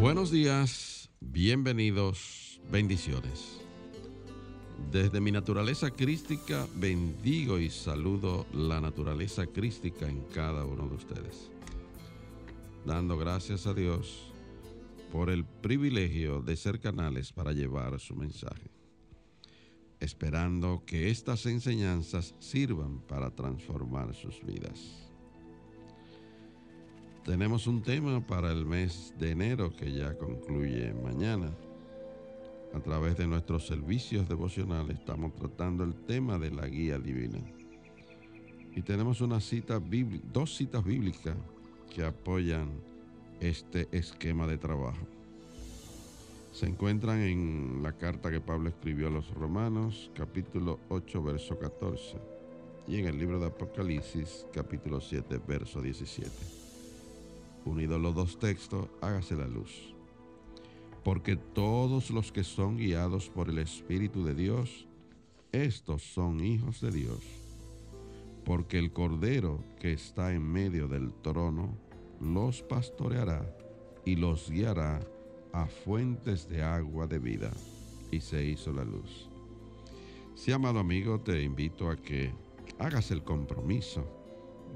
Buenos 0.00 0.30
días, 0.30 1.10
bienvenidos, 1.18 2.60
bendiciones. 2.70 3.60
Desde 4.92 5.20
mi 5.20 5.32
naturaleza 5.32 5.90
crística 5.90 6.68
bendigo 6.76 7.58
y 7.58 7.68
saludo 7.68 8.46
la 8.52 8.80
naturaleza 8.80 9.48
crística 9.48 10.08
en 10.08 10.20
cada 10.32 10.64
uno 10.64 10.86
de 10.86 10.94
ustedes. 10.94 11.50
Dando 12.86 13.18
gracias 13.18 13.66
a 13.66 13.74
Dios 13.74 14.32
por 15.10 15.30
el 15.30 15.44
privilegio 15.44 16.42
de 16.42 16.56
ser 16.56 16.78
canales 16.78 17.32
para 17.32 17.52
llevar 17.52 17.98
su 17.98 18.14
mensaje. 18.14 18.70
Esperando 19.98 20.84
que 20.86 21.10
estas 21.10 21.44
enseñanzas 21.46 22.36
sirvan 22.38 23.00
para 23.00 23.32
transformar 23.34 24.14
sus 24.14 24.46
vidas. 24.46 25.07
Tenemos 27.28 27.66
un 27.66 27.82
tema 27.82 28.26
para 28.26 28.50
el 28.50 28.64
mes 28.64 29.12
de 29.18 29.32
enero 29.32 29.70
que 29.76 29.92
ya 29.92 30.16
concluye 30.16 30.94
mañana. 30.94 31.52
A 32.72 32.80
través 32.80 33.18
de 33.18 33.26
nuestros 33.26 33.66
servicios 33.66 34.26
devocionales 34.26 34.96
estamos 34.96 35.34
tratando 35.34 35.84
el 35.84 35.92
tema 36.06 36.38
de 36.38 36.50
la 36.50 36.66
guía 36.66 36.98
divina. 36.98 37.38
Y 38.74 38.80
tenemos 38.80 39.20
una 39.20 39.40
cita 39.40 39.78
dos 40.32 40.56
citas 40.56 40.82
bíblicas 40.82 41.36
que 41.94 42.02
apoyan 42.02 42.70
este 43.40 43.88
esquema 43.92 44.46
de 44.46 44.56
trabajo. 44.56 45.06
Se 46.54 46.64
encuentran 46.64 47.20
en 47.20 47.82
la 47.82 47.92
carta 47.92 48.30
que 48.30 48.40
Pablo 48.40 48.70
escribió 48.70 49.08
a 49.08 49.10
los 49.10 49.28
Romanos, 49.34 50.10
capítulo 50.14 50.80
8, 50.88 51.22
verso 51.22 51.58
14, 51.58 52.16
y 52.86 52.96
en 52.96 53.06
el 53.06 53.18
libro 53.18 53.38
de 53.38 53.48
Apocalipsis, 53.48 54.46
capítulo 54.54 54.98
7, 55.02 55.42
verso 55.46 55.82
17 55.82 56.57
unidos 57.68 58.00
los 58.00 58.14
dos 58.14 58.38
textos, 58.38 58.88
hágase 59.00 59.36
la 59.36 59.46
luz. 59.46 59.94
Porque 61.04 61.36
todos 61.36 62.10
los 62.10 62.32
que 62.32 62.44
son 62.44 62.76
guiados 62.76 63.28
por 63.28 63.48
el 63.48 63.58
Espíritu 63.58 64.24
de 64.24 64.34
Dios, 64.34 64.86
estos 65.52 66.02
son 66.02 66.40
hijos 66.40 66.80
de 66.80 66.90
Dios. 66.90 67.20
Porque 68.44 68.78
el 68.78 68.92
Cordero 68.92 69.62
que 69.80 69.92
está 69.92 70.32
en 70.32 70.42
medio 70.42 70.88
del 70.88 71.12
trono 71.22 71.74
los 72.20 72.62
pastoreará 72.62 73.48
y 74.04 74.16
los 74.16 74.50
guiará 74.50 75.00
a 75.52 75.66
fuentes 75.66 76.48
de 76.48 76.62
agua 76.62 77.06
de 77.06 77.18
vida. 77.18 77.50
Y 78.10 78.20
se 78.20 78.44
hizo 78.44 78.72
la 78.72 78.84
luz. 78.84 79.28
Si 80.34 80.52
amado 80.52 80.78
amigo, 80.78 81.20
te 81.20 81.42
invito 81.42 81.90
a 81.90 81.96
que 81.96 82.32
hagas 82.78 83.10
el 83.10 83.22
compromiso 83.22 84.17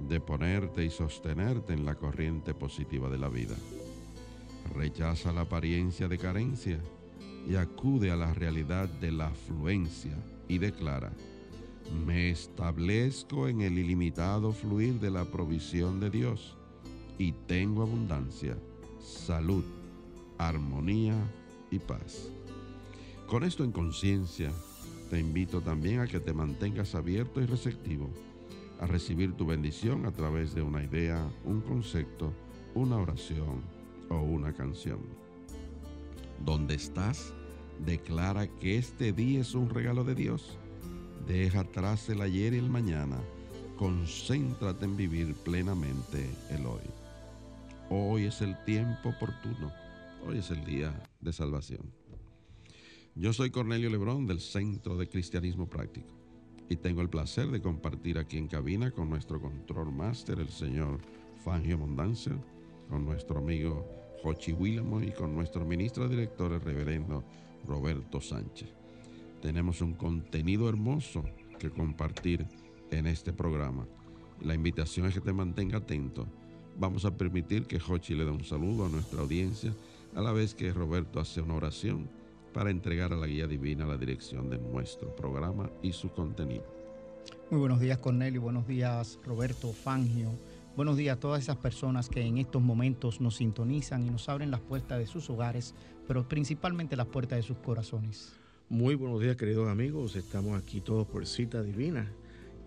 de 0.08 0.20
ponerte 0.20 0.84
y 0.84 0.90
sostenerte 0.90 1.72
en 1.72 1.84
la 1.84 1.94
corriente 1.94 2.54
positiva 2.54 3.08
de 3.08 3.18
la 3.18 3.28
vida. 3.28 3.56
Rechaza 4.74 5.32
la 5.32 5.42
apariencia 5.42 6.08
de 6.08 6.18
carencia 6.18 6.80
y 7.48 7.56
acude 7.56 8.10
a 8.10 8.16
la 8.16 8.32
realidad 8.32 8.88
de 8.88 9.12
la 9.12 9.28
afluencia 9.28 10.16
y 10.48 10.58
declara, 10.58 11.12
me 12.06 12.30
establezco 12.30 13.48
en 13.48 13.60
el 13.60 13.78
ilimitado 13.78 14.52
fluir 14.52 15.00
de 15.00 15.10
la 15.10 15.24
provisión 15.24 16.00
de 16.00 16.10
Dios 16.10 16.56
y 17.18 17.32
tengo 17.32 17.82
abundancia, 17.82 18.56
salud, 19.00 19.64
armonía 20.38 21.16
y 21.70 21.78
paz. 21.78 22.30
Con 23.26 23.44
esto 23.44 23.64
en 23.64 23.72
conciencia, 23.72 24.50
te 25.10 25.18
invito 25.18 25.60
también 25.60 26.00
a 26.00 26.06
que 26.06 26.20
te 26.20 26.32
mantengas 26.32 26.94
abierto 26.94 27.40
y 27.40 27.46
receptivo 27.46 28.10
a 28.82 28.86
recibir 28.86 29.34
tu 29.34 29.46
bendición 29.46 30.06
a 30.06 30.10
través 30.10 30.56
de 30.56 30.62
una 30.62 30.82
idea, 30.82 31.24
un 31.44 31.60
concepto, 31.60 32.32
una 32.74 32.96
oración 32.96 33.62
o 34.08 34.16
una 34.16 34.52
canción. 34.52 34.98
Donde 36.44 36.74
estás, 36.74 37.32
declara 37.86 38.48
que 38.48 38.76
este 38.76 39.12
día 39.12 39.40
es 39.40 39.54
un 39.54 39.70
regalo 39.70 40.02
de 40.02 40.16
Dios. 40.16 40.58
Deja 41.28 41.60
atrás 41.60 42.08
el 42.08 42.22
ayer 42.22 42.54
y 42.54 42.58
el 42.58 42.70
mañana. 42.70 43.18
Concéntrate 43.78 44.84
en 44.84 44.96
vivir 44.96 45.36
plenamente 45.36 46.28
el 46.50 46.66
hoy. 46.66 46.82
Hoy 47.88 48.24
es 48.24 48.40
el 48.40 48.56
tiempo 48.64 49.10
oportuno. 49.10 49.70
Hoy 50.26 50.38
es 50.38 50.50
el 50.50 50.64
día 50.64 51.00
de 51.20 51.32
salvación. 51.32 51.92
Yo 53.14 53.32
soy 53.32 53.50
Cornelio 53.50 53.90
Lebrón 53.90 54.26
del 54.26 54.40
Centro 54.40 54.96
de 54.96 55.08
Cristianismo 55.08 55.68
Práctico 55.68 56.21
y 56.68 56.76
tengo 56.76 57.02
el 57.02 57.08
placer 57.08 57.48
de 57.48 57.60
compartir 57.60 58.18
aquí 58.18 58.38
en 58.38 58.48
cabina 58.48 58.90
con 58.90 59.10
nuestro 59.10 59.40
control 59.40 59.92
máster, 59.92 60.40
el 60.40 60.48
señor 60.48 61.00
Fangio 61.44 61.78
Mondanzer, 61.78 62.36
con 62.88 63.04
nuestro 63.04 63.38
amigo 63.38 63.86
Jochi 64.22 64.52
Willamo 64.52 65.02
y 65.02 65.10
con 65.10 65.34
nuestro 65.34 65.64
ministro 65.64 66.08
director, 66.08 66.52
el 66.52 66.60
reverendo 66.60 67.24
Roberto 67.66 68.20
Sánchez. 68.20 68.68
Tenemos 69.40 69.80
un 69.80 69.94
contenido 69.94 70.68
hermoso 70.68 71.24
que 71.58 71.70
compartir 71.70 72.46
en 72.90 73.06
este 73.06 73.32
programa. 73.32 73.86
La 74.40 74.54
invitación 74.54 75.06
es 75.06 75.14
que 75.14 75.20
te 75.20 75.32
mantenga 75.32 75.78
atento. 75.78 76.26
Vamos 76.78 77.04
a 77.04 77.16
permitir 77.16 77.66
que 77.66 77.80
Jochi 77.80 78.14
le 78.14 78.24
dé 78.24 78.30
un 78.30 78.44
saludo 78.44 78.86
a 78.86 78.88
nuestra 78.88 79.20
audiencia, 79.20 79.74
a 80.14 80.20
la 80.20 80.32
vez 80.32 80.54
que 80.54 80.72
Roberto 80.72 81.20
hace 81.20 81.40
una 81.40 81.54
oración 81.54 82.08
para 82.52 82.70
entregar 82.70 83.12
a 83.12 83.16
la 83.16 83.26
guía 83.26 83.46
divina 83.46 83.86
la 83.86 83.96
dirección 83.96 84.50
de 84.50 84.58
nuestro 84.58 85.14
programa 85.14 85.70
y 85.82 85.92
su 85.92 86.10
contenido. 86.10 86.64
Muy 87.50 87.60
buenos 87.60 87.80
días 87.80 87.98
Cornelio, 87.98 88.40
buenos 88.40 88.66
días 88.66 89.18
Roberto 89.24 89.72
Fangio, 89.72 90.30
buenos 90.76 90.96
días 90.96 91.16
a 91.16 91.20
todas 91.20 91.42
esas 91.42 91.56
personas 91.56 92.08
que 92.08 92.22
en 92.22 92.38
estos 92.38 92.62
momentos 92.62 93.20
nos 93.20 93.36
sintonizan 93.36 94.06
y 94.06 94.10
nos 94.10 94.28
abren 94.28 94.50
las 94.50 94.60
puertas 94.60 94.98
de 94.98 95.06
sus 95.06 95.28
hogares, 95.30 95.74
pero 96.06 96.28
principalmente 96.28 96.96
las 96.96 97.06
puertas 97.06 97.36
de 97.36 97.42
sus 97.42 97.58
corazones. 97.58 98.32
Muy 98.68 98.94
buenos 98.94 99.20
días 99.20 99.36
queridos 99.36 99.68
amigos, 99.68 100.16
estamos 100.16 100.58
aquí 100.58 100.80
todos 100.80 101.06
por 101.06 101.26
cita 101.26 101.62
divina. 101.62 102.10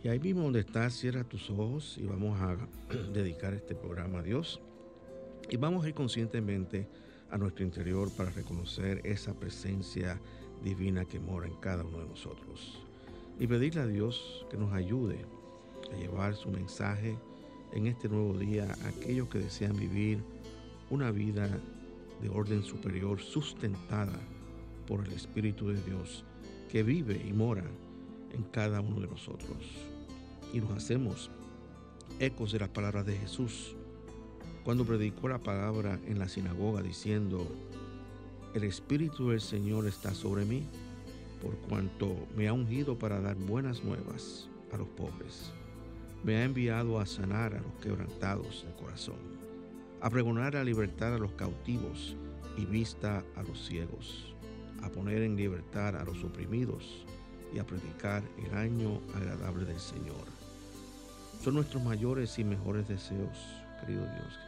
Y 0.04 0.08
ahí 0.08 0.20
mismo 0.20 0.44
donde 0.44 0.60
estás, 0.60 0.94
cierra 0.94 1.24
tus 1.24 1.50
ojos 1.50 1.98
y 1.98 2.06
vamos 2.06 2.40
a 2.40 2.58
dedicar 3.12 3.56
este 3.56 3.74
programa 3.74 4.20
a 4.20 4.22
Dios. 4.22 4.62
Y 5.50 5.58
vamos 5.58 5.84
a 5.84 5.90
ir 5.90 5.96
conscientemente 5.96 6.88
a 7.36 7.38
nuestro 7.38 7.66
interior 7.66 8.10
para 8.12 8.30
reconocer 8.30 9.02
esa 9.04 9.34
presencia 9.34 10.18
divina 10.64 11.04
que 11.04 11.20
mora 11.20 11.48
en 11.48 11.56
cada 11.56 11.84
uno 11.84 12.00
de 12.00 12.08
nosotros. 12.08 12.82
Y 13.38 13.46
pedirle 13.46 13.82
a 13.82 13.88
Dios 13.88 14.46
que 14.50 14.56
nos 14.56 14.72
ayude 14.72 15.18
a 15.92 15.98
llevar 15.98 16.34
su 16.36 16.50
mensaje 16.50 17.18
en 17.74 17.88
este 17.88 18.08
nuevo 18.08 18.38
día 18.38 18.74
a 18.86 18.88
aquellos 18.88 19.28
que 19.28 19.40
desean 19.40 19.76
vivir 19.76 20.24
una 20.90 21.12
vida 21.12 21.50
de 22.22 22.30
orden 22.30 22.64
superior 22.64 23.20
sustentada 23.20 24.18
por 24.88 25.06
el 25.06 25.12
Espíritu 25.12 25.68
de 25.68 25.82
Dios 25.84 26.24
que 26.72 26.84
vive 26.84 27.22
y 27.28 27.34
mora 27.34 27.66
en 28.32 28.44
cada 28.44 28.80
uno 28.80 29.02
de 29.02 29.08
nosotros. 29.08 29.58
Y 30.54 30.62
nos 30.62 30.72
hacemos 30.72 31.30
ecos 32.18 32.54
de 32.54 32.60
las 32.60 32.70
palabras 32.70 33.06
de 33.06 33.18
Jesús 33.18 33.76
cuando 34.66 34.84
predicó 34.84 35.28
la 35.28 35.38
palabra 35.38 36.00
en 36.08 36.18
la 36.18 36.28
sinagoga 36.28 36.82
diciendo, 36.82 37.48
el 38.56 38.64
Espíritu 38.64 39.30
del 39.30 39.40
Señor 39.40 39.86
está 39.86 40.16
sobre 40.16 40.44
mí, 40.44 40.64
por 41.40 41.56
cuanto 41.70 42.16
me 42.36 42.48
ha 42.48 42.54
ungido 42.54 42.98
para 42.98 43.22
dar 43.22 43.36
buenas 43.36 43.84
nuevas 43.84 44.50
a 44.74 44.78
los 44.78 44.88
pobres. 44.88 45.52
Me 46.24 46.38
ha 46.38 46.44
enviado 46.46 47.00
a 47.00 47.06
sanar 47.06 47.54
a 47.54 47.62
los 47.62 47.74
quebrantados 47.80 48.66
de 48.66 48.74
corazón, 48.82 49.20
a 50.02 50.10
pregonar 50.10 50.56
la 50.56 50.64
libertad 50.64 51.14
a 51.14 51.20
los 51.20 51.34
cautivos 51.34 52.16
y 52.58 52.66
vista 52.66 53.24
a 53.36 53.44
los 53.44 53.68
ciegos, 53.68 54.34
a 54.82 54.90
poner 54.90 55.22
en 55.22 55.36
libertad 55.36 55.96
a 55.96 56.04
los 56.04 56.24
oprimidos 56.24 57.06
y 57.54 57.60
a 57.60 57.68
predicar 57.68 58.24
el 58.44 58.58
año 58.58 59.00
agradable 59.14 59.66
del 59.66 59.80
Señor. 59.80 60.26
Son 61.44 61.54
nuestros 61.54 61.84
mayores 61.84 62.40
y 62.40 62.44
mejores 62.44 62.88
deseos, 62.88 63.38
querido 63.80 64.02
Dios, 64.02 64.45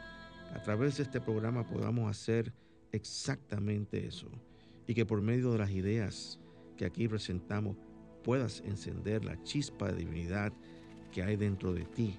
a 0.54 0.62
través 0.62 0.96
de 0.96 1.04
este 1.04 1.20
programa 1.20 1.66
podamos 1.66 2.10
hacer 2.10 2.52
exactamente 2.92 4.06
eso 4.06 4.28
y 4.86 4.94
que 4.94 5.04
por 5.04 5.20
medio 5.20 5.52
de 5.52 5.58
las 5.58 5.70
ideas 5.70 6.40
que 6.76 6.86
aquí 6.86 7.08
presentamos 7.08 7.76
puedas 8.24 8.62
encender 8.64 9.24
la 9.24 9.42
chispa 9.42 9.88
de 9.88 9.98
divinidad 9.98 10.52
que 11.12 11.22
hay 11.22 11.36
dentro 11.36 11.72
de 11.72 11.84
ti, 11.84 12.18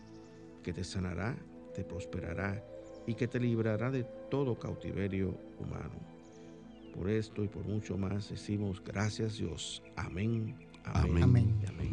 que 0.64 0.74
te 0.74 0.84
sanará, 0.84 1.36
te 1.74 1.84
prosperará 1.84 2.64
y 3.06 3.16
que 3.16 3.28
te 3.28 3.40
librará 3.40 3.92
de 3.92 4.04
todo 4.30 4.58
cautiverio 4.58 5.38
humano. 5.60 6.00
Por 6.94 7.10
esto 7.10 7.44
y 7.44 7.48
por 7.48 7.66
mucho 7.66 7.98
más 7.98 8.30
decimos 8.30 8.84
gracias 8.84 9.38
Dios. 9.38 9.82
Amén. 9.96 10.56
Amén. 10.84 11.24
Amén. 11.24 11.64
amén. 11.68 11.89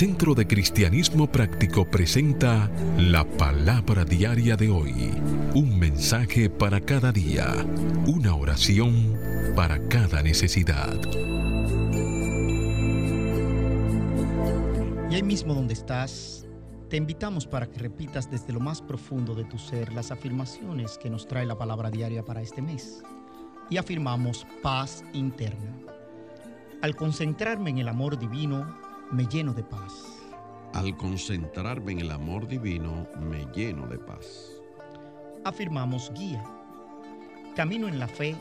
Centro 0.00 0.34
de 0.34 0.46
Cristianismo 0.46 1.30
Práctico 1.30 1.84
presenta 1.84 2.70
la 2.96 3.22
palabra 3.22 4.02
diaria 4.02 4.56
de 4.56 4.70
hoy. 4.70 4.94
Un 5.54 5.78
mensaje 5.78 6.48
para 6.48 6.80
cada 6.80 7.12
día. 7.12 7.44
Una 8.06 8.34
oración 8.34 9.14
para 9.54 9.78
cada 9.88 10.22
necesidad. 10.22 10.98
Y 15.10 15.14
ahí 15.14 15.22
mismo 15.22 15.52
donde 15.52 15.74
estás, 15.74 16.46
te 16.88 16.96
invitamos 16.96 17.46
para 17.46 17.66
que 17.66 17.80
repitas 17.80 18.30
desde 18.30 18.54
lo 18.54 18.60
más 18.60 18.80
profundo 18.80 19.34
de 19.34 19.44
tu 19.44 19.58
ser 19.58 19.92
las 19.92 20.10
afirmaciones 20.10 20.96
que 20.96 21.10
nos 21.10 21.28
trae 21.28 21.44
la 21.44 21.58
palabra 21.58 21.90
diaria 21.90 22.24
para 22.24 22.40
este 22.40 22.62
mes. 22.62 23.02
Y 23.68 23.76
afirmamos 23.76 24.46
paz 24.62 25.04
interna. 25.12 25.76
Al 26.80 26.96
concentrarme 26.96 27.68
en 27.68 27.78
el 27.80 27.88
amor 27.88 28.18
divino, 28.18 28.79
me 29.10 29.26
lleno 29.26 29.52
de 29.52 29.62
paz. 29.62 30.20
Al 30.74 30.96
concentrarme 30.96 31.92
en 31.92 32.00
el 32.00 32.10
amor 32.10 32.46
divino, 32.46 33.08
me 33.20 33.44
lleno 33.52 33.86
de 33.88 33.98
paz. 33.98 34.52
Afirmamos 35.44 36.12
guía. 36.14 36.44
Camino 37.56 37.88
en 37.88 37.98
la 37.98 38.06
fe, 38.06 38.36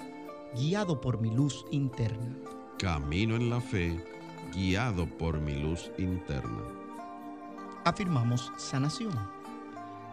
guiado 0.56 1.02
por 1.02 1.20
mi 1.20 1.32
luz 1.32 1.66
interna. 1.72 2.36
Camino 2.78 3.36
en 3.36 3.50
la 3.50 3.60
fe, 3.60 4.04
guiado 4.54 5.08
por 5.08 5.40
mi 5.40 5.56
luz 5.56 5.92
interna. 5.98 6.64
Afirmamos 7.86 8.52
sanación. 8.58 9.18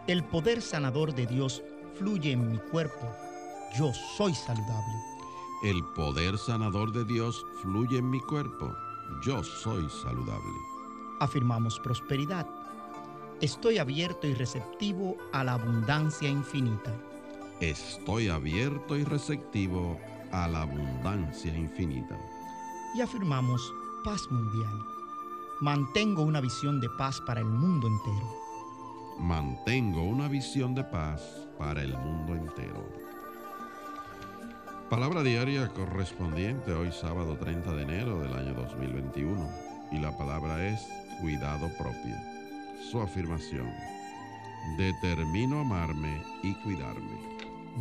El 0.07 0.23
poder 0.23 0.61
sanador 0.61 1.13
de 1.13 1.27
Dios 1.27 1.61
fluye 1.95 2.31
en 2.31 2.51
mi 2.51 2.57
cuerpo. 2.57 3.07
Yo 3.77 3.91
soy 3.93 4.33
saludable. 4.33 4.93
El 5.63 5.83
poder 5.95 6.37
sanador 6.37 6.91
de 6.93 7.05
Dios 7.05 7.45
fluye 7.61 7.97
en 7.97 8.09
mi 8.09 8.19
cuerpo 8.21 8.73
yo 9.23 9.43
soy 9.43 9.89
saludable. 9.89 10.53
Afirmamos 11.19 11.79
prosperidad. 11.79 12.47
Estoy 13.41 13.77
abierto 13.77 14.27
y 14.27 14.33
receptivo 14.33 15.17
a 15.33 15.43
la 15.43 15.53
abundancia 15.53 16.29
infinita. 16.29 16.93
Estoy 17.59 18.29
abierto 18.29 18.97
y 18.97 19.03
receptivo 19.03 19.99
a 20.31 20.47
la 20.47 20.61
abundancia 20.61 21.55
infinita. 21.55 22.19
Y 22.95 23.01
afirmamos 23.01 23.73
paz 24.03 24.21
mundial. 24.29 24.85
Mantengo 25.61 26.21
una 26.21 26.39
visión 26.39 26.79
de 26.79 26.89
paz 26.97 27.19
para 27.21 27.41
el 27.41 27.47
mundo 27.47 27.87
entero. 27.87 28.47
Mantengo 29.19 30.03
una 30.03 30.27
visión 30.27 30.75
de 30.75 30.83
paz 30.83 31.47
para 31.57 31.81
el 31.81 31.97
mundo 31.97 32.35
entero. 32.35 33.06
Palabra 34.89 35.21
diaria 35.21 35.67
correspondiente 35.73 36.71
hoy 36.71 36.93
sábado 36.93 37.37
30 37.37 37.73
de 37.73 37.81
enero 37.81 38.21
del 38.21 38.33
año 38.33 38.53
2021 38.53 39.49
y 39.91 39.97
la 39.97 40.17
palabra 40.17 40.65
es 40.65 40.87
cuidado 41.19 41.69
propio. 41.77 42.15
Su 42.89 43.01
afirmación. 43.01 43.69
Determino 44.77 45.59
amarme 45.59 46.21
y 46.41 46.53
cuidarme. 46.63 47.19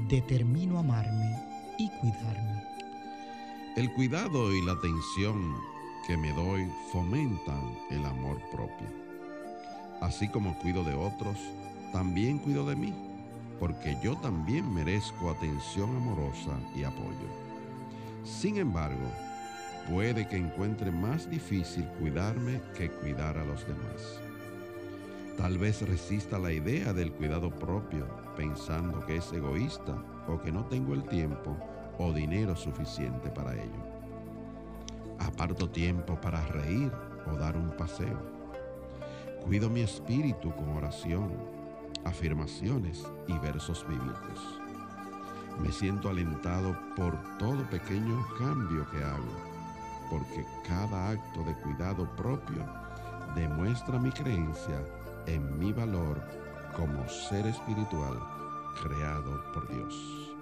Determino 0.08 0.80
amarme 0.80 1.38
y 1.78 1.88
cuidarme. 2.00 2.64
El 3.76 3.92
cuidado 3.92 4.52
y 4.52 4.62
la 4.62 4.72
atención 4.72 5.54
que 6.08 6.16
me 6.16 6.32
doy 6.32 6.68
fomentan 6.90 7.78
el 7.88 8.04
amor 8.04 8.40
propio. 8.50 8.88
Así 10.00 10.28
como 10.28 10.58
cuido 10.58 10.82
de 10.82 10.94
otros, 10.94 11.38
también 11.92 12.38
cuido 12.38 12.66
de 12.66 12.74
mí 12.74 13.15
porque 13.58 13.96
yo 14.02 14.16
también 14.16 14.72
merezco 14.72 15.30
atención 15.30 15.94
amorosa 15.96 16.58
y 16.74 16.84
apoyo. 16.84 17.28
Sin 18.24 18.58
embargo, 18.58 19.10
puede 19.88 20.26
que 20.26 20.36
encuentre 20.36 20.90
más 20.90 21.30
difícil 21.30 21.86
cuidarme 22.00 22.60
que 22.76 22.90
cuidar 22.90 23.38
a 23.38 23.44
los 23.44 23.66
demás. 23.66 24.20
Tal 25.36 25.58
vez 25.58 25.86
resista 25.86 26.38
la 26.38 26.52
idea 26.52 26.92
del 26.92 27.12
cuidado 27.12 27.50
propio 27.50 28.06
pensando 28.36 29.04
que 29.04 29.16
es 29.16 29.32
egoísta 29.32 29.94
o 30.26 30.40
que 30.40 30.50
no 30.50 30.64
tengo 30.64 30.94
el 30.94 31.04
tiempo 31.04 31.56
o 31.98 32.12
dinero 32.12 32.56
suficiente 32.56 33.30
para 33.30 33.54
ello. 33.54 33.96
Aparto 35.18 35.68
tiempo 35.68 36.18
para 36.20 36.44
reír 36.46 36.90
o 37.30 37.36
dar 37.36 37.56
un 37.56 37.70
paseo. 37.70 38.18
Cuido 39.44 39.70
mi 39.70 39.80
espíritu 39.80 40.54
con 40.54 40.70
oración, 40.70 41.55
afirmaciones 42.06 43.06
y 43.26 43.38
versos 43.38 43.86
bíblicos. 43.88 44.60
Me 45.60 45.72
siento 45.72 46.08
alentado 46.08 46.76
por 46.94 47.16
todo 47.38 47.62
pequeño 47.70 48.24
cambio 48.38 48.86
que 48.90 49.02
hago, 49.02 49.34
porque 50.10 50.44
cada 50.66 51.10
acto 51.10 51.42
de 51.44 51.54
cuidado 51.62 52.08
propio 52.16 52.64
demuestra 53.34 53.98
mi 53.98 54.10
creencia 54.10 54.80
en 55.26 55.58
mi 55.58 55.72
valor 55.72 56.22
como 56.76 57.08
ser 57.08 57.46
espiritual 57.46 58.18
creado 58.82 59.42
por 59.52 59.68
Dios. 59.68 60.36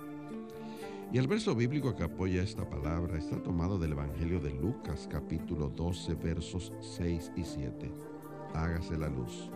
Y 1.12 1.18
el 1.18 1.28
verso 1.28 1.54
bíblico 1.54 1.94
que 1.94 2.02
apoya 2.02 2.42
esta 2.42 2.68
palabra 2.68 3.16
está 3.16 3.40
tomado 3.40 3.78
del 3.78 3.92
Evangelio 3.92 4.40
de 4.40 4.50
Lucas 4.50 5.08
capítulo 5.10 5.68
12 5.68 6.14
versos 6.16 6.72
6 6.98 7.32
y 7.36 7.44
7. 7.44 7.92
Hágase 8.52 8.98
la 8.98 9.08
luz. 9.08 9.48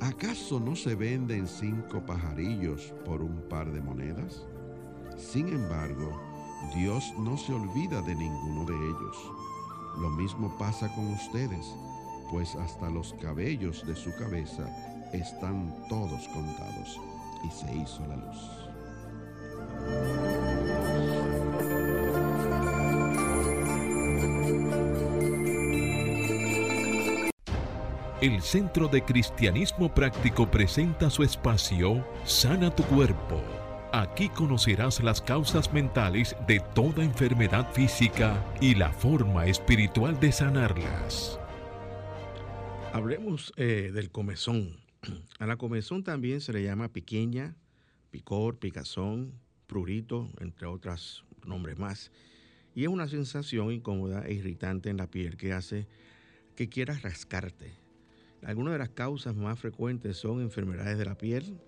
¿Acaso 0.00 0.60
no 0.60 0.76
se 0.76 0.94
venden 0.94 1.48
cinco 1.48 2.00
pajarillos 2.06 2.94
por 3.04 3.20
un 3.20 3.42
par 3.48 3.72
de 3.72 3.80
monedas? 3.80 4.46
Sin 5.16 5.48
embargo, 5.48 6.12
Dios 6.74 7.12
no 7.18 7.36
se 7.36 7.52
olvida 7.52 8.00
de 8.02 8.14
ninguno 8.14 8.64
de 8.64 8.74
ellos. 8.74 9.32
Lo 9.98 10.10
mismo 10.10 10.56
pasa 10.56 10.88
con 10.94 11.08
ustedes, 11.08 11.74
pues 12.30 12.54
hasta 12.54 12.88
los 12.90 13.12
cabellos 13.14 13.84
de 13.86 13.96
su 13.96 14.14
cabeza 14.14 14.68
están 15.12 15.74
todos 15.88 16.28
contados. 16.28 17.00
Y 17.44 17.50
se 17.50 17.74
hizo 17.74 18.06
la 18.06 18.16
luz. 18.16 18.38
El 28.20 28.42
Centro 28.42 28.88
de 28.88 29.04
Cristianismo 29.04 29.94
Práctico 29.94 30.50
presenta 30.50 31.08
su 31.08 31.22
espacio 31.22 32.04
Sana 32.24 32.74
tu 32.74 32.82
Cuerpo. 32.82 33.40
Aquí 33.92 34.28
conocerás 34.28 35.00
las 35.04 35.22
causas 35.22 35.72
mentales 35.72 36.34
de 36.48 36.58
toda 36.74 37.04
enfermedad 37.04 37.72
física 37.72 38.44
y 38.60 38.74
la 38.74 38.92
forma 38.92 39.46
espiritual 39.46 40.18
de 40.18 40.32
sanarlas. 40.32 41.38
Hablemos 42.92 43.52
eh, 43.56 43.92
del 43.94 44.10
comezón. 44.10 44.80
A 45.38 45.46
la 45.46 45.56
comezón 45.56 46.02
también 46.02 46.40
se 46.40 46.52
le 46.52 46.64
llama 46.64 46.92
piquiña, 46.92 47.54
picor, 48.10 48.58
picazón, 48.58 49.32
prurito, 49.68 50.28
entre 50.40 50.66
otros 50.66 51.24
nombres 51.46 51.78
más. 51.78 52.10
Y 52.74 52.82
es 52.82 52.88
una 52.88 53.06
sensación 53.06 53.70
incómoda 53.70 54.26
e 54.26 54.32
irritante 54.32 54.90
en 54.90 54.96
la 54.96 55.06
piel 55.06 55.36
que 55.36 55.52
hace 55.52 55.86
que 56.56 56.68
quieras 56.68 57.02
rascarte 57.02 57.87
algunas 58.44 58.72
de 58.72 58.78
las 58.78 58.90
causas 58.90 59.34
más 59.34 59.58
frecuentes 59.58 60.16
son 60.16 60.40
enfermedades 60.40 60.98
de 60.98 61.04
la 61.04 61.16
piel, 61.16 61.58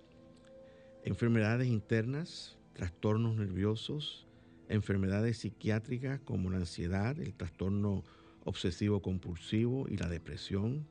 enfermedades 1.03 1.67
internas, 1.67 2.57
trastornos 2.73 3.35
nerviosos, 3.35 4.27
enfermedades 4.69 5.39
psiquiátricas 5.39 6.19
como 6.21 6.49
la 6.49 6.57
ansiedad, 6.57 7.19
el 7.19 7.33
trastorno 7.33 8.03
obsesivo 8.45 9.01
compulsivo 9.01 9.87
y 9.89 9.97
la 9.97 10.07
depresión, 10.07 10.87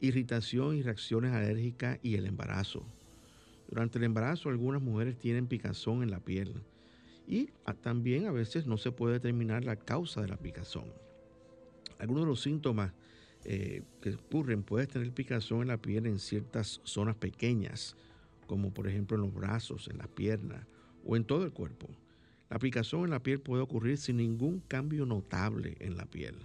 irritación 0.00 0.76
y 0.76 0.82
reacciones 0.82 1.32
alérgicas 1.32 1.98
y 2.02 2.14
el 2.14 2.26
embarazo. 2.26 2.86
Durante 3.68 3.98
el 3.98 4.04
embarazo 4.04 4.48
algunas 4.48 4.82
mujeres 4.82 5.18
tienen 5.18 5.48
picazón 5.48 6.02
en 6.02 6.10
la 6.10 6.20
piel 6.20 6.62
y 7.26 7.50
también 7.82 8.26
a 8.26 8.32
veces 8.32 8.66
no 8.66 8.76
se 8.76 8.92
puede 8.92 9.14
determinar 9.14 9.64
la 9.64 9.76
causa 9.76 10.20
de 10.20 10.28
la 10.28 10.36
picazón. 10.36 10.92
Algunos 11.98 12.24
de 12.24 12.28
los 12.28 12.42
síntomas 12.42 12.92
eh, 13.44 13.82
que 14.00 14.14
ocurren, 14.14 14.62
puedes 14.62 14.88
tener 14.88 15.12
picazón 15.12 15.62
en 15.62 15.68
la 15.68 15.78
piel 15.78 16.06
en 16.06 16.18
ciertas 16.18 16.80
zonas 16.84 17.16
pequeñas, 17.16 17.96
como 18.46 18.72
por 18.72 18.88
ejemplo 18.88 19.16
en 19.16 19.22
los 19.22 19.34
brazos, 19.34 19.88
en 19.88 19.98
las 19.98 20.08
piernas 20.08 20.66
o 21.04 21.16
en 21.16 21.24
todo 21.24 21.44
el 21.44 21.52
cuerpo. 21.52 21.88
La 22.50 22.58
picazón 22.58 23.04
en 23.04 23.10
la 23.10 23.22
piel 23.22 23.40
puede 23.40 23.62
ocurrir 23.62 23.98
sin 23.98 24.18
ningún 24.18 24.60
cambio 24.60 25.06
notable 25.06 25.76
en 25.80 25.96
la 25.96 26.06
piel 26.06 26.36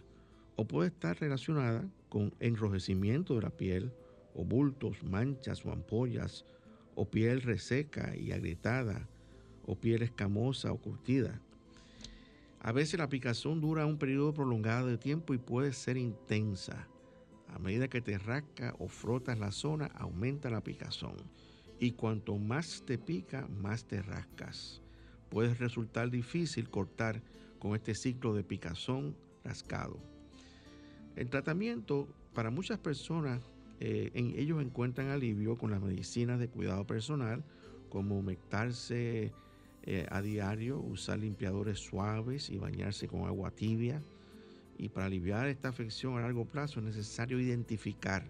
o 0.60 0.66
puede 0.66 0.90
estar 0.90 1.18
relacionada 1.22 1.88
con 2.10 2.34
enrojecimiento 2.42 3.36
de 3.36 3.44
la 3.44 3.50
piel 3.50 3.94
o 4.36 4.44
bultos, 4.44 5.04
manchas 5.04 5.66
o 5.66 5.72
ampollas 5.72 6.44
o 6.96 7.06
piel 7.10 7.42
reseca 7.44 8.14
y 8.18 8.34
agrietada 8.34 9.08
o 9.66 9.76
piel 9.76 10.02
escamosa 10.02 10.74
o 10.74 10.78
curtida. 10.78 11.40
A 12.62 12.72
veces 12.72 13.00
la 13.00 13.08
picazón 13.08 13.62
dura 13.62 13.86
un 13.86 13.98
periodo 13.98 14.34
prolongado 14.34 14.88
de 14.88 14.98
tiempo 14.98 15.34
y 15.34 15.38
puede 15.38 15.72
ser 15.74 15.98
intensa. 15.98 16.88
A 17.48 17.58
medida 17.58 17.88
que 17.88 18.02
te 18.02 18.18
rasca 18.18 18.76
o 18.80 18.88
frotas 18.88 19.40
la 19.40 19.52
zona, 19.52 19.88
aumenta 19.96 20.50
la 20.50 20.62
picazón. 20.62 21.16
Y 21.80 21.92
cuanto 21.92 22.38
más 22.38 22.84
te 22.86 22.98
pica, 22.98 23.48
más 23.48 23.86
te 23.86 24.02
rascas. 24.02 24.82
Puede 25.30 25.54
resultar 25.54 26.10
difícil 26.10 26.70
cortar 26.70 27.22
con 27.60 27.76
este 27.76 27.96
ciclo 27.96 28.34
de 28.34 28.44
picazón 28.44 29.16
rascado. 29.44 29.98
El 31.16 31.30
tratamiento 31.30 32.08
para 32.34 32.52
muchas 32.52 32.78
personas, 32.78 33.42
eh, 33.80 34.12
en, 34.14 34.38
ellos 34.38 34.62
encuentran 34.62 35.10
alivio 35.10 35.58
con 35.58 35.72
las 35.72 35.82
medicinas 35.82 36.40
de 36.40 36.50
cuidado 36.50 36.86
personal, 36.86 37.44
como 37.90 38.20
humectarse 38.20 39.32
eh, 39.84 40.06
a 40.10 40.22
diario, 40.22 40.80
usar 40.80 41.20
limpiadores 41.20 41.80
suaves 41.80 42.50
y 42.50 42.58
bañarse 42.58 43.08
con 43.08 43.26
agua 43.26 43.52
tibia. 43.52 44.04
Y 44.78 44.90
para 44.90 45.08
aliviar 45.08 45.48
esta 45.48 45.70
afección 45.70 46.18
a 46.18 46.22
largo 46.22 46.46
plazo 46.46 46.80
es 46.80 46.86
necesario 46.86 47.40
identificar 47.40 48.30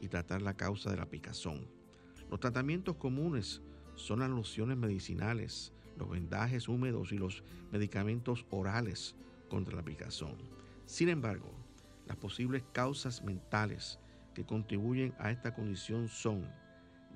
y 0.00 0.08
tratar 0.08 0.42
la 0.42 0.56
causa 0.56 0.90
de 0.90 0.96
la 0.96 1.06
picazón. 1.06 1.66
Los 2.30 2.40
tratamientos 2.40 2.96
comunes 2.96 3.62
son 3.94 4.20
las 4.20 4.30
lociones 4.30 4.76
medicinales, 4.76 5.72
los 5.96 6.08
vendajes 6.08 6.68
húmedos 6.68 7.12
y 7.12 7.18
los 7.18 7.42
medicamentos 7.72 8.46
orales 8.50 9.16
contra 9.48 9.76
la 9.76 9.82
picazón. 9.82 10.36
Sin 10.86 11.08
embargo, 11.08 11.50
las 12.06 12.16
posibles 12.16 12.62
causas 12.72 13.22
mentales 13.22 13.98
que 14.34 14.44
contribuyen 14.44 15.14
a 15.18 15.30
esta 15.30 15.54
condición 15.54 16.08
son 16.08 16.48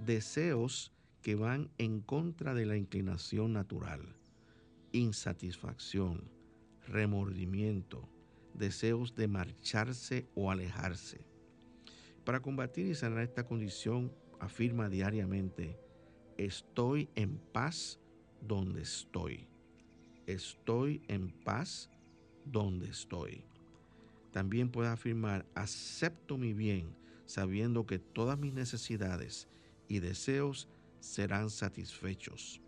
deseos 0.04 0.91
que 1.22 1.36
van 1.36 1.70
en 1.78 2.00
contra 2.00 2.52
de 2.52 2.66
la 2.66 2.76
inclinación 2.76 3.52
natural, 3.52 4.16
insatisfacción, 4.90 6.28
remordimiento, 6.88 8.08
deseos 8.54 9.14
de 9.14 9.28
marcharse 9.28 10.26
o 10.34 10.50
alejarse. 10.50 11.24
Para 12.24 12.42
combatir 12.42 12.86
y 12.86 12.94
sanar 12.94 13.22
esta 13.22 13.46
condición, 13.46 14.12
afirma 14.40 14.88
diariamente, 14.88 15.78
estoy 16.36 17.08
en 17.14 17.38
paz 17.38 18.00
donde 18.40 18.82
estoy. 18.82 19.46
Estoy 20.26 21.02
en 21.08 21.30
paz 21.30 21.90
donde 22.44 22.88
estoy. 22.88 23.44
También 24.32 24.70
puede 24.70 24.88
afirmar, 24.88 25.46
acepto 25.54 26.38
mi 26.38 26.52
bien, 26.52 26.96
sabiendo 27.26 27.86
que 27.86 27.98
todas 27.98 28.38
mis 28.38 28.52
necesidades 28.52 29.48
y 29.88 30.00
deseos 30.00 30.68
serán 31.02 31.50
satisfechos. 31.50 32.60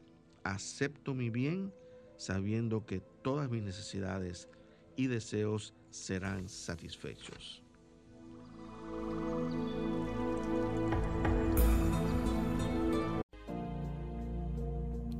Acepto 0.42 1.14
mi 1.14 1.30
bien 1.30 1.72
sabiendo 2.16 2.84
que 2.84 3.00
todas 3.22 3.48
mis 3.48 3.62
necesidades 3.62 4.48
y 4.96 5.06
deseos 5.06 5.72
serán 5.90 6.48
satisfechos. 6.48 7.62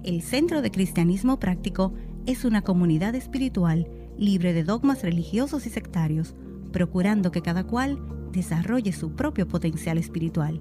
El 0.03 0.21
Centro 0.23 0.61
de 0.61 0.71
Cristianismo 0.71 1.39
Práctico 1.39 1.95
es 2.27 2.45
una 2.45 2.63
comunidad 2.63 3.15
espiritual 3.15 3.89
libre 4.19 4.53
de 4.53 4.65
dogmas 4.65 5.03
religiosos 5.03 5.67
y 5.67 5.71
sectarios, 5.71 6.35
procurando 6.73 7.31
que 7.31 7.43
cada 7.43 7.65
cual 7.65 7.99
desarrolle 8.31 8.93
su 8.93 9.15
propio 9.15 9.49
potencial 9.49 9.99
espiritual 9.99 10.61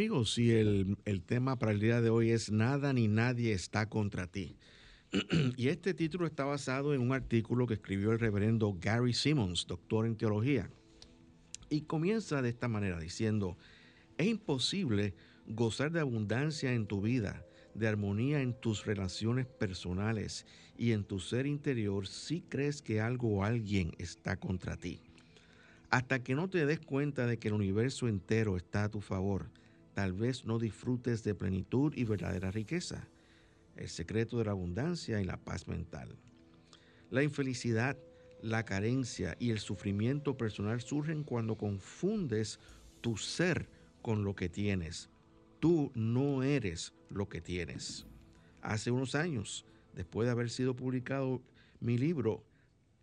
Amigos, 0.00 0.38
y 0.38 0.52
el, 0.52 0.96
el, 1.04 1.20
tema 1.20 1.58
para 1.58 1.72
el 1.72 1.78
día 1.78 2.00
de 2.00 2.08
hoy 2.08 2.30
es 2.30 2.50
Nada 2.50 2.94
ni 2.94 3.06
nadie 3.06 3.52
está 3.52 3.86
contra 3.90 4.26
ti. 4.26 4.56
y 5.58 5.68
este 5.68 5.92
título 5.92 6.26
está 6.26 6.44
basado 6.44 6.94
en 6.94 7.02
un 7.02 7.12
artículo 7.12 7.66
que 7.66 7.74
escribió 7.74 8.10
el 8.10 8.18
reverendo 8.18 8.74
Gary 8.80 9.12
Simmons, 9.12 9.66
doctor 9.66 10.06
en 10.06 10.16
teología. 10.16 10.70
Y 11.68 11.82
comienza 11.82 12.40
de 12.40 12.48
esta 12.48 12.66
manera 12.66 12.98
diciendo, 12.98 13.58
es 14.16 14.26
imposible 14.26 15.12
gozar 15.46 15.92
de 15.92 16.00
abundancia 16.00 16.72
en 16.72 16.86
tu 16.86 17.02
vida, 17.02 17.44
de 17.74 17.86
armonía 17.86 18.40
en 18.40 18.54
tus 18.54 18.86
relaciones 18.86 19.44
personales 19.44 20.46
y 20.78 20.92
en 20.92 21.04
tu 21.04 21.20
ser 21.20 21.44
interior 21.44 22.06
si 22.06 22.40
crees 22.40 22.80
que 22.80 23.02
algo 23.02 23.36
o 23.36 23.44
alguien 23.44 23.92
está 23.98 24.38
contra 24.38 24.78
ti. 24.78 25.02
Hasta 25.90 26.22
que 26.22 26.34
no 26.34 26.48
te 26.48 26.64
des 26.64 26.80
cuenta 26.80 27.26
de 27.26 27.38
que 27.38 27.48
el 27.48 27.54
universo 27.54 28.08
entero 28.08 28.56
está 28.56 28.84
a 28.84 28.88
tu 28.88 29.02
favor, 29.02 29.50
tal 30.00 30.14
vez 30.14 30.46
no 30.46 30.58
disfrutes 30.58 31.24
de 31.24 31.34
plenitud 31.34 31.92
y 31.94 32.04
verdadera 32.04 32.50
riqueza, 32.50 33.06
el 33.76 33.90
secreto 33.90 34.38
de 34.38 34.46
la 34.46 34.52
abundancia 34.52 35.20
y 35.20 35.24
la 35.24 35.36
paz 35.36 35.68
mental. 35.68 36.16
La 37.10 37.22
infelicidad, 37.22 37.98
la 38.40 38.64
carencia 38.64 39.36
y 39.38 39.50
el 39.50 39.58
sufrimiento 39.58 40.38
personal 40.38 40.80
surgen 40.80 41.22
cuando 41.22 41.58
confundes 41.58 42.60
tu 43.02 43.18
ser 43.18 43.68
con 44.00 44.24
lo 44.24 44.34
que 44.34 44.48
tienes. 44.48 45.10
Tú 45.58 45.92
no 45.94 46.42
eres 46.42 46.94
lo 47.10 47.28
que 47.28 47.42
tienes. 47.42 48.06
Hace 48.62 48.90
unos 48.90 49.14
años, 49.14 49.66
después 49.92 50.24
de 50.24 50.32
haber 50.32 50.48
sido 50.48 50.74
publicado 50.74 51.42
mi 51.78 51.98
libro 51.98 52.42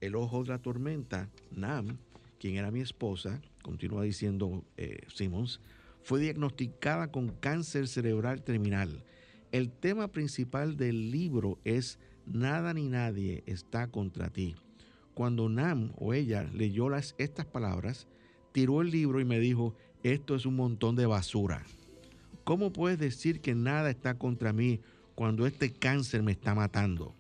El 0.02 0.16
ojo 0.16 0.42
de 0.42 0.50
la 0.50 0.64
tormenta, 0.64 1.30
Nam, 1.52 2.00
quien 2.40 2.56
era 2.56 2.72
mi 2.72 2.82
esposa, 2.82 3.40
continúa 3.62 4.02
diciendo 4.02 4.66
eh, 4.78 5.06
Simmons, 5.14 5.62
fue 6.08 6.22
diagnosticada 6.22 7.12
con 7.12 7.28
cáncer 7.28 7.90
cerebral 7.90 8.42
terminal. 8.42 9.04
El 9.52 9.70
tema 9.70 10.08
principal 10.08 10.78
del 10.78 11.12
libro 11.12 11.60
es 11.66 12.00
Nada 12.26 12.74
ni 12.74 12.88
nadie 12.88 13.44
está 13.46 13.88
contra 13.88 14.30
ti. 14.30 14.56
Cuando 15.14 15.50
Nam 15.50 15.92
o 15.98 16.14
ella 16.14 16.50
leyó 16.54 16.88
las, 16.88 17.14
estas 17.18 17.46
palabras, 17.46 18.08
tiró 18.54 18.80
el 18.82 18.90
libro 18.90 19.20
y 19.20 19.26
me 19.26 19.38
dijo, 19.38 19.76
esto 20.02 20.36
es 20.36 20.46
un 20.46 20.56
montón 20.56 20.96
de 20.96 21.08
basura. 21.08 21.66
¿Cómo 22.46 22.72
puedes 22.72 23.00
decir 23.00 23.42
que 23.42 23.54
nada 23.54 23.90
está 23.90 24.18
contra 24.18 24.54
mí 24.54 24.80
cuando 25.14 25.46
este 25.46 25.74
cáncer 25.74 26.24
me 26.24 26.32
está 26.32 26.56
matando? 26.56 27.16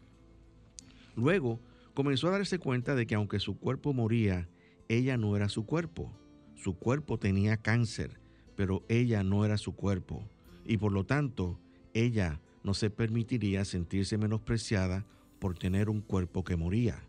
Luego 1.13 1.60
comenzó 1.94 2.29
a 2.29 2.38
darse 2.38 2.58
cuenta 2.58 2.96
de 2.96 3.06
que 3.06 3.15
aunque 3.15 3.41
su 3.41 3.60
cuerpo 3.60 3.91
moría, 3.91 4.48
ella 4.88 5.17
no 5.17 5.36
era 5.36 5.50
su 5.50 5.65
cuerpo. 5.65 6.10
Su 6.56 6.77
cuerpo 6.77 7.20
tenía 7.20 7.58
cáncer 7.58 8.25
pero 8.57 8.83
ella 8.89 9.23
no 9.23 9.45
era 9.45 9.57
su 9.57 9.75
cuerpo 9.75 10.27
y 10.65 10.77
por 10.77 10.91
lo 10.91 11.05
tanto 11.05 11.57
ella 11.93 12.41
no 12.63 12.73
se 12.73 12.89
permitiría 12.89 13.63
sentirse 13.63 14.17
menospreciada 14.17 15.05
por 15.39 15.57
tener 15.57 15.89
un 15.89 16.01
cuerpo 16.01 16.43
que 16.43 16.57
moría. 16.57 17.01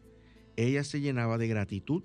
Ella 0.56 0.84
se 0.84 1.00
llenaba 1.00 1.38
de 1.38 1.48
gratitud 1.48 2.04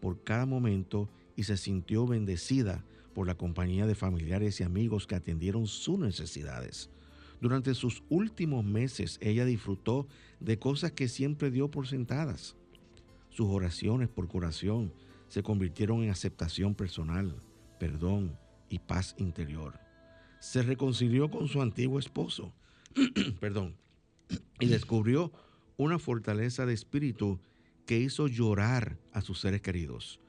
por 0.00 0.22
cada 0.22 0.46
momento 0.46 1.10
y 1.34 1.42
se 1.42 1.56
sintió 1.56 2.06
bendecida 2.06 2.84
por 3.12 3.26
la 3.26 3.34
compañía 3.34 3.86
de 3.86 3.96
familiares 3.96 4.60
y 4.60 4.62
amigos 4.62 5.06
que 5.06 5.16
atendieron 5.16 5.66
sus 5.66 5.98
necesidades. 5.98 6.88
Durante 7.40 7.74
sus 7.74 8.04
últimos 8.08 8.64
meses 8.64 9.18
ella 9.20 9.44
disfrutó 9.44 10.06
de 10.38 10.60
cosas 10.60 10.92
que 10.92 11.08
siempre 11.08 11.50
dio 11.50 11.70
por 11.70 11.88
sentadas. 11.88 12.54
Sus 13.30 13.48
oraciones 13.48 14.08
por 14.08 14.28
curación 14.28 14.92
se 15.28 15.42
convirtieron 15.42 16.04
en 16.04 16.10
aceptación 16.10 16.76
personal, 16.76 17.34
perdón, 17.80 18.38
y 18.68 18.78
paz 18.78 19.14
interior. 19.18 19.78
Se 20.40 20.62
reconcilió 20.62 21.30
con 21.30 21.48
su 21.48 21.62
antiguo 21.62 21.98
esposo, 21.98 22.52
perdón, 23.40 23.76
y 24.60 24.66
descubrió 24.66 25.32
una 25.76 25.98
fortaleza 25.98 26.66
de 26.66 26.74
espíritu 26.74 27.40
que 27.86 27.98
hizo 27.98 28.26
llorar 28.26 28.98
a 29.12 29.20
sus 29.20 29.40
seres 29.40 29.60
queridos. 29.62 30.20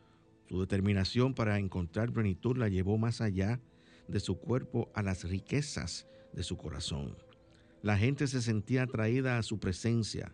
Su 0.49 0.61
determinación 0.61 1.33
para 1.33 1.59
encontrar 1.59 2.11
plenitud 2.11 2.57
la 2.57 2.69
llevó 2.69 2.97
más 2.97 3.21
allá 3.21 3.59
de 4.07 4.19
su 4.19 4.37
cuerpo 4.37 4.89
a 4.93 5.03
las 5.03 5.23
riquezas 5.23 6.07
de 6.33 6.43
su 6.43 6.57
corazón. 6.57 7.17
La 7.81 7.97
gente 7.97 8.27
se 8.27 8.41
sentía 8.41 8.83
atraída 8.83 9.37
a 9.37 9.43
su 9.43 9.59
presencia. 9.59 10.33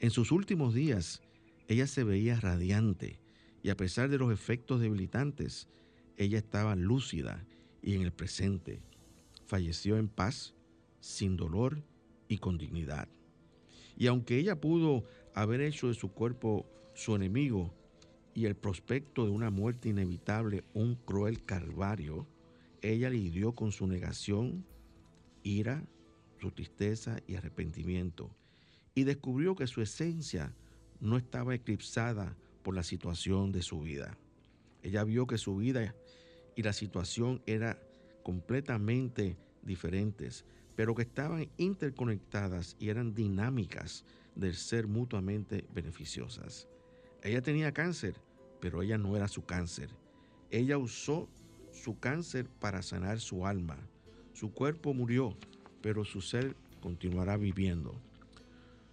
En 0.00 0.10
sus 0.10 0.32
últimos 0.32 0.74
días, 0.74 1.22
Ella 1.68 1.86
se 1.86 2.04
veía 2.04 2.38
radiante 2.38 3.18
y 3.62 3.70
a 3.70 3.76
pesar 3.76 4.08
de 4.08 4.18
los 4.18 4.32
efectos 4.32 4.80
debilitantes, 4.80 5.66
ella 6.16 6.38
estaba 6.38 6.74
lúcida 6.76 7.44
y 7.82 7.94
en 7.94 8.02
el 8.02 8.12
presente. 8.12 8.80
Falleció 9.46 9.96
en 9.96 10.08
paz, 10.08 10.54
sin 11.00 11.36
dolor 11.36 11.82
y 12.28 12.38
con 12.38 12.58
dignidad. 12.58 13.08
Y 13.96 14.08
aunque 14.08 14.38
ella 14.38 14.60
pudo 14.60 15.04
haber 15.34 15.60
hecho 15.60 15.88
de 15.88 15.94
su 15.94 16.10
cuerpo 16.10 16.66
su 16.94 17.14
enemigo 17.14 17.72
y 18.34 18.46
el 18.46 18.56
prospecto 18.56 19.24
de 19.24 19.30
una 19.30 19.50
muerte 19.50 19.88
inevitable 19.88 20.64
un 20.74 20.96
cruel 20.96 21.44
calvario, 21.44 22.26
ella 22.82 23.08
lidió 23.10 23.54
con 23.54 23.72
su 23.72 23.86
negación, 23.86 24.64
ira, 25.42 25.84
su 26.40 26.50
tristeza 26.50 27.18
y 27.26 27.36
arrepentimiento, 27.36 28.30
y 28.94 29.04
descubrió 29.04 29.54
que 29.54 29.66
su 29.66 29.80
esencia 29.80 30.54
no 31.00 31.16
estaba 31.16 31.54
eclipsada 31.54 32.36
por 32.62 32.74
la 32.74 32.82
situación 32.82 33.52
de 33.52 33.62
su 33.62 33.80
vida. 33.80 34.18
Ella 34.86 35.02
vio 35.02 35.26
que 35.26 35.36
su 35.36 35.56
vida 35.56 35.96
y 36.54 36.62
la 36.62 36.72
situación 36.72 37.42
eran 37.44 37.76
completamente 38.22 39.36
diferentes, 39.62 40.44
pero 40.76 40.94
que 40.94 41.02
estaban 41.02 41.48
interconectadas 41.56 42.76
y 42.78 42.90
eran 42.90 43.12
dinámicas 43.12 44.04
del 44.36 44.54
ser 44.54 44.86
mutuamente 44.86 45.66
beneficiosas. 45.74 46.68
Ella 47.24 47.42
tenía 47.42 47.72
cáncer, 47.72 48.14
pero 48.60 48.80
ella 48.80 48.96
no 48.96 49.16
era 49.16 49.26
su 49.26 49.44
cáncer. 49.44 49.90
Ella 50.52 50.78
usó 50.78 51.28
su 51.72 51.98
cáncer 51.98 52.48
para 52.48 52.80
sanar 52.82 53.18
su 53.18 53.44
alma. 53.44 53.76
Su 54.34 54.52
cuerpo 54.52 54.94
murió, 54.94 55.36
pero 55.82 56.04
su 56.04 56.20
ser 56.20 56.54
continuará 56.80 57.36
viviendo. 57.36 58.00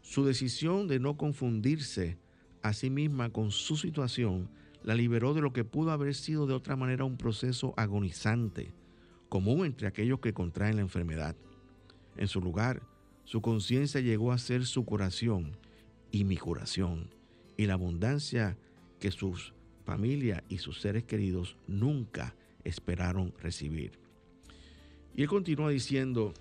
Su 0.02 0.26
decisión 0.26 0.88
de 0.88 1.00
no 1.00 1.18
confundirse 1.18 2.18
a 2.64 2.74
sí 2.74 2.90
misma 2.90 3.30
con 3.30 3.52
su 3.52 3.78
situación 3.78 4.50
la 4.84 4.96
liberó 4.96 5.34
de 5.34 5.42
lo 5.42 5.54
que 5.54 5.64
pudo 5.64 5.92
haber 5.92 6.14
sido 6.14 6.46
de 6.46 6.54
otra 6.54 6.76
manera 6.76 7.06
un 7.06 7.18
proceso 7.18 7.74
agonizante, 7.78 8.74
común 9.30 9.66
entre 9.66 9.88
aquellos 9.88 10.20
que 10.20 10.34
contraen 10.34 10.76
la 10.76 10.82
enfermedad. 10.82 11.36
En 12.18 12.28
su 12.28 12.42
lugar, 12.42 12.84
su 13.24 13.42
conciencia 13.42 14.02
llegó 14.02 14.32
a 14.32 14.38
ser 14.38 14.66
su 14.66 14.86
curación 14.86 15.58
y 16.12 16.26
mi 16.26 16.38
curación, 16.38 17.10
y 17.58 17.66
la 17.66 17.74
abundancia 17.74 18.58
que 19.00 19.12
sus 19.12 19.54
familia 19.84 20.44
y 20.50 20.60
sus 20.60 20.80
seres 20.80 21.04
queridos 21.04 21.58
nunca 21.68 22.36
esperaron 22.64 23.34
recibir. 23.40 24.00
Y 25.16 25.22
él 25.22 25.28
continúa 25.28 25.70
diciendo 25.70 26.34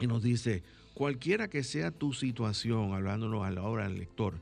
y 0.00 0.06
nos 0.06 0.22
dice, 0.22 0.62
cualquiera 0.94 1.48
que 1.48 1.64
sea 1.64 1.90
tu 1.90 2.12
situación, 2.12 2.92
hablándonos 2.92 3.44
a 3.44 3.50
la 3.50 3.62
hora 3.62 3.88
del 3.88 3.98
lector, 3.98 4.40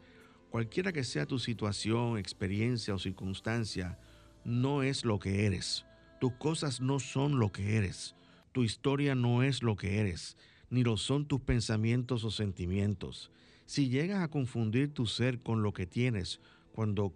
cualquiera 0.56 0.90
que 0.90 1.04
sea 1.04 1.26
tu 1.26 1.38
situación, 1.38 2.16
experiencia 2.16 2.94
o 2.94 2.98
circunstancia, 2.98 3.98
no 4.42 4.82
es 4.82 5.04
lo 5.04 5.18
que 5.18 5.44
eres. 5.44 5.84
Tus 6.18 6.32
cosas 6.32 6.80
no 6.80 6.98
son 6.98 7.38
lo 7.38 7.52
que 7.52 7.76
eres. 7.76 8.14
Tu 8.52 8.64
historia 8.64 9.14
no 9.14 9.42
es 9.42 9.62
lo 9.62 9.76
que 9.76 10.00
eres, 10.00 10.38
ni 10.70 10.82
lo 10.82 10.96
son 10.96 11.28
tus 11.28 11.42
pensamientos 11.42 12.24
o 12.24 12.30
sentimientos. 12.30 13.30
Si 13.66 13.90
llegas 13.90 14.22
a 14.22 14.28
confundir 14.28 14.94
tu 14.94 15.04
ser 15.04 15.42
con 15.42 15.62
lo 15.62 15.74
que 15.74 15.84
tienes, 15.84 16.40
cuando, 16.72 17.12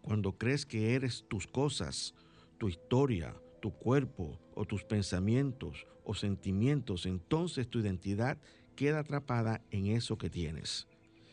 cuando 0.00 0.38
crees 0.38 0.64
que 0.64 0.94
eres 0.94 1.26
tus 1.28 1.46
cosas, 1.46 2.14
tu 2.56 2.70
historia, 2.70 3.36
tu 3.60 3.72
cuerpo 3.72 4.40
o 4.54 4.64
tus 4.64 4.84
pensamientos 4.84 5.86
o 6.02 6.14
sentimientos, 6.14 7.04
entonces 7.04 7.68
tu 7.68 7.80
identidad 7.80 8.38
queda 8.74 9.00
atrapada 9.00 9.60
en 9.70 9.88
eso 9.88 10.16
que 10.16 10.30
tienes. 10.30 10.88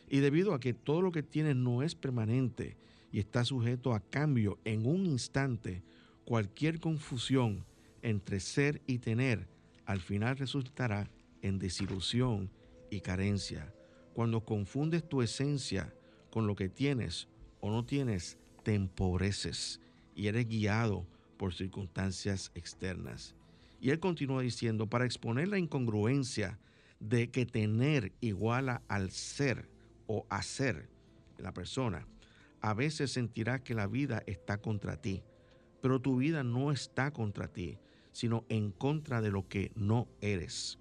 Y 0.10 0.20
debido 0.20 0.54
a 0.54 0.60
que 0.60 0.74
todo 0.74 1.02
lo 1.02 1.12
que 1.12 1.24
tienes 1.24 1.56
no 1.56 1.84
es 1.84 1.96
permanente 1.96 2.78
y 3.12 3.20
está 3.20 3.44
sujeto 3.44 3.94
a 3.94 4.00
cambio 4.00 4.60
en 4.64 4.86
un 4.86 5.06
instante, 5.06 5.84
cualquier 6.26 6.80
confusión 6.80 7.66
entre 8.02 8.40
ser 8.40 8.82
y 8.88 9.00
tener 9.00 9.48
al 9.88 10.02
final 10.02 10.38
resultará 10.38 11.10
en 11.42 11.60
desilusión 11.60 12.52
y 12.92 13.00
carencia. 13.00 13.74
Cuando 14.14 14.44
confundes 14.44 15.08
tu 15.08 15.22
esencia 15.22 15.94
con 16.30 16.46
lo 16.46 16.56
que 16.56 16.68
tienes 16.68 17.30
o 17.62 17.72
no 17.72 17.86
tienes, 17.86 18.38
te 18.64 18.76
empobreces 18.76 19.80
y 20.14 20.28
eres 20.28 20.48
guiado 20.48 21.06
por 21.38 21.54
circunstancias 21.54 22.52
externas. 22.54 23.34
Y 23.80 23.92
él 23.92 24.00
continúa 24.00 24.42
diciendo, 24.42 24.88
para 24.88 25.06
exponer 25.06 25.48
la 25.48 25.58
incongruencia 25.58 26.60
de 27.00 27.30
que 27.30 27.46
tener 27.46 28.12
iguala 28.20 28.82
al 28.90 29.12
ser 29.12 29.70
o 30.08 30.26
hacer 30.30 30.90
la 31.38 31.54
persona, 31.54 32.08
a 32.62 32.74
veces 32.74 33.12
sentirás 33.12 33.62
que 33.62 33.76
la 33.76 33.88
vida 33.88 34.24
está 34.26 34.58
contra 34.58 35.00
ti, 35.00 35.24
pero 35.82 36.02
tu 36.02 36.18
vida 36.18 36.44
no 36.44 36.72
está 36.72 37.12
contra 37.12 37.48
ti, 37.48 37.78
sino 38.12 38.46
en 38.50 38.72
contra 38.72 39.22
de 39.22 39.30
lo 39.30 39.48
que 39.48 39.72
no 39.76 40.08
eres. 40.22 40.80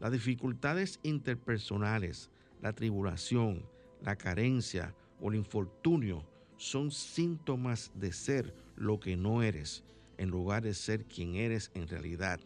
Las 0.00 0.12
dificultades 0.12 1.00
interpersonales, 1.02 2.30
la 2.60 2.72
tribulación, 2.72 3.66
la 4.00 4.16
carencia 4.16 4.94
o 5.20 5.30
el 5.30 5.36
infortunio 5.36 6.24
son 6.56 6.90
síntomas 6.90 7.90
de 7.94 8.12
ser 8.12 8.54
lo 8.76 9.00
que 9.00 9.16
no 9.16 9.42
eres, 9.42 9.84
en 10.18 10.30
lugar 10.30 10.62
de 10.62 10.74
ser 10.74 11.04
quien 11.04 11.34
eres 11.34 11.70
en 11.74 11.88
realidad, 11.88 12.40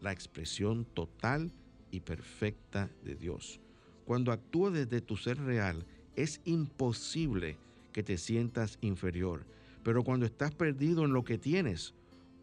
la 0.00 0.12
expresión 0.12 0.84
total 0.84 1.50
y 1.90 2.00
perfecta 2.00 2.90
de 3.02 3.14
Dios. 3.14 3.60
Cuando 4.06 4.30
actúas 4.30 4.72
desde 4.72 5.00
tu 5.00 5.16
ser 5.16 5.36
real, 5.38 5.84
es 6.14 6.40
imposible 6.44 7.58
que 7.92 8.04
te 8.04 8.16
sientas 8.18 8.78
inferior, 8.80 9.44
pero 9.82 10.04
cuando 10.04 10.26
estás 10.26 10.54
perdido 10.54 11.04
en 11.04 11.12
lo 11.12 11.24
que 11.24 11.38
tienes 11.38 11.92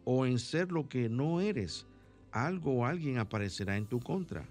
o 0.04 0.26
en 0.26 0.40
ser 0.40 0.74
lo 0.74 0.90
que 0.90 1.08
no 1.08 1.40
eres, 1.40 1.88
algo 2.32 2.74
o 2.74 2.86
alguien 2.86 3.18
aparecerá 3.18 3.78
en 3.78 3.86
tu 3.86 4.02
contra, 4.02 4.46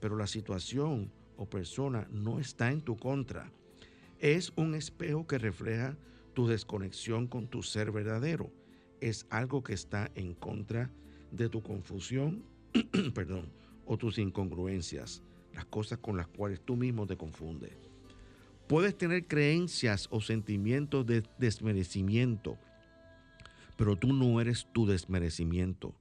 pero 0.00 0.16
la 0.16 0.26
situación 0.26 1.10
o 1.36 1.44
persona 1.44 2.08
no 2.10 2.40
está 2.40 2.72
en 2.72 2.80
tu 2.80 2.96
contra. 2.96 3.50
Es 4.18 4.50
un 4.56 4.74
espejo 4.74 5.26
que 5.26 5.36
refleja 5.36 5.96
tu 6.32 6.46
desconexión 6.46 7.26
con 7.26 7.46
tu 7.46 7.62
ser 7.62 7.92
verdadero. 7.92 8.50
Es 9.02 9.26
algo 9.28 9.62
que 9.62 9.74
está 9.74 10.10
en 10.14 10.32
contra 10.32 10.90
de 11.30 11.50
tu 11.50 11.62
confusión, 11.62 12.42
perdón, 13.14 13.50
o 13.84 13.98
tus 13.98 14.18
incongruencias, 14.18 15.22
las 15.54 15.64
cosas 15.64 15.98
con 15.98 16.16
las 16.16 16.26
cuales 16.26 16.60
tú 16.60 16.76
mismo 16.76 17.06
te 17.06 17.16
confundes. 17.16 17.72
Puedes 18.66 18.96
tener 18.96 19.26
creencias 19.26 20.08
o 20.10 20.20
sentimientos 20.20 21.06
de 21.06 21.22
desmerecimiento, 21.38 22.58
pero 23.76 23.96
tú 23.96 24.12
no 24.12 24.40
eres 24.40 24.66
tu 24.72 24.86
desmerecimiento. 24.86 25.94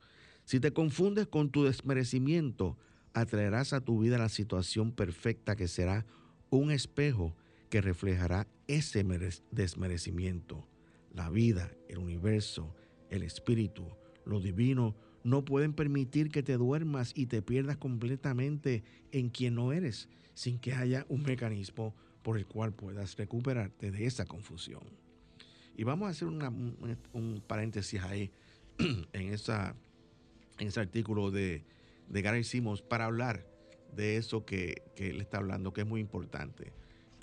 Si 0.45 0.59
te 0.59 0.71
confundes 0.71 1.27
con 1.27 1.49
tu 1.49 1.63
desmerecimiento, 1.63 2.77
atraerás 3.13 3.73
a 3.73 3.81
tu 3.81 3.99
vida 3.99 4.17
la 4.17 4.29
situación 4.29 4.91
perfecta 4.91 5.55
que 5.55 5.67
será 5.67 6.05
un 6.49 6.71
espejo 6.71 7.35
que 7.69 7.81
reflejará 7.81 8.47
ese 8.67 9.05
desmerecimiento. 9.51 10.67
La 11.13 11.29
vida, 11.29 11.71
el 11.89 11.99
universo, 11.99 12.75
el 13.09 13.23
espíritu, 13.23 13.85
lo 14.25 14.39
divino, 14.39 14.95
no 15.23 15.45
pueden 15.45 15.73
permitir 15.73 16.29
que 16.29 16.43
te 16.43 16.57
duermas 16.57 17.13
y 17.15 17.27
te 17.27 17.41
pierdas 17.41 17.77
completamente 17.77 18.83
en 19.11 19.29
quien 19.29 19.55
no 19.55 19.71
eres, 19.71 20.09
sin 20.33 20.59
que 20.59 20.73
haya 20.73 21.05
un 21.09 21.23
mecanismo 21.23 21.95
por 22.21 22.37
el 22.37 22.45
cual 22.45 22.73
puedas 22.73 23.15
recuperarte 23.17 23.91
de 23.91 24.05
esa 24.05 24.25
confusión. 24.25 24.83
Y 25.75 25.83
vamos 25.83 26.07
a 26.07 26.11
hacer 26.11 26.27
un, 26.27 27.43
paréntesis 27.47 28.01
ahí 28.01 28.31
en, 28.77 29.33
esa, 29.33 29.75
en 30.59 30.67
ese 30.67 30.79
artículo 30.79 31.31
de, 31.31 31.63
de 32.09 32.21
Gary 32.21 32.43
Simmons 32.43 32.81
para 32.81 33.05
hablar 33.05 33.47
de 33.95 34.17
eso 34.17 34.45
que, 34.45 34.83
que 34.95 35.09
él 35.09 35.21
está 35.21 35.37
hablando, 35.37 35.73
que 35.73 35.81
es 35.81 35.87
muy 35.87 36.01
importante 36.01 36.73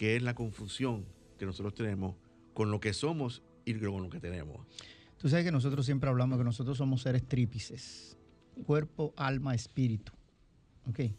que 0.01 0.17
es 0.17 0.23
la 0.23 0.35
confusión 0.35 1.05
que 1.39 1.45
nosotros 1.45 1.75
tenemos 1.75 2.17
con 2.55 2.71
lo 2.71 2.81
que 2.81 2.95
somos 2.95 3.43
y 3.67 3.75
con 3.75 4.03
lo 4.03 4.09
que 4.09 4.19
tenemos. 4.19 4.67
Tú 5.21 5.29
sabes 5.29 5.45
que 5.45 5.53
nosotros 5.53 5.85
siempre 5.85 6.09
hablamos 6.09 6.39
que 6.39 6.45
nosotros 6.45 6.79
somos 6.79 7.03
seres 7.03 7.29
trípices, 7.29 8.17
cuerpo, 8.65 9.13
alma, 9.19 9.55
espíritu. 9.55 10.13
Okay. 10.89 11.15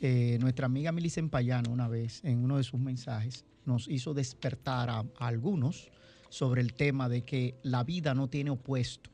Eh, 0.00 0.38
nuestra 0.40 0.64
amiga 0.64 0.92
Milicen 0.92 1.28
Payano 1.28 1.70
una 1.70 1.86
vez 1.86 2.24
en 2.24 2.42
uno 2.42 2.56
de 2.56 2.64
sus 2.64 2.80
mensajes 2.80 3.44
nos 3.66 3.86
hizo 3.86 4.14
despertar 4.14 4.88
a 4.88 5.04
algunos 5.18 5.90
sobre 6.30 6.62
el 6.62 6.72
tema 6.72 7.10
de 7.10 7.22
que 7.22 7.58
la 7.62 7.84
vida 7.84 8.14
no 8.14 8.28
tiene 8.28 8.48
opuesto, 8.48 9.10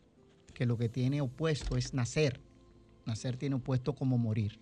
que 0.54 0.64
lo 0.64 0.78
que 0.78 0.88
tiene 0.88 1.20
opuesto 1.20 1.76
es 1.76 1.92
nacer. 1.92 2.40
Nacer 3.06 3.36
tiene 3.36 3.56
opuesto 3.56 3.96
como 3.96 4.16
morir. 4.16 4.60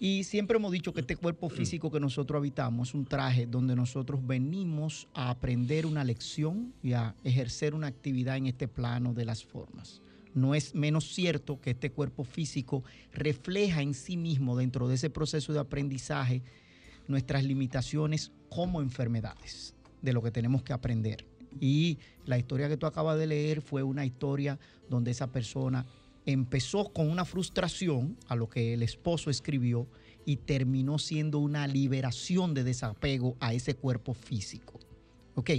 Y 0.00 0.22
siempre 0.24 0.56
hemos 0.58 0.70
dicho 0.70 0.92
que 0.94 1.00
este 1.00 1.16
cuerpo 1.16 1.48
físico 1.48 1.90
que 1.90 1.98
nosotros 1.98 2.38
habitamos 2.38 2.90
es 2.90 2.94
un 2.94 3.04
traje 3.04 3.46
donde 3.46 3.74
nosotros 3.74 4.24
venimos 4.24 5.08
a 5.12 5.30
aprender 5.30 5.86
una 5.86 6.04
lección 6.04 6.72
y 6.82 6.92
a 6.92 7.16
ejercer 7.24 7.74
una 7.74 7.88
actividad 7.88 8.36
en 8.36 8.46
este 8.46 8.68
plano 8.68 9.12
de 9.12 9.24
las 9.24 9.44
formas. 9.44 10.00
No 10.34 10.54
es 10.54 10.74
menos 10.74 11.12
cierto 11.12 11.60
que 11.60 11.70
este 11.70 11.90
cuerpo 11.90 12.22
físico 12.22 12.84
refleja 13.12 13.82
en 13.82 13.92
sí 13.92 14.16
mismo 14.16 14.56
dentro 14.56 14.86
de 14.86 14.94
ese 14.94 15.10
proceso 15.10 15.52
de 15.52 15.58
aprendizaje 15.58 16.42
nuestras 17.08 17.42
limitaciones 17.42 18.30
como 18.50 18.80
enfermedades. 18.80 19.74
de 20.00 20.12
lo 20.12 20.22
que 20.22 20.30
tenemos 20.30 20.62
que 20.62 20.72
aprender. 20.72 21.26
Y 21.60 21.98
la 22.24 22.38
historia 22.38 22.68
que 22.68 22.76
tú 22.76 22.86
acabas 22.86 23.18
de 23.18 23.26
leer 23.26 23.62
fue 23.62 23.82
una 23.82 24.06
historia 24.06 24.60
donde 24.88 25.10
esa 25.10 25.26
persona 25.26 25.86
empezó 26.32 26.92
con 26.92 27.08
una 27.10 27.24
frustración 27.24 28.18
a 28.28 28.36
lo 28.36 28.50
que 28.50 28.74
el 28.74 28.82
esposo 28.82 29.30
escribió 29.30 29.88
y 30.26 30.36
terminó 30.36 30.98
siendo 30.98 31.38
una 31.38 31.66
liberación 31.66 32.52
de 32.52 32.64
desapego 32.64 33.38
a 33.40 33.54
ese 33.54 33.74
cuerpo 33.74 34.12
físico. 34.12 34.78
¿Ok? 35.36 35.50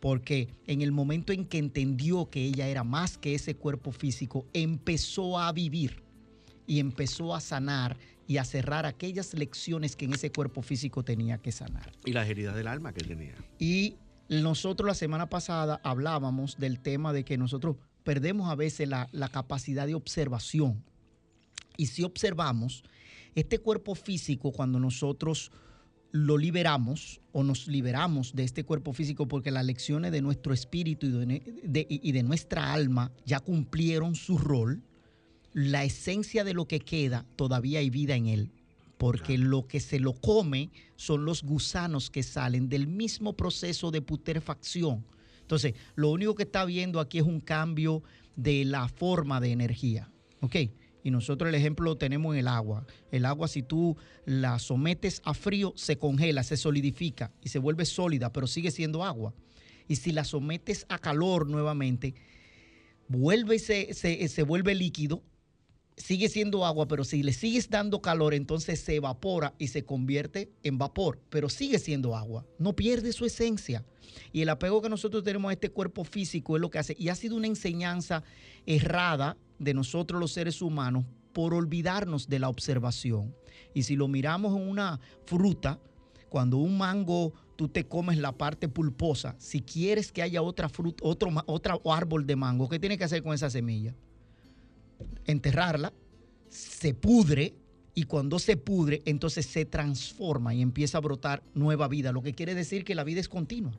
Porque 0.00 0.48
en 0.66 0.80
el 0.80 0.92
momento 0.92 1.34
en 1.34 1.44
que 1.44 1.58
entendió 1.58 2.30
que 2.30 2.42
ella 2.42 2.68
era 2.68 2.84
más 2.84 3.18
que 3.18 3.34
ese 3.34 3.56
cuerpo 3.56 3.92
físico, 3.92 4.46
empezó 4.54 5.38
a 5.38 5.52
vivir 5.52 6.02
y 6.66 6.80
empezó 6.80 7.34
a 7.34 7.40
sanar 7.42 7.98
y 8.26 8.38
a 8.38 8.44
cerrar 8.44 8.86
aquellas 8.86 9.34
lecciones 9.34 9.94
que 9.94 10.06
en 10.06 10.14
ese 10.14 10.32
cuerpo 10.32 10.62
físico 10.62 11.04
tenía 11.04 11.36
que 11.36 11.52
sanar. 11.52 11.92
Y 12.06 12.12
las 12.12 12.26
heridas 12.30 12.54
del 12.54 12.68
alma 12.68 12.94
que 12.94 13.04
tenía. 13.04 13.34
Y 13.58 13.96
nosotros 14.30 14.86
la 14.86 14.94
semana 14.94 15.28
pasada 15.28 15.82
hablábamos 15.84 16.56
del 16.56 16.80
tema 16.80 17.12
de 17.12 17.26
que 17.26 17.36
nosotros 17.36 17.76
perdemos 18.04 18.50
a 18.50 18.54
veces 18.54 18.88
la, 18.88 19.08
la 19.12 19.28
capacidad 19.28 19.86
de 19.86 19.94
observación. 19.94 20.84
Y 21.76 21.86
si 21.86 22.04
observamos, 22.04 22.84
este 23.34 23.58
cuerpo 23.58 23.94
físico, 23.94 24.52
cuando 24.52 24.78
nosotros 24.78 25.50
lo 26.14 26.38
liberamos 26.38 27.20
o 27.32 27.42
nos 27.42 27.66
liberamos 27.66 28.36
de 28.36 28.44
este 28.44 28.62
cuerpo 28.62 28.92
físico 28.92 29.26
porque 29.26 29.50
las 29.50 29.66
lecciones 29.66 30.12
de 30.12 30.22
nuestro 30.22 30.54
espíritu 30.54 31.06
y 31.06 31.10
de, 31.64 31.86
y 31.88 32.12
de, 32.12 32.22
nuestra 32.22 32.72
alma 32.72 33.10
ya 33.26 33.40
cumplieron 33.40 34.14
su 34.14 34.38
rol, 34.38 34.80
la 35.52 35.82
esencia 35.82 36.44
de 36.44 36.54
lo 36.54 36.68
que 36.68 36.78
queda 36.78 37.26
todavía 37.34 37.80
hay 37.80 37.90
vida 37.90 38.14
en 38.14 38.28
él, 38.28 38.52
porque 38.96 39.38
lo 39.38 39.66
que 39.66 39.80
se 39.80 39.98
lo 39.98 40.12
come 40.12 40.70
son 40.94 41.24
los 41.24 41.42
gusanos 41.42 42.10
que 42.10 42.22
salen 42.22 42.68
del 42.68 42.86
mismo 42.86 43.32
proceso 43.32 43.90
de 43.90 44.00
putrefacción. 44.00 45.04
Entonces, 45.44 45.74
lo 45.94 46.10
único 46.10 46.34
que 46.34 46.44
está 46.44 46.64
viendo 46.64 47.00
aquí 47.00 47.18
es 47.18 47.24
un 47.24 47.40
cambio 47.40 48.02
de 48.34 48.64
la 48.64 48.88
forma 48.88 49.40
de 49.40 49.52
energía. 49.52 50.10
¿Ok? 50.40 50.56
Y 51.02 51.10
nosotros 51.10 51.50
el 51.50 51.54
ejemplo 51.54 51.84
lo 51.84 51.98
tenemos 51.98 52.32
en 52.32 52.40
el 52.40 52.48
agua. 52.48 52.86
El 53.10 53.26
agua 53.26 53.46
si 53.46 53.62
tú 53.62 53.96
la 54.24 54.58
sometes 54.58 55.20
a 55.24 55.34
frío, 55.34 55.74
se 55.76 55.98
congela, 55.98 56.42
se 56.42 56.56
solidifica 56.56 57.30
y 57.42 57.50
se 57.50 57.58
vuelve 57.58 57.84
sólida, 57.84 58.32
pero 58.32 58.46
sigue 58.46 58.70
siendo 58.70 59.04
agua. 59.04 59.34
Y 59.86 59.96
si 59.96 60.12
la 60.12 60.24
sometes 60.24 60.86
a 60.88 60.98
calor 60.98 61.46
nuevamente, 61.46 62.14
vuelve 63.06 63.56
y 63.56 63.58
se, 63.58 63.92
se, 63.92 64.42
vuelve 64.44 64.74
líquido, 64.74 65.22
sigue 65.96 66.28
siendo 66.28 66.64
agua, 66.64 66.88
pero 66.88 67.04
si 67.04 67.22
le 67.22 67.32
sigues 67.32 67.70
dando 67.70 68.00
calor, 68.00 68.34
entonces 68.34 68.80
se 68.80 68.96
evapora 68.96 69.54
y 69.58 69.68
se 69.68 69.84
convierte 69.84 70.50
en 70.62 70.78
vapor, 70.78 71.20
pero 71.30 71.48
sigue 71.48 71.78
siendo 71.78 72.16
agua, 72.16 72.46
no 72.58 72.74
pierde 72.74 73.12
su 73.12 73.24
esencia. 73.24 73.84
Y 74.32 74.42
el 74.42 74.48
apego 74.48 74.82
que 74.82 74.88
nosotros 74.88 75.24
tenemos 75.24 75.50
a 75.50 75.54
este 75.54 75.70
cuerpo 75.70 76.04
físico 76.04 76.56
es 76.56 76.60
lo 76.60 76.70
que 76.70 76.78
hace, 76.78 76.96
y 76.98 77.08
ha 77.08 77.14
sido 77.14 77.36
una 77.36 77.46
enseñanza 77.46 78.22
errada 78.66 79.36
de 79.58 79.74
nosotros 79.74 80.20
los 80.20 80.32
seres 80.32 80.62
humanos 80.62 81.04
por 81.32 81.54
olvidarnos 81.54 82.28
de 82.28 82.38
la 82.38 82.48
observación. 82.48 83.34
Y 83.72 83.84
si 83.84 83.96
lo 83.96 84.08
miramos 84.08 84.56
en 84.56 84.68
una 84.68 85.00
fruta, 85.24 85.80
cuando 86.28 86.56
un 86.58 86.76
mango 86.78 87.32
tú 87.56 87.68
te 87.68 87.86
comes 87.86 88.18
la 88.18 88.32
parte 88.32 88.68
pulposa, 88.68 89.36
si 89.38 89.60
quieres 89.60 90.10
que 90.10 90.22
haya 90.22 90.42
otra 90.42 90.68
fruta, 90.68 91.04
otro, 91.04 91.30
otro 91.46 91.80
árbol 91.92 92.26
de 92.26 92.36
mango, 92.36 92.68
¿qué 92.68 92.78
tienes 92.78 92.98
que 92.98 93.04
hacer 93.04 93.22
con 93.22 93.34
esa 93.34 93.50
semilla? 93.50 93.94
Enterrarla, 95.26 95.92
se 96.48 96.94
pudre 96.94 97.54
y 97.94 98.04
cuando 98.04 98.38
se 98.38 98.56
pudre, 98.56 99.02
entonces 99.04 99.46
se 99.46 99.64
transforma 99.64 100.54
y 100.54 100.62
empieza 100.62 100.98
a 100.98 101.00
brotar 101.00 101.42
nueva 101.54 101.88
vida, 101.88 102.12
lo 102.12 102.22
que 102.22 102.34
quiere 102.34 102.54
decir 102.54 102.84
que 102.84 102.94
la 102.94 103.04
vida 103.04 103.20
es 103.20 103.28
continua. 103.28 103.78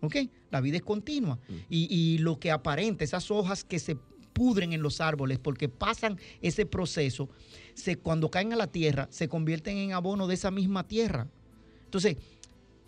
¿Ok? 0.00 0.16
La 0.50 0.60
vida 0.60 0.76
es 0.76 0.82
continua. 0.82 1.38
y, 1.68 1.86
y, 1.94 2.18
lo 2.18 2.38
que 2.38 2.50
aparenta, 2.50 3.04
esas 3.04 3.30
hojas 3.30 3.64
que 3.64 3.78
se 3.78 3.96
pudren 4.32 4.74
en 4.74 4.82
los 4.82 5.00
árboles 5.00 5.38
porque 5.38 5.68
pasan 5.68 6.18
ese 6.42 6.66
proceso, 6.66 7.30
se, 7.74 7.96
cuando 7.96 8.30
caen 8.30 8.52
a 8.52 8.56
la 8.56 8.66
tierra 8.66 9.08
se 9.10 9.28
convierten 9.28 9.78
en 9.78 9.92
abono 9.94 10.26
de 10.26 10.34
esa 10.34 10.50
misma 10.50 10.86
tierra. 10.86 11.26
Entonces, 11.84 12.16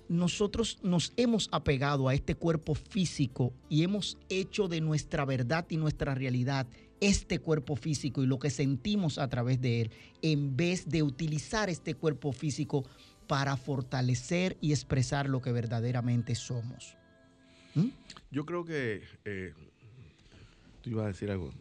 nosotros 0.09 0.79
nos 0.83 1.13
hemos 1.17 1.49
apegado 1.53 2.09
a 2.09 2.15
este 2.15 2.35
cuerpo 2.35 2.75
físico 2.75 3.53
y 3.69 3.83
hemos 3.83 4.17
hecho 4.29 4.69
de 4.69 4.81
nuestra 4.81 5.25
verdad 5.25 5.67
y 5.69 5.77
nuestra 5.77 6.15
realidad 6.15 6.67
este 7.01 7.39
cuerpo 7.39 7.77
físico 7.77 8.23
y 8.23 8.27
lo 8.27 8.39
que 8.39 8.51
sentimos 8.51 9.19
a 9.19 9.29
través 9.29 9.61
de 9.61 9.83
él, 9.83 9.91
en 10.23 10.57
vez 10.57 10.89
de 10.89 11.03
utilizar 11.03 11.71
este 11.71 11.95
cuerpo 11.95 12.33
físico 12.33 12.85
para 13.27 13.57
fortalecer 13.57 14.57
y 14.61 14.73
expresar 14.73 15.29
lo 15.29 15.41
que 15.41 15.53
verdaderamente 15.53 16.35
somos. 16.35 16.97
¿Mm? 17.75 17.89
Yo 18.31 18.47
creo 18.47 18.65
que 18.65 19.03
eh, 19.25 19.53
iba 20.85 21.05
a 21.05 21.09
decir 21.09 21.31
algo. 21.31 21.53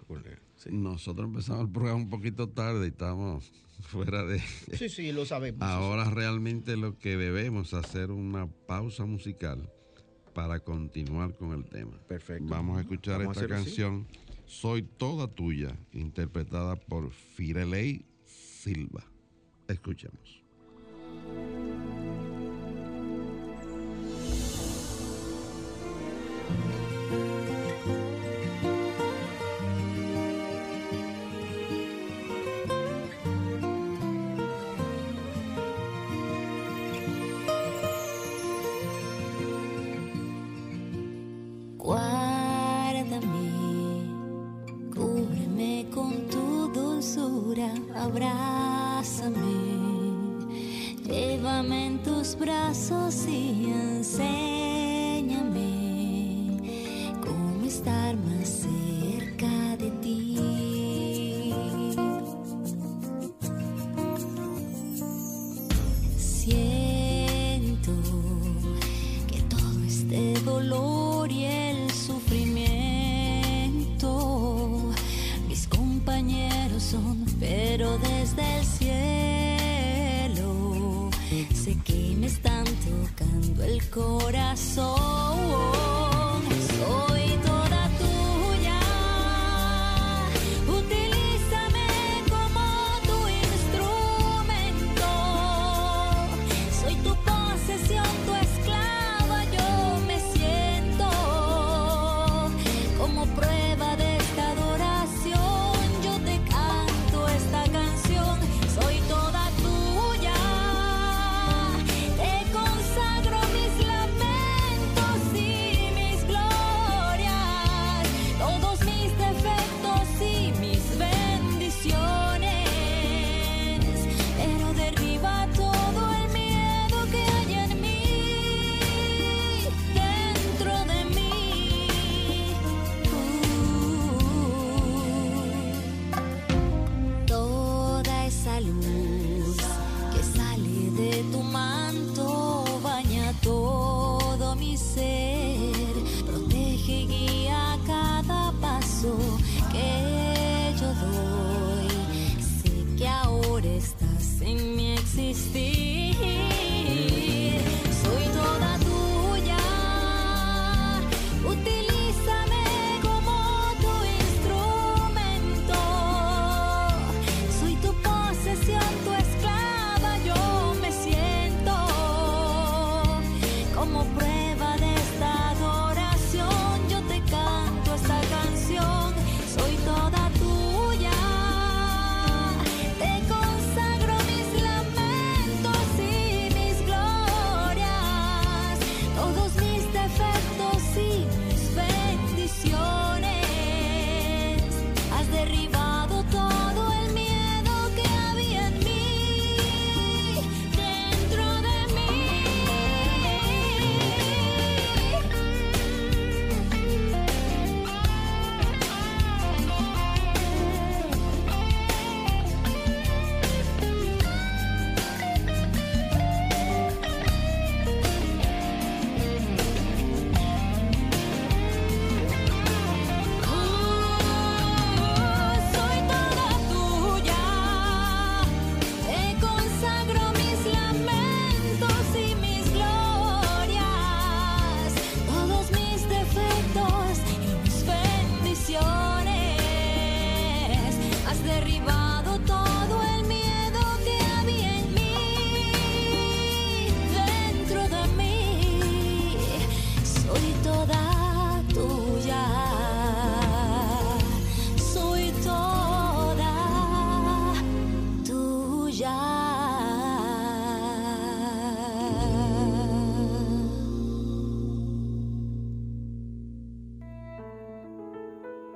Nosotros 0.71 1.27
empezamos 1.27 1.65
el 1.67 1.71
programa 1.71 1.97
un 1.97 2.09
poquito 2.09 2.49
tarde 2.49 2.87
y 2.87 2.89
estamos 2.89 3.51
fuera 3.81 4.23
de... 4.23 4.39
Sí, 4.73 4.89
sí, 4.89 5.11
lo 5.11 5.25
sabemos. 5.25 5.61
Ahora 5.61 6.09
realmente 6.09 6.77
lo 6.77 6.97
que 6.97 7.17
debemos 7.17 7.73
hacer 7.73 8.11
una 8.11 8.47
pausa 8.47 9.05
musical 9.05 9.69
para 10.33 10.59
continuar 10.59 11.35
con 11.35 11.51
el 11.53 11.65
tema. 11.65 11.97
Perfecto. 12.07 12.45
Vamos 12.47 12.77
a 12.77 12.81
escuchar 12.81 13.21
esta 13.21 13.47
canción, 13.47 14.07
Soy 14.47 14.81
Toda 14.81 15.27
Tuya, 15.27 15.77
interpretada 15.93 16.77
por 16.77 17.11
Firelei 17.11 18.05
Silva. 18.25 19.03
Escuchemos. 19.67 20.41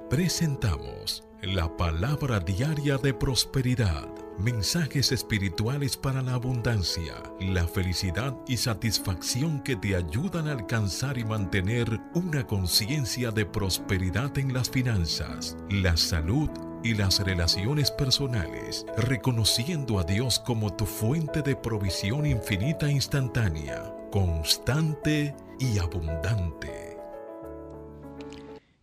Presentamos 0.09 1.23
la 1.41 1.75
palabra 1.75 2.39
diaria 2.39 2.97
de 2.97 3.15
prosperidad, 3.15 4.07
mensajes 4.37 5.11
espirituales 5.11 5.97
para 5.97 6.21
la 6.21 6.35
abundancia, 6.35 7.15
la 7.39 7.67
felicidad 7.67 8.37
y 8.47 8.57
satisfacción 8.57 9.61
que 9.61 9.75
te 9.75 9.95
ayudan 9.95 10.47
a 10.47 10.51
alcanzar 10.51 11.17
y 11.17 11.23
mantener 11.23 11.99
una 12.13 12.45
conciencia 12.45 13.31
de 13.31 13.47
prosperidad 13.47 14.37
en 14.37 14.53
las 14.53 14.69
finanzas, 14.69 15.57
la 15.71 15.97
salud 15.97 16.49
y 16.83 16.95
las 16.95 17.19
relaciones 17.19 17.91
personales, 17.91 18.85
reconociendo 18.97 19.99
a 19.99 20.03
Dios 20.03 20.39
como 20.39 20.75
tu 20.75 20.85
fuente 20.85 21.41
de 21.41 21.55
provisión 21.55 22.25
infinita 22.25 22.87
e 22.87 22.91
instantánea, 22.91 23.93
constante 24.11 25.35
y 25.59 25.77
abundante. 25.77 26.97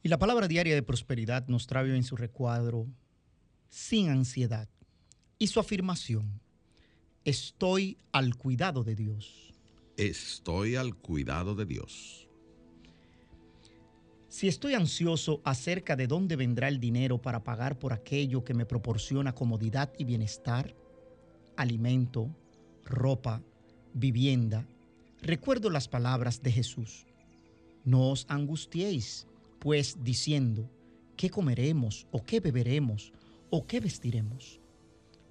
Y 0.03 0.09
la 0.09 0.19
palabra 0.19 0.47
diaria 0.47 0.75
de 0.75 0.83
prosperidad 0.83 1.47
nos 1.49 1.67
trae 1.67 1.95
en 1.97 2.05
su 2.05 2.17
recuadro 2.17 2.87
sin 3.69 4.09
ansiedad 4.11 4.69
y 5.39 5.49
su 5.49 5.61
afirmación, 5.61 6.41
estoy 7.25 7.99
al 8.13 8.37
cuidado 8.37 8.85
de 8.85 8.95
Dios. 8.95 9.55
Estoy 9.97 10.77
al 10.77 10.95
cuidado 10.95 11.55
de 11.55 11.67
Dios. 11.67 12.28
Si 14.29 14.47
estoy 14.47 14.75
ansioso 14.75 15.41
acerca 15.43 15.97
de 15.97 16.07
dónde 16.07 16.37
vendrá 16.37 16.69
el 16.69 16.79
dinero 16.79 17.21
para 17.21 17.43
pagar 17.43 17.79
por 17.79 17.95
aquello 17.95 18.45
que 18.45 18.53
me 18.53 18.67
proporciona 18.67 19.35
comodidad 19.35 19.91
y 19.97 20.05
bienestar, 20.05 20.75
alimento, 21.57 22.29
ropa, 22.85 23.43
vivienda, 23.95 24.69
recuerdo 25.23 25.71
las 25.71 25.89
palabras 25.89 26.43
de 26.43 26.53
Jesús. 26.53 27.07
No 27.85 28.11
os 28.11 28.27
angustiéis 28.29 29.27
pues 29.59 29.97
diciendo, 30.05 30.71
¿qué 31.17 31.31
comeremos 31.31 32.07
o 32.11 32.23
qué 32.23 32.41
beberemos 32.41 33.13
o 33.49 33.67
qué 33.67 33.81
vestiremos? 33.81 34.61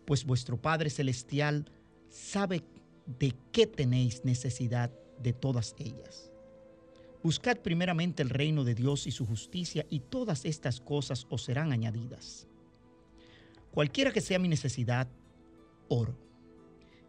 Pues 0.06 0.26
vuestro 0.26 0.60
Padre 0.60 0.90
Celestial 0.90 1.70
sabe 2.10 2.64
de 3.20 3.36
qué 3.52 3.68
tenéis 3.68 4.26
necesidad 4.26 4.92
de 5.22 5.34
todas 5.34 5.76
ellas. 5.78 6.32
Buscad 7.24 7.58
primeramente 7.58 8.24
el 8.24 8.30
reino 8.30 8.64
de 8.64 8.76
Dios 8.76 9.08
y 9.08 9.12
su 9.12 9.26
justicia 9.26 9.86
y 9.90 10.00
todas 10.00 10.46
estas 10.46 10.80
cosas 10.80 11.26
os 11.30 11.44
serán 11.44 11.72
añadidas. 11.72 12.48
Cualquiera 13.72 14.12
que 14.12 14.22
sea 14.22 14.40
mi 14.40 14.48
necesidad, 14.48 15.08
oro. 15.88 16.18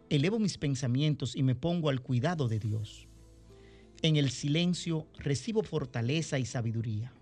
Elevo 0.09 0.39
mis 0.39 0.57
pensamientos 0.57 1.35
y 1.35 1.43
me 1.43 1.55
pongo 1.55 1.89
al 1.89 2.01
cuidado 2.01 2.47
de 2.47 2.59
Dios. 2.59 3.07
En 4.01 4.15
el 4.15 4.29
silencio 4.29 5.07
recibo 5.17 5.61
fortaleza 5.61 6.39
y 6.39 6.45
sabiduría. 6.45 7.13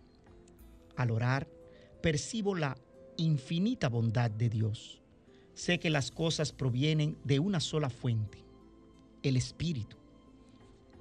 Al 0.95 1.11
orar, 1.11 1.47
percibo 2.01 2.55
la 2.55 2.77
infinita 3.17 3.89
bondad 3.89 4.31
de 4.31 4.49
Dios. 4.49 5.01
Sé 5.53 5.79
que 5.79 5.89
las 5.89 6.11
cosas 6.11 6.51
provienen 6.51 7.17
de 7.23 7.39
una 7.39 7.59
sola 7.59 7.89
fuente, 7.89 8.43
el 9.23 9.37
Espíritu. 9.37 9.97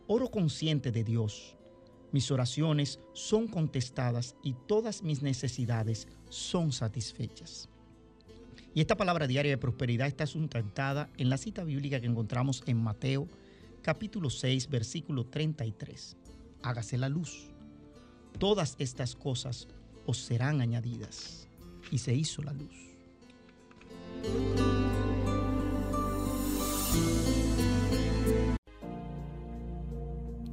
Oro 0.06 0.30
consciente 0.30 0.92
de 0.92 1.04
Dios. 1.04 1.56
Mis 2.12 2.30
oraciones 2.30 2.98
son 3.12 3.48
contestadas 3.48 4.36
y 4.42 4.54
todas 4.66 5.02
mis 5.02 5.22
necesidades 5.22 6.08
son 6.28 6.72
satisfechas. 6.72 7.68
Y 8.74 8.80
esta 8.80 8.96
palabra 8.96 9.26
diaria 9.26 9.52
de 9.52 9.58
prosperidad 9.58 10.06
está 10.06 10.26
sustentada 10.26 11.08
en 11.16 11.30
la 11.30 11.38
cita 11.38 11.64
bíblica 11.64 12.00
que 12.00 12.06
encontramos 12.06 12.62
en 12.66 12.76
Mateo 12.82 13.26
capítulo 13.86 14.30
6, 14.30 14.68
versículo 14.68 15.26
33. 15.26 16.16
Hágase 16.62 16.98
la 16.98 17.08
luz. 17.08 17.50
Todas 18.38 18.74
estas 18.80 19.14
cosas 19.14 19.68
os 20.06 20.18
serán 20.18 20.60
añadidas. 20.60 21.48
Y 21.92 21.98
se 21.98 22.12
hizo 22.12 22.42
la 22.42 22.52
luz. 22.52 22.74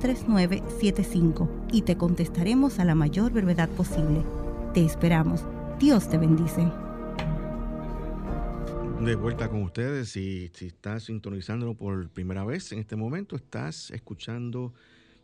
809-350-3975 0.00 1.48
y 1.72 1.82
te 1.82 1.96
contestaremos 1.96 2.78
a 2.78 2.84
la 2.84 2.94
mayor 2.94 3.32
brevedad 3.32 3.68
posible. 3.70 4.24
Te 4.74 4.84
esperamos. 4.84 5.44
Dios 5.78 6.08
te 6.08 6.18
bendice 6.18 6.70
de 9.00 9.14
vuelta 9.14 9.48
con 9.48 9.62
ustedes 9.62 10.14
y 10.18 10.50
si 10.52 10.66
estás 10.66 11.04
sintonizando 11.04 11.72
por 11.72 12.10
primera 12.10 12.44
vez 12.44 12.70
en 12.72 12.80
este 12.80 12.96
momento, 12.96 13.34
estás 13.34 13.90
escuchando 13.92 14.74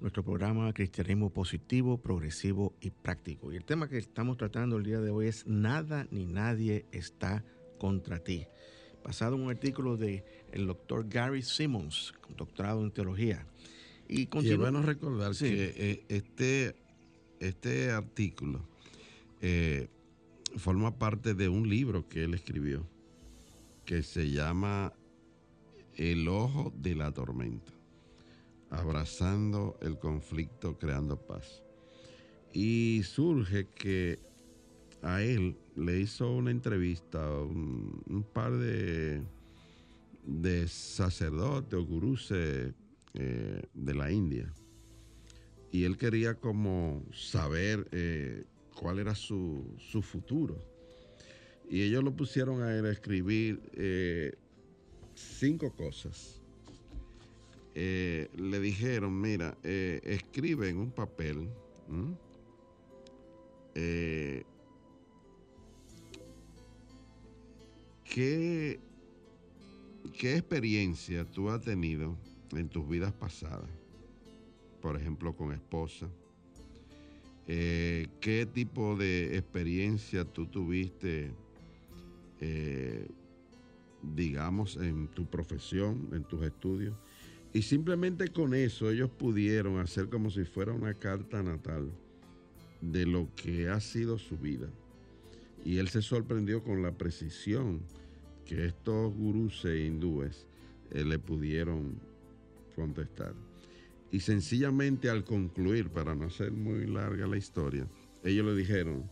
nuestro 0.00 0.24
programa 0.24 0.72
Cristianismo 0.72 1.28
Positivo, 1.28 1.98
Progresivo 1.98 2.72
y 2.80 2.88
Práctico. 2.88 3.52
Y 3.52 3.56
el 3.56 3.66
tema 3.66 3.86
que 3.86 3.98
estamos 3.98 4.38
tratando 4.38 4.78
el 4.78 4.84
día 4.84 5.00
de 5.00 5.10
hoy 5.10 5.26
es 5.26 5.46
Nada 5.46 6.06
ni 6.10 6.24
nadie 6.24 6.86
está 6.90 7.44
contra 7.78 8.18
ti. 8.18 8.46
Basado 9.04 9.36
en 9.36 9.42
un 9.42 9.50
artículo 9.50 9.98
del 9.98 10.24
el 10.52 10.66
doctor 10.66 11.06
Gary 11.06 11.42
Simmons, 11.42 12.14
doctorado 12.34 12.82
en 12.82 12.90
teología. 12.92 13.46
Y, 14.09 14.29
y 14.40 14.51
es 14.51 14.57
bueno 14.57 14.83
recordar 14.83 15.35
que 15.37 15.75
eh, 15.77 16.05
este, 16.09 16.77
este 17.40 17.90
artículo 17.90 18.61
eh, 19.40 19.88
forma 20.57 20.99
parte 20.99 21.35
de 21.35 21.49
un 21.49 21.69
libro 21.69 22.09
que 22.09 22.25
él 22.25 22.35
escribió 22.35 22.87
que 23.85 24.03
se 24.03 24.31
llama 24.31 24.92
El 25.95 26.29
ojo 26.29 26.73
de 26.77 26.97
la 26.97 27.12
tormenta, 27.12 27.73
abrazando 28.69 29.79
el 29.81 29.99
conflicto, 29.99 30.77
creando 30.77 31.16
paz. 31.16 31.62
Y 32.53 33.03
surge 33.05 33.69
que 33.75 34.19
a 35.03 35.23
él 35.23 35.57
le 35.77 36.01
hizo 36.01 36.33
una 36.33 36.51
entrevista 36.51 37.31
un, 37.31 38.27
par 38.33 38.53
de, 38.57 39.23
de 40.25 40.66
sacerdotes 40.66 41.79
o 41.79 41.85
gurús 41.85 42.33
eh, 43.16 43.62
de 43.74 43.94
la 43.94 44.11
India. 44.12 44.52
Y 45.72 45.85
él 45.85 45.96
quería 45.96 46.35
como 46.35 47.05
saber 47.12 47.88
eh, 47.92 48.44
cuál 48.79 48.98
era 48.98 49.14
su, 49.14 49.74
su 49.79 50.02
futuro 50.02 50.57
y 51.68 51.83
ellos 51.83 52.05
lo 52.05 52.14
pusieron 52.14 52.62
a 52.62 52.88
escribir 52.88 53.61
eh, 53.72 54.35
cinco 55.14 55.74
cosas. 55.74 56.40
Le 57.74 58.61
dijeron, 58.61 59.20
mira, 59.20 59.59
escribe 59.62 60.70
en 60.70 60.79
un 60.79 60.90
papel 60.90 61.50
¿qué, 68.16 68.81
qué 70.18 70.37
experiencia 70.37 71.26
tú 71.26 71.50
has 71.50 71.61
tenido 71.61 72.16
en 72.52 72.68
tus 72.68 72.88
vidas 72.88 73.12
pasadas, 73.12 73.68
por 74.80 74.96
ejemplo, 74.96 75.35
con 75.35 75.52
esposa, 75.52 76.09
qué 77.46 78.48
tipo 78.52 78.96
de 78.96 79.37
experiencia 79.37 80.24
tú 80.24 80.46
tuviste 80.46 81.32
eh, 82.40 83.09
digamos, 84.14 84.76
en 84.76 85.09
tu 85.09 85.26
profesión, 85.26 86.09
en 86.12 86.24
tus 86.24 86.44
estudios. 86.44 86.94
Y 87.52 87.62
simplemente 87.62 88.28
con 88.28 88.54
eso 88.54 88.90
ellos 88.90 89.11
pudieron 89.11 89.78
hacer 89.78 90.09
como 90.09 90.30
si 90.30 90.44
fuera 90.44 90.72
una 90.72 90.94
carta 90.94 91.42
natal 91.42 91.90
de 92.80 93.06
lo 93.06 93.28
que 93.35 93.68
ha 93.68 93.80
sido 93.80 94.18
su 94.18 94.37
vida. 94.37 94.68
Y 95.64 95.78
él 95.78 95.88
se 95.88 96.02
sorprendió 96.02 96.62
con 96.62 96.82
la 96.82 96.92
precisión 96.92 97.80
que 98.44 98.66
estos 98.66 99.12
gurús 99.14 99.64
e 99.64 99.87
hindúes 99.87 100.46
eh, 100.90 101.04
le 101.04 101.18
pudieron 101.18 101.98
contestar. 102.76 103.34
Y 104.12 104.20
sencillamente 104.20 105.10
al 105.10 105.24
concluir, 105.24 105.90
para 105.90 106.14
no 106.14 106.26
hacer 106.26 106.52
muy 106.52 106.86
larga 106.86 107.26
la 107.26 107.36
historia, 107.36 107.88
ellos 108.22 108.46
le 108.46 108.54
dijeron, 108.54 109.10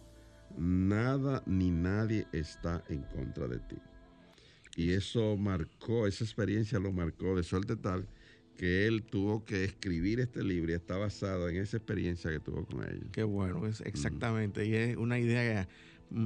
nada 0.57 1.43
ni 1.47 1.71
nadie 1.73 2.29
está 2.33 2.85
en 2.89 3.03
contra 3.03 3.49
de 3.49 3.59
ti. 3.59 3.77
Y 4.77 4.93
eso 4.93 5.37
marcó, 5.37 6.07
esa 6.07 6.23
experiencia 6.23 6.79
lo 6.79 6.93
marcó 6.93 7.37
de 7.37 7.43
suerte 7.43 7.75
tal 7.75 8.07
que 8.57 8.87
él 8.87 9.03
tuvo 9.03 9.45
que 9.45 9.65
escribir 9.65 10.21
este 10.21 10.43
libro 10.45 10.71
y 10.71 10.75
está 10.75 10.97
basado 10.97 11.49
en 11.49 11.57
esa 11.57 11.77
experiencia 11.77 12.31
que 12.31 12.41
tuvo 12.41 12.65
con 12.65 12.85
ellos. 12.89 13.07
Qué 13.13 13.25
bueno, 13.25 13.67
es 13.67 13.81
exactamente. 13.81 14.65
Y 14.67 14.75
es 14.75 14.97
una 14.97 15.19
idea 15.19 15.69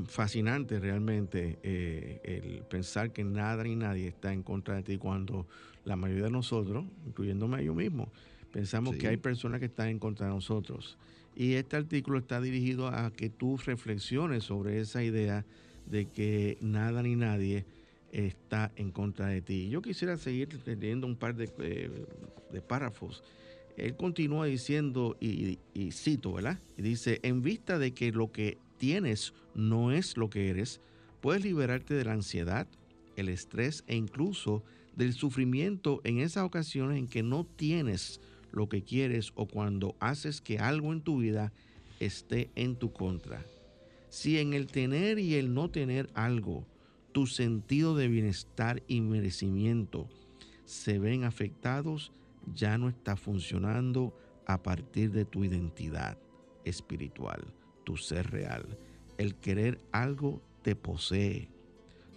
fascinante 0.06 0.78
realmente 0.78 1.58
eh, 1.62 2.20
el 2.24 2.62
pensar 2.62 3.12
que 3.12 3.24
nada 3.24 3.64
ni 3.64 3.76
nadie 3.76 4.08
está 4.08 4.32
en 4.32 4.42
contra 4.42 4.76
de 4.76 4.82
ti 4.82 4.98
cuando 4.98 5.46
la 5.84 5.96
mayoría 5.96 6.24
de 6.24 6.30
nosotros, 6.30 6.84
incluyéndome 7.06 7.64
yo 7.64 7.74
mismo, 7.74 8.10
pensamos 8.52 8.96
que 8.96 9.08
hay 9.08 9.16
personas 9.16 9.60
que 9.60 9.66
están 9.66 9.88
en 9.88 9.98
contra 9.98 10.26
de 10.26 10.32
nosotros. 10.32 10.98
Y 11.34 11.54
este 11.54 11.76
artículo 11.76 12.18
está 12.18 12.40
dirigido 12.40 12.88
a 12.88 13.10
que 13.12 13.30
tú 13.30 13.56
reflexiones 13.58 14.44
sobre 14.44 14.80
esa 14.80 15.02
idea 15.02 15.44
de 15.86 16.06
que 16.06 16.58
nada 16.60 17.02
ni 17.02 17.16
nadie 17.16 17.64
está 18.12 18.72
en 18.76 18.90
contra 18.90 19.26
de 19.28 19.40
ti. 19.40 19.68
Yo 19.68 19.80
quisiera 19.80 20.16
seguir 20.16 20.48
leyendo 20.66 21.06
un 21.06 21.16
par 21.16 21.34
de, 21.34 21.50
eh, 21.58 22.60
párrafos. 22.66 23.22
Él 23.76 23.94
continúa 23.96 24.46
diciendo, 24.46 25.16
y, 25.20 25.58
y, 25.72 25.92
cito, 25.92 26.32
¿verdad? 26.32 26.58
Y 26.76 26.82
dice, 26.82 27.20
en 27.22 27.42
vista 27.42 27.78
de 27.78 27.92
que 27.92 28.10
lo 28.10 28.32
que 28.32 28.58
tienes 28.78 29.34
no 29.54 29.92
es 29.92 30.16
lo 30.16 30.30
que 30.30 30.48
eres, 30.48 30.80
puedes 31.20 31.44
liberarte 31.44 31.94
de 31.94 32.04
la 32.04 32.12
ansiedad, 32.12 32.66
el 33.16 33.28
estrés 33.28 33.84
e 33.86 33.96
incluso 33.96 34.62
del 34.96 35.12
sufrimiento 35.12 36.00
en 36.04 36.18
esas 36.18 36.44
ocasiones 36.44 36.98
en 36.98 37.08
que 37.08 37.22
no 37.22 37.44
tienes 37.44 38.20
lo 38.52 38.68
que 38.68 38.82
quieres 38.82 39.32
o 39.34 39.46
cuando 39.46 39.96
haces 40.00 40.40
que 40.40 40.58
algo 40.58 40.92
en 40.92 41.02
tu 41.02 41.18
vida 41.18 41.52
esté 42.00 42.50
en 42.54 42.76
tu 42.76 42.92
contra. 42.92 43.44
Si 44.08 44.38
en 44.38 44.54
el 44.54 44.66
tener 44.66 45.18
y 45.18 45.34
el 45.34 45.52
no 45.52 45.70
tener 45.70 46.08
algo, 46.14 46.66
tu 47.12 47.26
sentido 47.26 47.96
de 47.96 48.08
bienestar 48.08 48.82
y 48.88 49.00
merecimiento 49.00 50.08
se 50.64 50.98
ven 50.98 51.24
afectados, 51.24 52.12
ya 52.54 52.78
no 52.78 52.88
está 52.88 53.16
funcionando 53.16 54.14
a 54.46 54.62
partir 54.62 55.10
de 55.10 55.24
tu 55.24 55.44
identidad 55.44 56.18
espiritual, 56.64 57.44
tu 57.88 57.96
ser 57.96 58.30
real. 58.30 58.66
El 59.16 59.34
querer 59.34 59.80
algo 59.92 60.42
te 60.60 60.76
posee. 60.76 61.48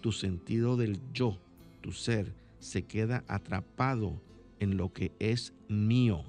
Tu 0.02 0.12
sentido 0.12 0.76
del 0.76 1.00
yo, 1.14 1.38
tu 1.80 1.92
ser, 1.92 2.34
se 2.58 2.82
queda 2.82 3.24
atrapado 3.26 4.20
en 4.60 4.76
lo 4.76 4.92
que 4.92 5.12
es 5.18 5.54
mío. 5.68 6.24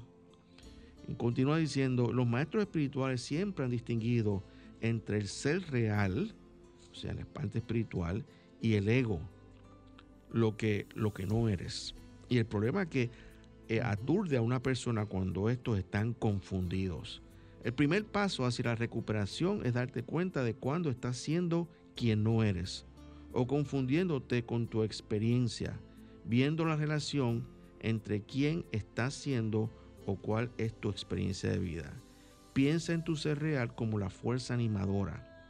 Continúa 1.17 1.58
diciendo, 1.58 2.13
los 2.13 2.25
maestros 2.25 2.63
espirituales 2.63 3.21
siempre 3.21 3.65
han 3.65 3.71
distinguido 3.71 4.41
entre 4.79 5.17
el 5.17 5.27
ser 5.27 5.69
real, 5.69 6.34
o 6.89 6.95
sea, 6.95 7.13
la 7.13 7.25
parte 7.25 7.58
espiritual, 7.58 8.23
y 8.62 8.75
el 8.75 8.88
ego, 8.88 9.19
lo 10.32 10.56
que, 10.56 10.88
lo 10.95 11.13
que 11.13 11.25
no 11.25 11.49
eres. 11.49 11.95
Y 12.29 12.38
el 12.38 12.45
problema 12.45 12.84
es 12.84 12.88
que 12.88 13.10
eh, 13.67 13.82
aturde 13.82 14.38
a 14.38 14.41
una 14.41 14.62
persona 14.62 15.06
cuando 15.06 15.49
estos 15.49 15.77
están 15.77 16.13
confundidos. 16.13 17.21
El 17.63 17.73
primer 17.73 18.06
paso 18.06 18.45
hacia 18.45 18.65
la 18.65 18.76
recuperación 18.76 19.65
es 19.65 19.73
darte 19.73 20.04
cuenta 20.04 20.43
de 20.43 20.54
cuando 20.54 20.89
estás 20.89 21.15
siendo 21.15 21.69
quien 21.95 22.23
no 22.23 22.43
eres 22.43 22.86
o 23.32 23.47
confundiéndote 23.47 24.45
con 24.45 24.67
tu 24.67 24.84
experiencia, 24.84 25.80
viendo 26.26 26.65
la 26.65 26.76
relación 26.76 27.47
entre 27.80 28.21
quién 28.21 28.65
estás 28.71 29.13
siendo 29.13 29.71
o 30.06 30.17
cuál 30.17 30.52
es 30.58 30.73
tu 30.80 30.89
experiencia 30.89 31.49
de 31.49 31.60
vida. 31.60 31.93
Piensa 32.52 32.93
en 32.93 33.04
tu 33.04 33.15
ser 33.15 33.39
real 33.39 33.73
como 33.73 33.97
la 33.97 34.10
fuerza 34.10 34.54
animadora 34.54 35.47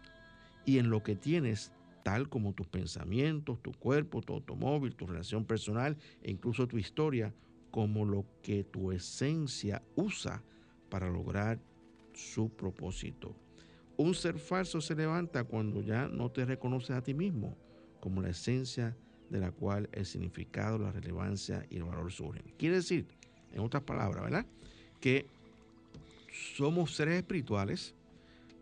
y 0.66 0.78
en 0.78 0.92
lo 0.92 1.02
que 1.02 1.16
tienes, 1.16 1.72
tal 2.04 2.30
como 2.30 2.54
tus 2.54 2.68
pensamientos, 2.68 3.62
tu 3.62 3.72
cuerpo, 3.72 4.22
tu 4.22 4.34
automóvil, 4.34 4.96
tu 4.96 5.08
relación 5.08 5.46
personal 5.46 5.98
e 6.22 6.32
incluso 6.32 6.68
tu 6.68 6.78
historia, 6.78 7.34
como 7.72 8.06
lo 8.06 8.26
que 8.44 8.64
tu 8.64 8.92
esencia 8.92 9.82
usa 9.96 10.44
para 10.90 11.10
lograr 11.10 11.60
su 12.14 12.50
propósito. 12.50 13.36
Un 13.98 14.16
ser 14.16 14.40
falso 14.40 14.82
se 14.82 14.96
levanta 14.96 15.44
cuando 15.44 15.82
ya 15.82 16.08
no 16.08 16.32
te 16.32 16.46
reconoces 16.46 16.92
a 16.92 17.04
ti 17.04 17.14
mismo 17.14 17.56
como 18.00 18.22
la 18.22 18.30
esencia 18.30 18.98
de 19.30 19.40
la 19.40 19.52
cual 19.52 19.90
el 19.94 20.06
significado, 20.06 20.78
la 20.78 20.92
relevancia 20.92 21.66
y 21.70 21.78
el 21.78 21.84
valor 21.84 22.12
surgen. 22.12 22.44
Quiere 22.58 22.76
decir, 22.76 23.08
en 23.52 23.62
otras 23.62 23.84
palabras, 23.84 24.24
¿verdad? 24.24 24.46
Que 25.00 25.26
somos 26.56 26.96
seres 26.96 27.16
espirituales, 27.16 27.96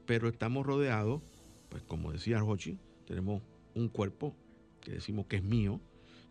pero 0.05 0.27
estamos 0.27 0.65
rodeados, 0.65 1.21
pues 1.69 1.83
como 1.83 2.11
decía 2.11 2.39
Rochi, 2.39 2.77
tenemos 3.05 3.41
un 3.73 3.87
cuerpo 3.87 4.35
que 4.81 4.91
decimos 4.91 5.25
que 5.27 5.37
es 5.37 5.43
mío, 5.43 5.79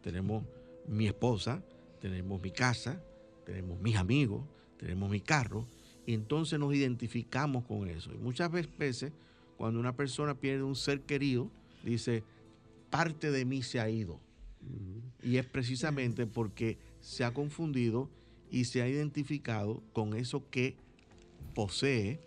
tenemos 0.02 0.44
mi 0.86 1.06
esposa, 1.06 1.62
tenemos 2.00 2.40
mi 2.42 2.50
casa, 2.50 3.02
tenemos 3.44 3.80
mis 3.80 3.96
amigos, 3.96 4.44
tenemos 4.76 5.10
mi 5.10 5.20
carro, 5.20 5.66
y 6.10 6.14
entonces 6.14 6.58
nos 6.58 6.74
identificamos 6.74 7.64
con 7.66 7.86
eso. 7.86 8.12
Y 8.12 8.18
muchas 8.18 8.50
veces, 8.50 9.12
cuando 9.56 9.78
una 9.78 9.94
persona 9.94 10.34
pierde 10.34 10.64
un 10.64 10.74
ser 10.74 11.02
querido, 11.02 11.48
dice, 11.84 12.24
parte 12.90 13.30
de 13.30 13.44
mí 13.44 13.62
se 13.62 13.78
ha 13.78 13.88
ido. 13.88 14.18
Y 15.22 15.36
es 15.36 15.46
precisamente 15.46 16.26
porque 16.26 16.78
se 16.98 17.22
ha 17.22 17.32
confundido 17.32 18.10
y 18.50 18.64
se 18.64 18.82
ha 18.82 18.88
identificado 18.88 19.84
con 19.92 20.14
eso 20.14 20.42
que 20.50 20.74
posee, 21.54 22.18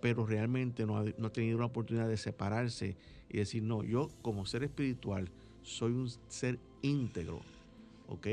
pero 0.00 0.24
realmente 0.24 0.86
no 0.86 0.98
ha, 0.98 1.32
tenido 1.32 1.58
la 1.58 1.66
oportunidad 1.66 2.08
de 2.08 2.18
separarse 2.18 2.96
y 3.28 3.38
decir, 3.38 3.64
no, 3.64 3.82
yo 3.82 4.08
como 4.22 4.46
ser 4.46 4.62
espiritual 4.62 5.28
soy 5.62 5.90
un 5.90 6.08
ser 6.28 6.60
íntegro, 6.80 7.40
¿ok? 8.06 8.28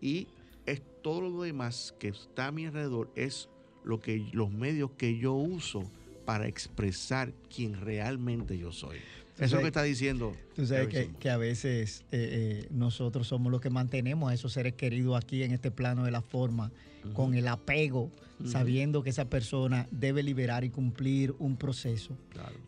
Y 0.00 0.26
es 0.66 0.82
todo 1.04 1.20
lo 1.20 1.42
demás 1.42 1.94
que 2.00 2.08
está 2.08 2.48
a 2.48 2.50
mi 2.50 2.66
alrededor, 2.66 3.12
es 3.14 3.48
lo 3.84 4.00
que, 4.00 4.28
los 4.32 4.50
medios 4.50 4.90
que 4.96 5.18
yo 5.18 5.34
uso 5.34 5.82
para 6.24 6.46
expresar 6.46 7.32
quién 7.54 7.80
realmente 7.80 8.58
yo 8.58 8.72
soy. 8.72 8.98
Eso 9.36 9.44
es 9.44 9.52
lo 9.52 9.60
que 9.60 9.66
está 9.68 9.82
diciendo. 9.82 10.36
Tú 10.54 10.66
sabes 10.66 11.08
que, 11.18 11.30
a 11.30 11.38
veces 11.38 12.04
eh, 12.12 12.62
eh, 12.62 12.68
nosotros 12.70 13.26
somos 13.26 13.50
los 13.50 13.62
que 13.62 13.70
mantenemos 13.70 14.30
a 14.30 14.34
esos 14.34 14.52
seres 14.52 14.74
queridos 14.74 15.16
aquí 15.16 15.42
en 15.42 15.52
este 15.52 15.70
plano 15.70 16.04
de 16.04 16.10
la 16.10 16.20
forma, 16.20 16.70
con 17.14 17.34
el 17.34 17.48
apego, 17.48 18.10
sabiendo 18.44 19.02
que 19.02 19.10
esa 19.10 19.28
persona 19.28 19.86
debe 19.90 20.22
liberar 20.22 20.64
y 20.64 20.70
cumplir 20.70 21.34
un 21.38 21.56
proceso. 21.56 22.16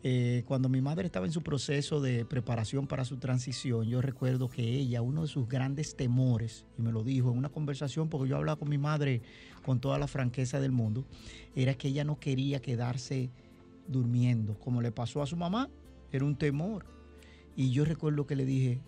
Eh, 0.03 0.43
cuando 0.47 0.69
mi 0.69 0.81
madre 0.81 1.05
estaba 1.05 1.25
en 1.25 1.31
su 1.31 1.41
proceso 1.41 2.01
de 2.01 2.25
preparación 2.25 2.87
para 2.87 3.05
su 3.05 3.17
transición, 3.17 3.87
yo 3.87 4.01
recuerdo 4.01 4.49
que 4.49 4.63
ella, 4.63 5.01
uno 5.01 5.23
de 5.23 5.27
sus 5.27 5.47
grandes 5.47 5.95
temores, 5.95 6.65
y 6.77 6.81
me 6.81 6.91
lo 6.91 7.03
dijo 7.03 7.31
en 7.31 7.37
una 7.37 7.49
conversación, 7.49 8.09
porque 8.09 8.29
yo 8.29 8.37
hablaba 8.37 8.59
con 8.59 8.69
mi 8.69 8.77
madre 8.77 9.21
con 9.63 9.79
toda 9.79 9.97
la 9.97 10.07
franqueza 10.07 10.59
del 10.59 10.71
mundo, 10.71 11.05
era 11.55 11.73
que 11.75 11.87
ella 11.87 12.03
no 12.03 12.19
quería 12.19 12.61
quedarse 12.61 13.31
durmiendo, 13.87 14.57
como 14.59 14.81
le 14.81 14.91
pasó 14.91 15.21
a 15.21 15.27
su 15.27 15.35
mamá 15.35 15.69
era 16.13 16.25
un 16.25 16.35
temor. 16.35 16.85
Y 17.55 17.71
yo 17.71 17.83
recuerdo 17.83 18.25
que 18.25 18.35
le 18.35 18.45
dije, 18.45 18.79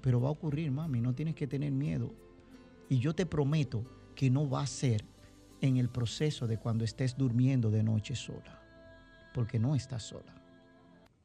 pero 0.00 0.20
va 0.20 0.28
a 0.28 0.32
ocurrir, 0.32 0.70
mami, 0.70 1.00
no 1.00 1.14
tienes 1.14 1.34
que 1.34 1.46
tener 1.46 1.72
miedo. 1.72 2.14
Y 2.88 3.00
yo 3.00 3.14
te 3.14 3.26
prometo 3.26 3.84
que 4.14 4.30
no 4.30 4.48
va 4.48 4.62
a 4.62 4.66
ser 4.66 5.04
en 5.60 5.76
el 5.76 5.88
proceso 5.88 6.46
de 6.46 6.58
cuando 6.58 6.84
estés 6.84 7.16
durmiendo 7.16 7.70
de 7.70 7.82
noche 7.82 8.14
sola, 8.14 8.60
porque 9.34 9.58
no 9.58 9.74
estás 9.74 10.02
sola. 10.02 10.34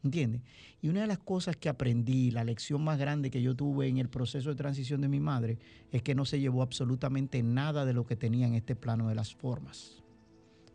¿Entiendes? 0.04 0.42
Y 0.82 0.90
una 0.90 1.02
de 1.02 1.08
las 1.08 1.20
cosas 1.20 1.56
que 1.56 1.70
aprendí, 1.70 2.32
la 2.32 2.44
lección 2.44 2.84
más 2.84 2.98
grande 2.98 3.30
que 3.30 3.42
yo 3.42 3.56
tuve 3.56 3.88
en 3.88 4.00
el 4.00 4.10
proceso 4.10 4.50
de 4.50 4.56
transición 4.56 5.00
de 5.02 5.08
mi 5.08 5.20
madre, 5.20 5.60
es 5.92 6.02
que 6.02 6.16
no 6.16 6.26
se 6.26 6.40
llevó 6.40 6.64
absolutamente 6.64 7.44
nada 7.44 7.86
de 7.86 7.94
lo 7.94 8.06
que 8.06 8.16
tenía 8.16 8.48
en 8.48 8.56
este 8.56 8.76
plano 8.76 9.10
de 9.10 9.16
las 9.16 9.36
formas. 9.36 10.02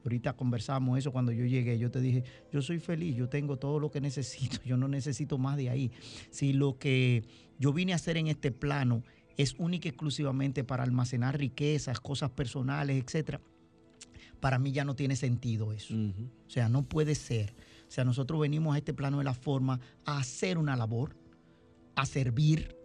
Ahorita 0.05 0.35
conversamos 0.35 0.97
eso 0.97 1.11
cuando 1.11 1.33
yo 1.33 1.45
llegué. 1.45 1.77
Yo 1.81 1.91
te 1.91 2.01
dije, 2.01 2.23
yo 2.53 2.63
soy 2.63 2.79
feliz, 2.79 3.17
yo 3.17 3.29
tengo 3.29 3.57
todo 3.57 3.81
lo 3.81 3.91
que 3.91 4.01
necesito, 4.01 4.59
yo 4.65 4.77
no 4.77 4.87
necesito 4.87 5.37
más 5.37 5.57
de 5.57 5.71
ahí. 5.71 5.91
Si 6.31 6.53
lo 6.53 6.79
que 6.79 7.25
yo 7.59 7.73
vine 7.73 7.93
a 7.93 7.97
hacer 7.97 8.17
en 8.17 8.29
este 8.29 8.53
plano 8.53 9.03
es 9.37 9.55
única 9.59 9.89
y 9.89 9.91
exclusivamente 9.91 10.65
para 10.65 10.83
almacenar 10.83 11.39
riquezas, 11.39 12.01
cosas 12.01 12.31
personales, 12.31 13.03
etcétera, 13.03 13.41
para 14.41 14.59
mí 14.59 14.73
ya 14.73 14.85
no 14.85 14.97
tiene 14.97 15.17
sentido 15.17 15.73
eso. 15.73 15.95
O 15.95 16.51
sea, 16.51 16.69
no 16.69 16.83
puede 16.83 17.15
ser. 17.15 17.55
O 17.89 17.91
sea, 17.91 18.05
nosotros 18.05 18.41
venimos 18.41 18.75
a 18.75 18.79
este 18.79 18.95
plano 18.95 19.19
de 19.19 19.25
la 19.25 19.35
forma 19.35 19.81
a 20.05 20.19
hacer 20.19 20.59
una 20.59 20.77
labor, 20.77 21.17
a 21.95 22.07
servir, 22.07 22.77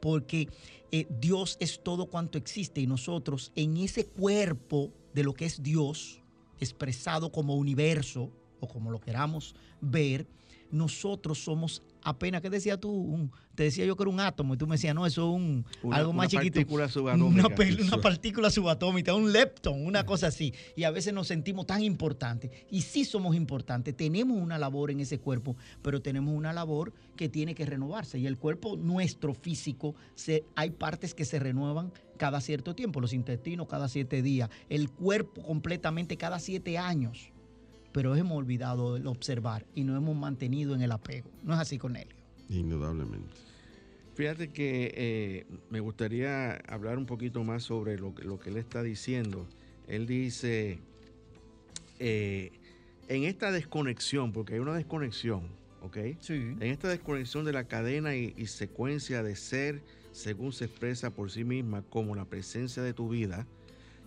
porque 0.00 0.48
eh, 0.92 1.06
Dios 1.20 1.56
es 1.60 1.82
todo 1.82 2.06
cuanto 2.06 2.38
existe 2.38 2.80
y 2.80 2.86
nosotros 2.86 3.52
en 3.56 3.76
ese 3.76 4.06
cuerpo 4.06 4.92
de 5.12 5.24
lo 5.24 5.34
que 5.34 5.46
es 5.46 5.62
Dios, 5.62 6.22
expresado 6.60 7.32
como 7.32 7.56
universo 7.56 8.30
o 8.60 8.68
como 8.68 8.90
lo 8.90 9.00
queramos 9.00 9.54
ver, 9.80 10.26
nosotros 10.74 11.38
somos 11.38 11.82
apenas, 12.02 12.42
¿qué 12.42 12.50
decías 12.50 12.78
tú? 12.80 13.30
te 13.54 13.62
decía 13.62 13.84
yo 13.84 13.96
que 13.96 14.02
era 14.02 14.10
un 14.10 14.20
átomo 14.20 14.54
y 14.54 14.56
tú 14.56 14.66
me 14.66 14.74
decías, 14.74 14.94
no, 14.94 15.06
eso 15.06 15.30
es 15.30 15.36
un, 15.36 15.64
algo 15.92 16.12
más 16.12 16.28
chiquito. 16.28 16.54
Partícula 16.54 16.88
subatómica. 16.88 17.46
Una, 17.46 18.00
partícula 18.00 18.50
subatómica, 18.50 19.14
un 19.14 19.32
lepton, 19.32 19.86
una 19.86 20.04
cosa 20.04 20.26
así. 20.26 20.52
Y 20.76 20.84
a 20.84 20.90
veces 20.90 21.14
nos 21.14 21.28
sentimos 21.28 21.66
tan 21.66 21.82
importantes. 21.82 22.50
Y 22.70 22.82
sí 22.82 23.04
somos 23.04 23.36
importantes, 23.36 23.96
tenemos 23.96 24.36
una 24.36 24.58
labor 24.58 24.90
en 24.90 25.00
ese 25.00 25.18
cuerpo, 25.18 25.56
pero 25.82 26.02
tenemos 26.02 26.34
una 26.34 26.52
labor 26.52 26.92
que 27.16 27.28
tiene 27.28 27.54
que 27.54 27.64
renovarse. 27.64 28.18
Y 28.18 28.26
el 28.26 28.38
cuerpo 28.38 28.76
nuestro 28.76 29.34
físico, 29.34 29.94
se, 30.14 30.44
hay 30.56 30.70
partes 30.70 31.14
que 31.14 31.24
se 31.24 31.38
renuevan 31.38 31.92
cada 32.16 32.40
cierto 32.40 32.74
tiempo, 32.74 33.00
los 33.00 33.12
intestinos 33.12 33.68
cada 33.68 33.88
siete 33.88 34.22
días, 34.22 34.50
el 34.68 34.90
cuerpo 34.90 35.42
completamente 35.42 36.16
cada 36.16 36.38
siete 36.38 36.78
años. 36.78 37.33
Pero 37.94 38.16
hemos 38.16 38.36
olvidado 38.36 38.96
el 38.96 39.06
observar 39.06 39.64
y 39.72 39.84
nos 39.84 39.96
hemos 39.96 40.16
mantenido 40.16 40.74
en 40.74 40.82
el 40.82 40.90
apego. 40.90 41.30
¿No 41.44 41.54
es 41.54 41.60
así, 41.60 41.78
Cornelio? 41.78 42.12
Indudablemente. 42.50 43.28
Fíjate 44.16 44.48
que 44.50 44.92
eh, 44.96 45.46
me 45.70 45.78
gustaría 45.78 46.56
hablar 46.66 46.98
un 46.98 47.06
poquito 47.06 47.44
más 47.44 47.62
sobre 47.62 47.96
lo, 47.96 48.12
que- 48.12 48.24
lo 48.24 48.40
que 48.40 48.50
él 48.50 48.56
está 48.56 48.82
diciendo. 48.82 49.46
Él 49.86 50.06
dice, 50.08 50.80
eh, 52.00 52.50
en 53.08 53.22
esta 53.24 53.52
desconexión, 53.52 54.32
porque 54.32 54.54
hay 54.54 54.60
una 54.60 54.74
desconexión, 54.74 55.42
¿ok? 55.82 55.98
Sí. 56.18 56.32
En 56.34 56.62
esta 56.64 56.88
desconexión 56.88 57.44
de 57.44 57.52
la 57.52 57.64
cadena 57.68 58.16
y, 58.16 58.34
y 58.36 58.46
secuencia 58.46 59.22
de 59.22 59.36
ser, 59.36 59.82
según 60.10 60.52
se 60.52 60.64
expresa 60.64 61.10
por 61.10 61.30
sí 61.30 61.44
misma, 61.44 61.82
como 61.82 62.16
la 62.16 62.24
presencia 62.24 62.82
de 62.82 62.92
tu 62.92 63.08
vida, 63.08 63.46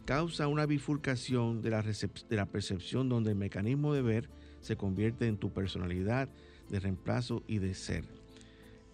causa 0.08 0.48
una 0.48 0.66
bifurcación 0.66 1.62
de 1.62 1.70
la, 1.70 1.82
de 1.84 2.36
la 2.38 2.46
percepción 2.46 3.10
donde 3.10 3.32
el 3.32 3.36
mecanismo 3.38 3.94
de 3.94 4.02
ver 4.02 4.30
se 4.62 4.78
convierte 4.78 5.28
en 5.28 5.36
tu 5.36 5.52
personalidad 5.52 6.30
de 6.70 6.80
reemplazo 6.80 7.44
y 7.46 7.58
de 7.58 7.74
ser. 7.74 8.06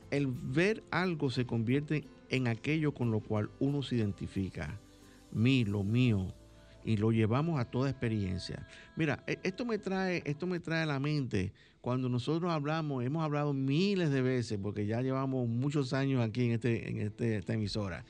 El 0.09 0.25
ver 0.27 0.83
algo 0.89 1.29
se 1.29 1.45
convierte 1.45 2.03
en 2.29 2.47
aquello 2.47 2.95
con 2.95 3.11
lo 3.11 3.19
cual 3.19 3.51
uno 3.59 3.83
se 3.83 3.97
identifica, 3.97 4.79
mí, 5.31 5.65
lo 5.65 5.83
mío, 5.83 6.33
y 6.83 6.97
lo 6.97 7.11
llevamos 7.11 7.59
a 7.59 7.65
toda 7.65 7.91
experiencia. 7.91 8.67
Mira, 8.95 9.23
e- 9.27 9.37
esto 9.43 9.65
me 9.65 9.77
trae, 9.77 10.23
esto 10.25 10.47
me 10.47 10.59
trae 10.59 10.81
a 10.81 10.87
la 10.87 10.99
mente 10.99 11.53
cuando 11.79 12.09
nosotros 12.09 12.51
hablamos, 12.51 13.05
hemos 13.05 13.23
hablado 13.23 13.53
miles 13.53 14.09
de 14.09 14.23
veces, 14.23 14.57
porque 14.59 14.87
ya 14.87 15.01
llevamos 15.03 15.47
muchos 15.47 15.93
años 15.93 16.23
aquí 16.23 16.45
en, 16.45 16.51
este, 16.53 16.89
en 16.89 16.97
este- 17.01 17.37
esta 17.37 17.53
emisora, 17.53 18.03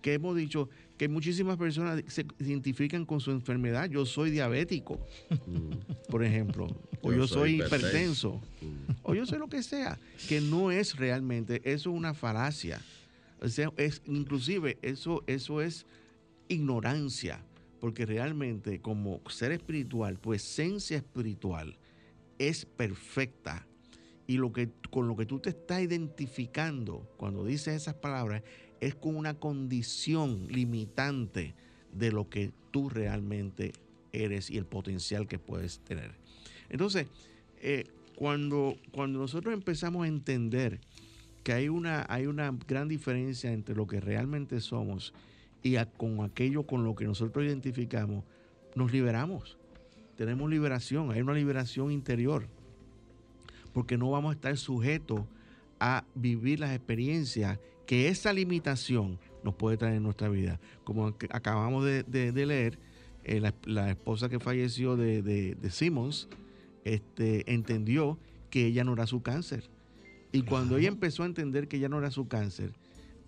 que 0.00 0.14
hemos 0.14 0.34
dicho 0.34 0.70
que 0.98 1.08
muchísimas 1.08 1.56
personas 1.56 2.02
se 2.08 2.26
identifican 2.40 3.06
con 3.06 3.20
su 3.20 3.30
enfermedad. 3.30 3.88
Yo 3.88 4.04
soy 4.04 4.30
diabético, 4.30 4.98
por 6.10 6.24
ejemplo, 6.24 6.66
o 7.00 7.12
yo, 7.12 7.18
Yo 7.18 7.28
soy 7.28 7.54
hipertenso. 7.54 8.42
hipertenso, 8.60 8.98
o 9.04 9.14
yo 9.14 9.24
soy 9.24 9.38
lo 9.38 9.48
que 9.48 9.62
sea, 9.62 9.98
que 10.28 10.40
no 10.40 10.70
es 10.70 10.96
realmente, 10.96 11.62
eso 11.64 11.90
es 11.90 11.96
una 11.96 12.14
falacia. 12.14 12.82
O 13.40 13.48
sea, 13.48 13.72
es, 13.76 14.02
inclusive 14.06 14.78
eso, 14.82 15.22
eso 15.28 15.62
es 15.62 15.86
ignorancia, 16.48 17.40
porque 17.80 18.04
realmente 18.04 18.80
como 18.80 19.20
ser 19.30 19.52
espiritual, 19.52 20.18
tu 20.18 20.34
esencia 20.34 20.96
espiritual 20.96 21.78
es 22.38 22.66
perfecta. 22.66 23.64
Y 24.26 24.36
lo 24.36 24.52
que, 24.52 24.68
con 24.90 25.08
lo 25.08 25.16
que 25.16 25.24
tú 25.24 25.38
te 25.38 25.50
estás 25.50 25.80
identificando 25.80 27.08
cuando 27.16 27.46
dices 27.46 27.74
esas 27.74 27.94
palabras 27.94 28.42
es 28.80 28.94
con 28.94 29.16
una 29.16 29.34
condición 29.34 30.46
limitante 30.48 31.54
de 31.92 32.12
lo 32.12 32.28
que 32.28 32.52
tú 32.70 32.88
realmente 32.88 33.72
eres 34.12 34.50
y 34.50 34.58
el 34.58 34.66
potencial 34.66 35.26
que 35.26 35.38
puedes 35.38 35.80
tener. 35.80 36.12
Entonces, 36.68 37.06
eh, 37.60 37.86
cuando, 38.14 38.76
cuando 38.92 39.18
nosotros 39.18 39.54
empezamos 39.54 40.04
a 40.04 40.08
entender 40.08 40.80
que 41.44 41.52
hay 41.52 41.68
una, 41.68 42.04
hay 42.08 42.26
una 42.26 42.56
gran 42.66 42.88
diferencia 42.88 43.52
entre 43.52 43.74
lo 43.74 43.86
que 43.86 44.00
realmente 44.00 44.60
somos 44.60 45.14
y 45.62 45.76
con 45.96 46.20
aquello 46.22 46.64
con 46.64 46.84
lo 46.84 46.94
que 46.94 47.04
nosotros 47.04 47.44
identificamos, 47.44 48.24
nos 48.74 48.92
liberamos. 48.92 49.58
Tenemos 50.16 50.50
liberación, 50.50 51.10
hay 51.10 51.20
una 51.20 51.34
liberación 51.34 51.90
interior. 51.90 52.48
Porque 53.72 53.96
no 53.96 54.10
vamos 54.10 54.30
a 54.30 54.34
estar 54.34 54.56
sujetos 54.56 55.20
a 55.78 56.04
vivir 56.14 56.60
las 56.60 56.74
experiencias 56.74 57.58
que 57.88 58.08
esa 58.08 58.34
limitación 58.34 59.18
nos 59.42 59.54
puede 59.54 59.78
traer 59.78 59.94
en 59.96 60.02
nuestra 60.02 60.28
vida. 60.28 60.60
Como 60.84 61.08
ac- 61.08 61.28
acabamos 61.32 61.86
de, 61.86 62.02
de- 62.02 62.32
de 62.32 62.44
leer, 62.44 62.78
eh, 63.24 63.40
la, 63.40 63.54
la 63.64 63.88
esposa 63.90 64.28
que 64.28 64.38
falleció 64.38 64.94
de, 64.94 65.22
de, 65.22 65.54
de 65.54 65.70
Simmons 65.70 66.28
este, 66.84 67.50
entendió 67.50 68.18
que 68.50 68.66
ella 68.66 68.84
no 68.84 68.92
era 68.92 69.06
su 69.06 69.22
cáncer. 69.22 69.70
Y 70.32 70.42
cuando 70.42 70.76
ella 70.76 70.88
empezó 70.88 71.22
a 71.22 71.26
entender 71.26 71.66
que 71.66 71.78
ella 71.78 71.88
no 71.88 71.98
era 71.98 72.10
su 72.10 72.28
cáncer, 72.28 72.74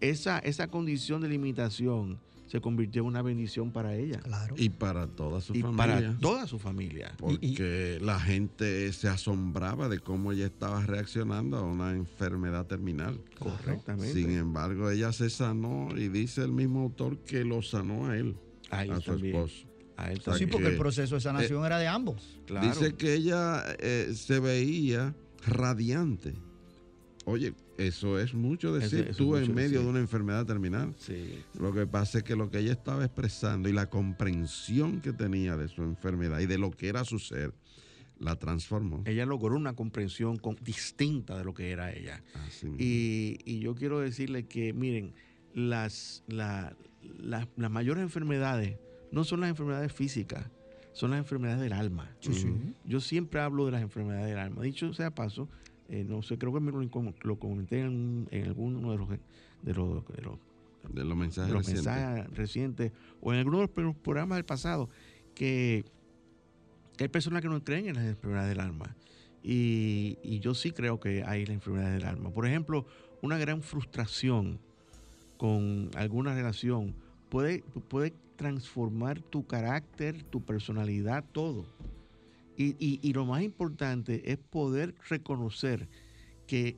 esa, 0.02 0.38
esa 0.40 0.68
condición 0.68 1.22
de 1.22 1.28
limitación 1.30 2.18
se 2.51 2.61
convirtió 2.61 3.03
en 3.03 3.07
una 3.09 3.22
bendición 3.22 3.70
para 3.70 3.94
ella 3.94 4.18
Claro. 4.20 4.57
Y 4.59 4.70
para 4.70 5.07
toda 5.07 5.40
su 5.40 5.55
y 5.55 5.61
familia. 5.62 5.76
para 5.86 6.18
toda 6.18 6.46
su 6.48 6.59
familia. 6.59 7.14
Porque 7.16 7.98
la 8.03 8.18
gente 8.18 8.92
se 8.92 9.07
asombraba 9.09 9.88
de 9.88 10.01
cómo 10.01 10.32
ella 10.32 10.46
estaba 10.46 10.84
reaccionando 10.84 11.59
a 11.59 11.62
una 11.62 11.92
enfermedad 11.92 12.66
terminal. 12.66 13.20
Correctamente. 13.38 14.12
Sin 14.14 14.32
embargo, 14.32 14.90
ella 14.90 15.12
se 15.12 15.30
sanó 15.30 15.90
y 15.96 16.09
dice 16.09 16.42
el 16.42 16.51
mismo 16.51 16.80
autor 16.80 17.18
que 17.18 17.44
lo 17.44 17.62
sanó 17.62 18.09
a 18.09 18.16
él, 18.16 18.36
a 18.70 18.82
él 18.82 18.90
a 18.92 19.01
su 19.01 19.12
también. 19.12 19.36
esposo. 19.36 19.66
A 19.96 20.11
él 20.11 20.18
O 20.18 20.22
sea, 20.22 20.34
sí, 20.34 20.46
porque 20.46 20.64
que- 20.66 20.72
el 20.72 20.78
proceso 20.78 21.14
de 21.14 21.20
sanación 21.20 21.64
era 21.64 21.78
de 21.78 21.86
ambos. 21.86 22.40
Claro. 22.46 22.66
Dice 22.66 22.94
que 22.94 23.14
ella 23.14 23.62
eh, 23.78 24.12
se 24.16 24.40
veía 24.40 25.14
radiante. 25.46 26.34
Oye, 27.26 27.53
eso 27.86 28.18
es 28.18 28.34
mucho 28.34 28.72
decir. 28.74 29.00
eso 29.00 29.10
es 29.10 29.16
Tú 29.16 29.36
en 29.36 29.54
medio 29.54 29.70
decir. 29.70 29.80
de 29.80 29.86
una 29.86 29.98
enfermedad 30.00 30.46
terminal. 30.46 30.94
Sí. 30.98 31.42
Lo 31.58 31.72
que 31.72 31.86
pasa 31.86 32.18
es 32.18 32.24
que 32.24 32.36
lo 32.36 32.50
que 32.50 32.58
ella 32.58 32.72
estaba 32.72 33.04
expresando 33.04 33.68
y 33.68 33.72
la 33.72 33.88
comprensión 33.90 35.00
que 35.00 35.12
tenía 35.12 35.56
de 35.56 35.68
su 35.68 35.82
enfermedad 35.82 36.40
y 36.40 36.46
de 36.46 36.58
lo 36.58 36.70
que 36.70 36.88
era 36.88 37.04
su 37.04 37.18
ser, 37.18 37.52
la 38.18 38.36
transformó. 38.36 39.02
Ella 39.06 39.24
logró 39.24 39.56
una 39.56 39.74
comprensión 39.74 40.36
con- 40.36 40.56
distinta 40.62 41.38
de 41.38 41.44
lo 41.44 41.54
que 41.54 41.70
era 41.70 41.92
ella. 41.92 42.22
Y, 42.78 43.38
y 43.44 43.60
yo 43.60 43.74
quiero 43.74 43.98
decirle 44.00 44.46
que, 44.46 44.72
miren, 44.74 45.14
las, 45.54 46.22
la- 46.28 46.76
la- 47.18 47.48
las 47.56 47.70
mayores 47.70 48.02
enfermedades 48.02 48.76
no 49.10 49.24
son 49.24 49.40
las 49.40 49.48
enfermedades 49.50 49.92
físicas, 49.92 50.50
son 50.92 51.10
las 51.12 51.18
enfermedades 51.18 51.62
del 51.62 51.72
alma. 51.72 52.14
Sí, 52.20 52.34
sí. 52.34 52.48
Yo 52.84 53.00
siempre 53.00 53.40
hablo 53.40 53.64
de 53.64 53.72
las 53.72 53.82
enfermedades 53.82 54.26
del 54.28 54.38
alma. 54.38 54.62
Dicho 54.62 54.92
sea 54.92 55.10
paso, 55.14 55.48
eh, 55.91 56.05
no 56.09 56.22
sé, 56.22 56.38
creo 56.38 56.53
que 56.53 56.61
me 56.61 56.72
lo, 56.72 56.88
com- 56.91 57.12
lo 57.22 57.38
comenté 57.38 57.80
en, 57.80 58.26
en 58.30 58.47
alguno 58.47 58.93
de 58.93 58.99
los, 58.99 59.09
de 59.09 59.74
los, 59.74 60.07
de 60.07 60.22
los 60.22 60.38
de 60.95 61.05
los 61.05 61.16
mensajes 61.16 61.49
de 61.49 61.55
los 61.55 61.66
recientes. 61.66 61.84
mensajes 61.84 62.36
recientes 62.36 62.93
o 63.20 63.32
en 63.32 63.38
algunos 63.41 63.61
de 63.61 63.66
los 63.66 63.70
pro- 63.70 63.95
programas 64.03 64.36
del 64.36 64.45
pasado 64.47 64.88
que, 65.34 65.84
que 66.97 67.05
hay 67.05 67.09
personas 67.09 67.43
que 67.43 67.49
no 67.49 67.62
creen 67.62 67.88
en 67.88 67.95
las 67.97 68.05
enfermedades 68.07 68.49
del 68.51 68.61
alma. 68.61 68.97
Y, 69.43 70.18
y 70.22 70.41
yo 70.41 70.55
sí 70.55 70.70
creo 70.70 71.01
que 71.01 71.22
hay 71.24 71.47
la 71.47 71.55
enfermedad 71.55 71.93
del 71.93 72.05
alma. 72.05 72.30
Por 72.30 72.47
ejemplo, 72.47 72.86
una 73.22 73.38
gran 73.38 73.62
frustración 73.62 74.59
con 75.36 75.91
alguna 75.97 76.34
relación 76.34 76.95
puede, 77.30 77.62
puede 77.88 78.12
transformar 78.36 79.20
tu 79.20 79.47
carácter, 79.47 80.22
tu 80.24 80.43
personalidad, 80.43 81.24
todo. 81.32 81.64
Y, 82.61 82.76
y- 82.78 83.00
y 83.02 83.14
lo 83.14 83.24
más 83.24 83.42
importante 83.42 84.30
es 84.30 84.36
poder 84.36 84.94
reconocer 85.08 85.88
que 86.46 86.76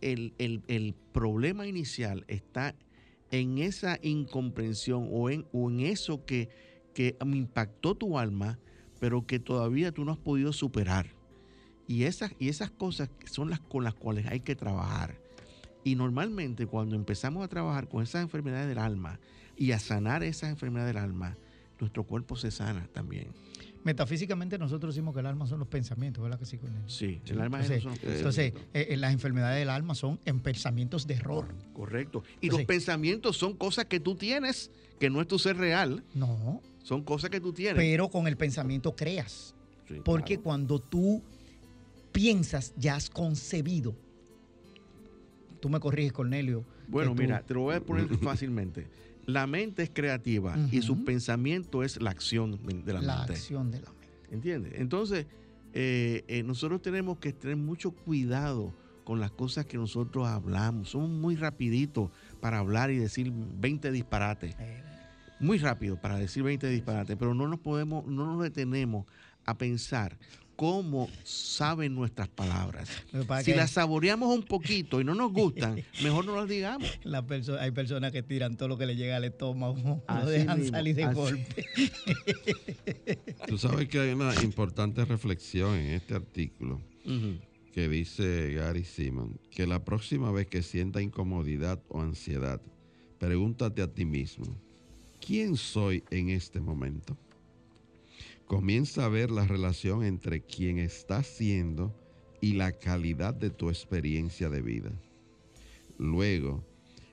el, 0.00 0.34
el- 0.38 0.94
problema 1.12 1.68
inicial 1.68 2.24
está 2.26 2.74
en 3.30 3.58
esa 3.58 4.00
incomprensión 4.02 5.06
o 5.12 5.30
en, 5.30 5.46
o 5.52 5.70
en 5.70 5.80
eso 5.80 6.24
que, 6.24 6.48
que 6.94 7.16
impactó 7.24 7.94
tu 7.94 8.18
alma, 8.18 8.58
pero 8.98 9.24
que 9.24 9.38
todavía 9.38 9.92
tú 9.92 10.04
no 10.04 10.10
has 10.10 10.18
podido 10.18 10.52
superar. 10.52 11.06
Y 11.86 12.04
esas, 12.04 12.32
y 12.40 12.48
esas 12.48 12.72
cosas 12.72 13.08
son 13.30 13.50
las 13.50 13.60
con 13.60 13.84
las 13.84 13.94
cuales 13.94 14.26
hay 14.26 14.40
que 14.40 14.56
trabajar. 14.56 15.16
Y 15.84 15.94
normalmente 15.94 16.66
cuando 16.66 16.96
empezamos 16.96 17.44
a 17.44 17.48
trabajar 17.48 17.88
con 17.88 18.02
esas 18.02 18.22
enfermedades 18.22 18.66
del 18.68 18.78
alma 18.78 19.20
y 19.56 19.70
a 19.72 19.78
sanar 19.78 20.24
esas 20.24 20.50
enfermedades 20.50 20.92
del 20.94 21.04
alma, 21.04 21.36
nuestro 21.78 22.02
cuerpo 22.02 22.34
se 22.34 22.50
sana 22.50 22.88
también. 22.92 23.28
Metafísicamente 23.82 24.58
nosotros 24.58 24.94
decimos 24.94 25.14
que 25.14 25.20
el 25.20 25.26
alma 25.26 25.46
son 25.46 25.58
los 25.60 25.68
pensamientos, 25.68 26.22
¿verdad 26.22 26.38
que 26.38 26.44
sí, 26.44 26.58
Cornelio? 26.58 26.86
Sí, 26.88 27.20
el 27.26 27.40
alma 27.40 27.60
es 27.62 27.70
entonces, 27.70 28.00
son- 28.02 28.12
Entonces, 28.14 28.52
eh, 28.74 28.88
eh, 28.90 28.96
las 28.98 29.12
enfermedades 29.14 29.58
del 29.58 29.70
alma 29.70 29.94
son 29.94 30.20
en 30.26 30.40
pensamientos 30.40 31.06
de 31.06 31.14
error. 31.14 31.46
correcto. 31.72 32.22
Y 32.42 32.46
Entonces- 32.46 32.58
los 32.58 32.66
pensamientos 32.66 33.36
son 33.38 33.54
cosas 33.56 33.86
que 33.86 33.98
tú 33.98 34.16
tienes, 34.16 34.70
que 34.98 35.08
no 35.08 35.20
es 35.22 35.28
tu 35.28 35.38
ser 35.38 35.56
real, 35.56 36.04
No, 36.14 36.60
son 36.82 37.02
cosas 37.04 37.30
que 37.30 37.40
tú 37.40 37.54
tienes. 37.54 37.76
pero 37.76 38.10
con 38.10 38.26
el 38.26 38.36
pensamiento 38.36 38.94
creas. 38.94 39.54
Sí, 39.88 39.94
Porque 40.04 40.34
claro. 40.34 40.42
cuando 40.42 40.78
tú 40.78 41.22
piensas, 42.12 42.74
ya 42.76 42.96
has 42.96 43.08
concebido. 43.08 43.94
Tú 45.60 45.68
me 45.68 45.80
corriges, 45.80 46.12
Cornelio. 46.12 46.64
Bueno, 46.88 47.12
tú- 47.14 47.22
mira, 47.22 47.42
te 47.42 47.54
lo 47.54 47.60
voy 47.60 47.76
a 47.76 47.80
poner 47.80 48.08
fácilmente. 48.22 48.86
La 49.26 49.46
mente 49.46 49.82
es 49.82 49.90
creativa 49.90 50.56
y 50.72 50.82
su 50.82 51.04
pensamiento 51.04 51.82
es 51.82 52.00
la 52.00 52.10
acción 52.10 52.60
de 52.66 52.74
de 52.82 52.92
la, 52.92 53.00
la 53.02 53.16
mente. 53.18 53.32
acción 53.34 53.70
de 53.70 53.80
la 53.80 53.90
mente. 53.90 54.08
¿Entiendes? 54.30 54.72
Entonces, 54.76 55.26
eh, 55.72 56.24
eh, 56.28 56.42
nosotros 56.42 56.82
tenemos 56.82 57.18
que 57.18 57.32
tener 57.32 57.56
mucho 57.56 57.92
cuidado 57.92 58.74
con 59.04 59.20
las 59.20 59.30
cosas 59.30 59.66
que 59.66 59.76
nosotros 59.76 60.26
hablamos. 60.26 60.90
Somos 60.90 61.10
muy 61.10 61.36
rapiditos 61.36 62.10
para 62.40 62.58
hablar 62.58 62.90
y 62.90 62.96
decir 62.98 63.32
20 63.32 63.90
disparates. 63.90 64.54
Eh, 64.58 64.82
Muy 65.40 65.58
rápido 65.58 66.00
para 66.00 66.16
decir 66.16 66.42
20 66.42 66.68
disparates, 66.68 67.16
pero 67.16 67.34
no 67.34 67.48
nos 67.48 67.58
podemos, 67.60 68.06
no 68.06 68.26
nos 68.26 68.42
detenemos 68.42 69.06
a 69.46 69.56
pensar 69.56 70.18
cómo 70.60 71.08
saben 71.24 71.94
nuestras 71.94 72.28
palabras. 72.28 72.86
Si 73.42 73.54
las 73.54 73.70
saboreamos 73.70 74.28
un 74.28 74.42
poquito 74.42 75.00
y 75.00 75.04
no 75.04 75.14
nos 75.14 75.32
gustan, 75.32 75.82
mejor 76.02 76.26
no 76.26 76.36
las 76.36 76.50
digamos. 76.50 76.86
La 77.02 77.24
hay 77.58 77.70
personas 77.70 78.12
que 78.12 78.22
tiran 78.22 78.58
todo 78.58 78.68
lo 78.68 78.76
que 78.76 78.84
le 78.84 78.94
llega 78.94 79.16
al 79.16 79.24
estómago, 79.24 80.02
no 80.08 80.26
dejan 80.26 80.62
salir 80.66 80.96
de 80.96 81.14
golpe. 81.14 81.64
Tú 83.48 83.56
sabes 83.56 83.88
que 83.88 84.00
hay 84.00 84.10
una 84.10 84.34
importante 84.42 85.02
reflexión 85.06 85.76
en 85.76 85.94
este 85.94 86.14
artículo 86.14 86.82
que 87.72 87.88
dice 87.88 88.52
Gary 88.52 88.84
Simon, 88.84 89.40
que 89.50 89.66
la 89.66 89.82
próxima 89.82 90.30
vez 90.30 90.46
que 90.46 90.62
sienta 90.62 91.00
incomodidad 91.00 91.80
o 91.88 92.02
ansiedad, 92.02 92.60
pregúntate 93.18 93.80
a 93.80 93.88
ti 93.88 94.04
mismo, 94.04 94.54
¿quién 95.26 95.56
soy 95.56 96.04
en 96.10 96.28
este 96.28 96.60
momento? 96.60 97.16
Comienza 98.46 99.04
a 99.04 99.08
ver 99.08 99.30
la 99.30 99.46
relación 99.46 100.04
entre 100.04 100.42
quien 100.42 100.78
estás 100.78 101.26
siendo 101.26 101.94
y 102.40 102.54
la 102.54 102.72
calidad 102.72 103.34
de 103.34 103.50
tu 103.50 103.68
experiencia 103.68 104.48
de 104.48 104.62
vida. 104.62 104.92
Luego, 105.98 106.64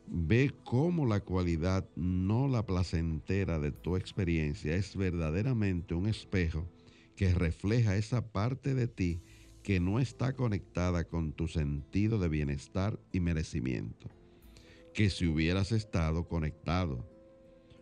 ve 0.08 0.53
cómo 0.64 1.05
la 1.05 1.20
cualidad 1.20 1.88
no 1.95 2.47
la 2.47 2.66
placentera 2.66 3.60
de 3.60 3.72
tu 3.72 3.97
experiencia 3.97 4.76
es 4.76 4.95
verdaderamente 4.95 5.93
un 5.93 6.08
espejo 6.08 6.68
que 7.16 7.34
refleja 7.34 7.97
esa 7.97 8.32
parte 8.32 8.74
de 8.74 8.88
ti 8.88 9.22
que 9.64 9.82
no 9.82 9.99
está 9.99 10.34
conectada 10.34 11.03
con 11.03 11.34
tu 11.34 11.49
sentido 11.49 12.20
de 12.20 12.30
bienestar 12.30 12.97
y 13.12 13.20
merecimiento. 13.20 14.10
Que 14.93 15.10
si 15.10 15.28
hubieras 15.28 15.74
estado 15.74 16.28
conectado, 16.28 17.05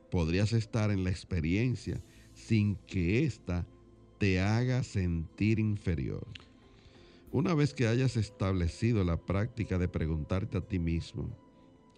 podrías 0.09 0.51
estar 0.53 0.89
en 0.89 1.03
la 1.03 1.11
experiencia 1.11 2.01
sin 2.35 2.75
que 2.85 3.23
ésta 3.23 3.65
te 4.19 4.39
haga 4.39 4.83
sentir 4.83 5.57
inferior. 5.59 6.27
Una 7.31 7.53
vez 7.53 7.73
que 7.73 7.87
hayas 7.87 8.15
establecido 8.17 9.03
la 9.03 9.17
práctica 9.17 9.77
de 9.77 9.87
preguntarte 9.87 10.57
a 10.57 10.61
ti 10.61 10.79
mismo, 10.79 11.29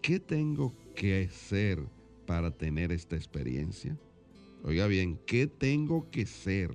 ¿qué 0.01 0.19
tengo 0.19 0.73
que 0.95 1.27
ser 1.29 1.83
para 2.25 2.51
tener 2.51 2.91
esta 2.91 3.15
experiencia? 3.15 3.97
Oiga 4.63 4.87
bien, 4.87 5.19
¿qué 5.25 5.47
tengo 5.47 6.09
que 6.09 6.25
ser 6.25 6.73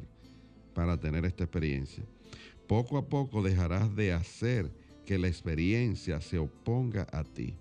para 0.74 0.98
tener 1.00 1.24
esta 1.24 1.44
experiencia? 1.44 2.04
Poco 2.66 2.98
a 2.98 3.08
poco 3.08 3.42
dejarás 3.42 3.94
de 3.96 4.12
hacer 4.12 4.70
que 5.04 5.18
la 5.18 5.28
experiencia 5.28 6.20
se 6.20 6.38
oponga 6.38 7.06
a 7.12 7.24
ti. 7.24 7.54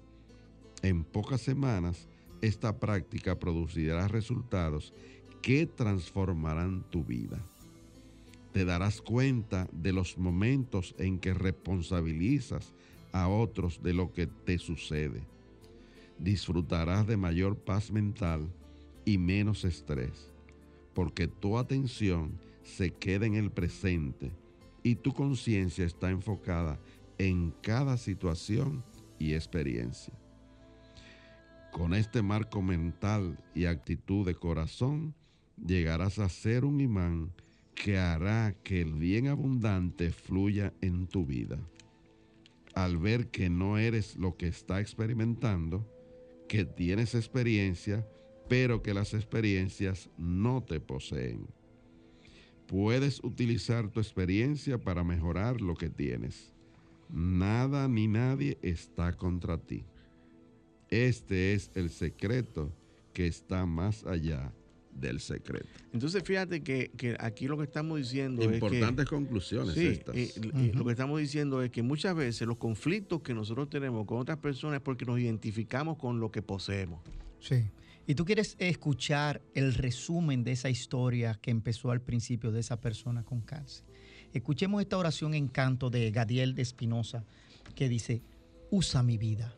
En 0.84 1.04
pocas 1.04 1.42
semanas, 1.42 2.08
esta 2.42 2.80
práctica 2.80 3.38
producirá 3.38 4.08
resultados 4.08 4.94
que 5.42 5.66
transformarán 5.66 6.84
tu 6.90 7.04
vida. 7.04 7.40
Te 8.54 8.66
darás 8.66 9.02
cuenta 9.02 9.68
de 9.72 9.94
los 9.94 10.18
momentos 10.18 10.94
en 10.98 11.20
que 11.20 11.34
responsabilizas 11.34 12.74
a 13.12 13.28
otros 13.28 13.82
de 13.82 13.94
lo 13.94 14.14
que 14.14 14.28
te 14.28 14.58
sucede. 14.58 15.22
Disfrutarás 16.20 17.08
de 17.08 17.18
mayor 17.18 17.58
paz 17.58 17.92
mental 17.92 18.48
y 19.06 19.18
menos 19.18 19.64
estrés, 19.64 20.30
porque 20.94 21.28
tu 21.28 21.58
atención 21.58 22.32
se 22.64 22.92
queda 22.92 23.26
en 23.26 23.36
el 23.36 23.52
presente 23.52 24.32
y 24.84 24.96
tu 24.96 25.14
conciencia 25.14 25.86
está 25.86 26.10
enfocada 26.10 26.80
en 27.18 27.54
cada 27.62 27.98
situación 27.98 28.84
y 29.18 29.34
experiencia. 29.34 30.14
Con 31.72 31.94
este 31.94 32.22
marco 32.22 32.62
mental 32.62 33.38
y 33.56 33.66
actitud 33.66 34.26
de 34.26 34.36
corazón, 34.36 35.16
llegarás 35.66 36.20
a 36.20 36.30
ser 36.30 36.66
un 36.66 36.82
imán 36.82 37.32
que 37.76 37.98
hará 37.98 38.56
que 38.64 38.82
el 38.82 38.94
bien 38.94 39.28
abundante 39.28 40.12
fluya 40.12 40.74
en 40.82 41.08
tu 41.08 41.26
vida. 41.26 41.60
Al 42.74 42.98
ver 42.98 43.28
que 43.30 43.50
no 43.50 43.78
eres 43.78 44.16
lo 44.16 44.38
que 44.38 44.48
está 44.48 44.80
experimentando, 44.80 45.86
que 46.48 46.66
tienes 46.66 47.16
experiencia, 47.16 48.08
pero 48.48 48.82
que 48.82 48.94
las 48.94 49.14
experiencias 49.14 50.10
no 50.18 50.64
te 50.64 50.80
poseen. 50.80 51.48
Puedes 52.68 53.24
utilizar 53.24 53.90
tu 53.90 54.00
experiencia 54.00 54.78
para 54.78 55.04
mejorar 55.04 55.60
lo 55.60 55.76
que 55.76 55.90
tienes. 55.90 56.54
Nada 57.10 57.88
ni 57.88 58.08
nadie 58.08 58.58
está 58.62 59.14
contra 59.14 59.58
ti. 59.58 59.84
Este 60.90 61.54
es 61.54 61.72
el 61.76 61.90
secreto 61.90 62.74
que 63.14 63.28
está 63.28 63.66
más 63.66 64.06
allá 64.06 64.54
del 64.94 65.20
secreto. 65.20 65.68
Entonces, 65.94 66.24
fíjate 66.24 66.64
que, 66.64 66.92
aquí 67.20 67.48
lo 67.48 67.58
que 67.58 67.64
estamos 67.64 67.98
diciendo 67.98 68.44
Importantes 68.44 69.06
conclusiones 69.06 69.76
estas. 69.78 70.16
Eh, 70.16 70.32
lo 70.74 70.86
que 70.86 70.92
estamos 70.92 71.20
diciendo 71.20 71.62
es 71.62 71.72
que 71.72 71.82
muchas 71.82 72.16
veces 72.16 72.48
los 72.48 72.58
conflictos 72.58 73.22
que 73.22 73.34
nosotros 73.34 73.70
tenemos 73.70 74.06
con 74.06 74.20
otras 74.20 74.38
personas 74.38 74.78
es 74.78 74.82
porque 74.82 75.06
nos 75.06 75.20
identificamos 75.20 75.98
con 75.98 76.20
lo 76.20 76.32
que 76.32 76.42
poseemos. 76.42 77.02
Sí. 77.40 77.64
Y 78.08 78.16
tú 78.16 78.26
quieres 78.26 78.56
escuchar 78.60 79.42
el 79.54 79.74
resumen 79.74 80.44
de 80.44 80.54
esa 80.54 80.70
historia 80.70 81.40
que 81.42 81.52
empezó 81.52 81.92
al 81.92 82.02
principio 82.02 82.52
de 82.52 82.60
esa 82.60 82.82
persona 82.82 83.24
con 83.24 83.42
cáncer. 83.42 83.86
Escuchemos 84.34 84.82
esta 84.82 84.98
oración 84.98 85.34
en 85.34 85.48
canto 85.48 85.90
de 85.90 86.10
Gadiel 86.12 86.56
de 86.56 86.62
Espinosa 86.62 87.26
que 87.76 87.90
dice, 87.90 88.22
usa 88.70 89.04
mi 89.04 89.18
vida 89.18 89.56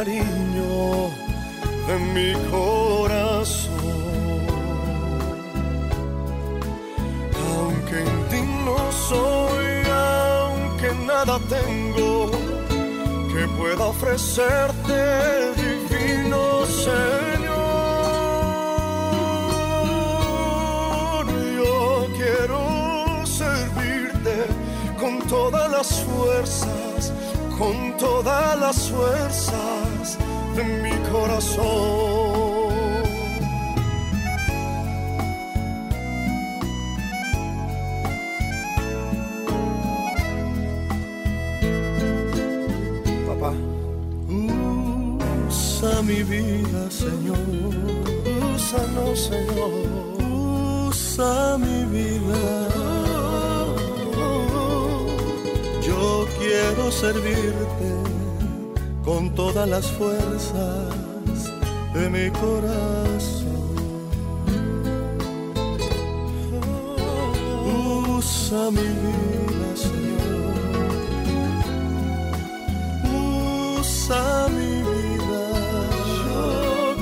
cariño 0.00 1.10
de 1.86 1.94
mi 2.14 2.30
corazón. 2.50 3.74
Aunque 7.44 7.96
indigno 8.14 8.76
soy, 9.08 9.68
aunque 9.92 10.88
nada 11.06 11.36
tengo 11.56 12.30
que 13.32 13.42
pueda 13.58 13.84
ofrecerte, 13.94 14.98
divino 15.64 16.42
Señor. 16.86 17.60
Yo 21.58 21.74
quiero 22.18 22.60
servirte 23.26 24.36
con 24.98 25.12
todas 25.28 25.70
las 25.70 25.88
fuerzas 26.04 26.90
con 27.60 27.94
todas 27.98 28.58
las 28.58 28.88
fuerzas 28.88 29.79
en 30.60 30.82
mi 30.82 30.96
corazón. 31.10 31.64
Papá, 43.28 43.52
usa 45.48 46.02
mi 46.02 46.22
vida, 46.22 46.80
Señor, 46.90 47.38
úsanos, 48.54 49.18
Señor, 49.30 49.72
usa 50.88 51.58
mi 51.58 51.78
vida. 51.96 52.42
Yo 55.86 56.26
quiero 56.38 56.92
servirte 56.92 57.79
con 59.10 59.34
todas 59.34 59.68
las 59.68 59.86
fuerzas 59.98 60.94
de 61.94 62.08
mi 62.14 62.30
corazón. 62.30 63.66
Usa 68.16 68.70
mi 68.70 68.88
vida, 69.04 69.68
Señor. 69.84 70.54
Usa 73.80 74.48
mi 74.56 74.74
vida. 74.92 75.44
Yo 76.28 76.46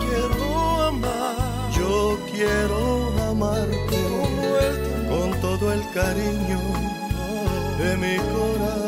quiero 0.04 0.48
amar. 0.88 1.36
Yo 1.78 2.18
quiero 2.32 2.80
amarte 3.32 4.02
con 5.10 5.28
todo 5.42 5.74
el 5.74 5.82
cariño 5.92 6.60
de 7.80 7.90
mi 7.98 8.16
corazón. 8.32 8.87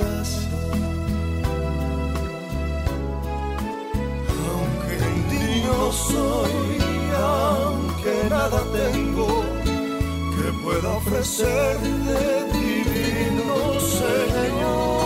Soy, 5.92 6.78
aunque 7.16 8.28
nada 8.28 8.62
tengo 8.72 9.44
que 10.36 10.52
pueda 10.62 10.88
ofrecerte, 10.96 12.44
divino 12.52 13.80
Señor. 13.80 15.00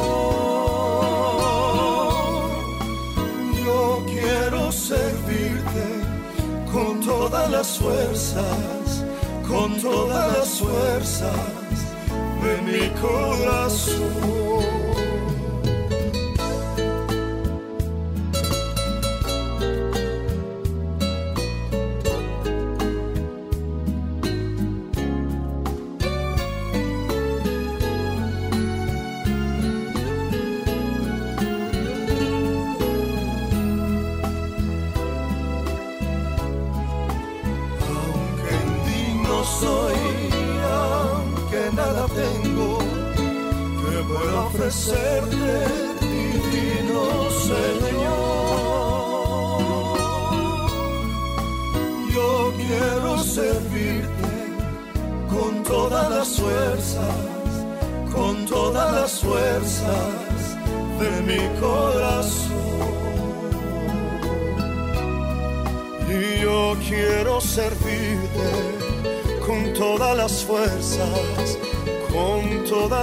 Yo 3.65 4.03
quiero 4.07 4.73
servirte 4.73 5.87
con 6.73 7.01
todas 7.01 7.51
las 7.51 7.79
fuerzas, 7.79 9.05
con 9.49 9.81
todas 9.81 10.39
las 10.39 10.49
fuerzas 10.61 11.75
de 12.43 12.63
mi 12.63 12.91
corazón. 13.01 14.94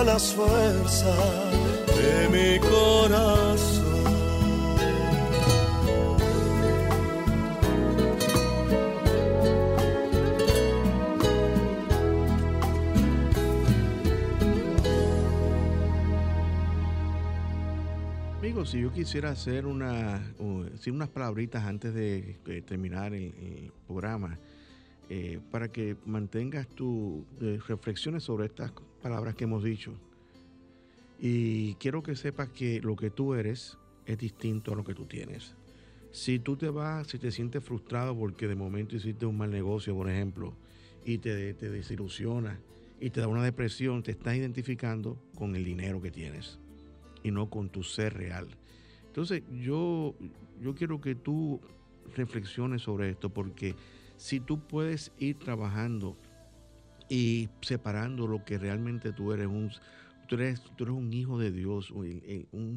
Todas 0.04 0.36
las 0.36 0.36
de 1.96 2.30
mi 2.30 2.60
corazón. 2.60 3.92
Amigos, 18.40 18.72
si 18.72 18.82
yo 18.82 18.92
quisiera 18.92 19.30
hacer 19.30 19.68
una, 19.68 20.34
unas 20.40 21.10
palabritas 21.10 21.64
antes 21.64 21.94
de, 21.94 22.38
eh, 22.48 22.62
terminar 22.64 23.14
el, 23.14 23.72
programa, 23.86 24.40
eh, 25.10 25.40
para 25.52 25.72
que 25.72 25.96
mantengas 26.06 26.68
tus 26.70 27.24
reflexiones 27.68 28.24
sobre 28.24 28.48
estas 28.48 28.72
palabras 29.02 29.36
que 29.36 29.44
hemos 29.44 29.64
dicho. 29.64 29.94
Y 31.20 31.76
quiero 31.76 32.02
que 32.02 32.16
sepas 32.16 32.50
que 32.50 32.82
lo 32.82 32.96
que 32.96 33.10
tú 33.10 33.34
eres 33.34 33.78
es 34.06 34.18
distinto 34.18 34.74
a 34.74 34.76
lo 34.76 34.84
que 34.84 34.94
tú 34.94 35.06
tienes. 35.06 35.54
Si 36.12 36.40
tú 36.40 36.58
te 36.58 36.70
vas, 36.70 37.08
si 37.08 37.18
te 37.18 37.32
sientes 37.32 37.64
frustrado 37.64 38.18
porque 38.18 38.48
de 38.48 38.56
momento 38.56 38.96
hiciste 38.96 39.26
un 39.26 39.38
mal 39.38 39.52
negocio, 39.52 39.96
por 39.96 40.10
ejemplo, 40.10 40.54
y 41.06 41.20
te, 41.20 41.54
te 41.54 41.70
desilusionas 41.70 42.58
y 43.00 43.10
te 43.10 43.22
da 43.22 43.28
una 43.28 43.44
depresión, 43.44 44.04
te 44.04 44.12
estás 44.12 44.36
identificando 44.36 45.18
con 45.36 45.56
el 45.56 45.64
dinero 45.64 46.02
que 46.02 46.12
tienes 46.12 46.60
y 47.24 47.32
no 47.32 47.50
con 47.50 47.70
tu 47.70 47.84
ser 47.84 48.14
real. 48.14 48.48
Entonces 49.08 49.44
yo, 49.52 50.16
yo 50.62 50.76
quiero 50.76 51.02
que 51.02 51.16
tú 51.16 51.60
reflexiones 52.16 52.82
sobre 52.82 53.10
esto 53.10 53.30
porque 53.30 53.76
si 54.18 54.40
tú 54.40 54.60
puedes 54.60 55.12
ir 55.18 55.38
trabajando 55.40 56.18
y 57.12 57.50
separando 57.62 58.26
lo 58.26 58.46
que 58.46 58.58
realmente 58.58 59.12
tú 59.12 59.34
eres, 59.34 59.48
un, 59.48 59.70
tú 60.28 60.36
eres, 60.36 60.62
tú 60.78 60.86
eres 60.86 60.96
un 60.96 61.12
hijo 61.12 61.38
de 61.38 61.52
Dios, 61.52 61.92
el, 61.94 62.24
el- 62.26 62.48
un 62.54 62.74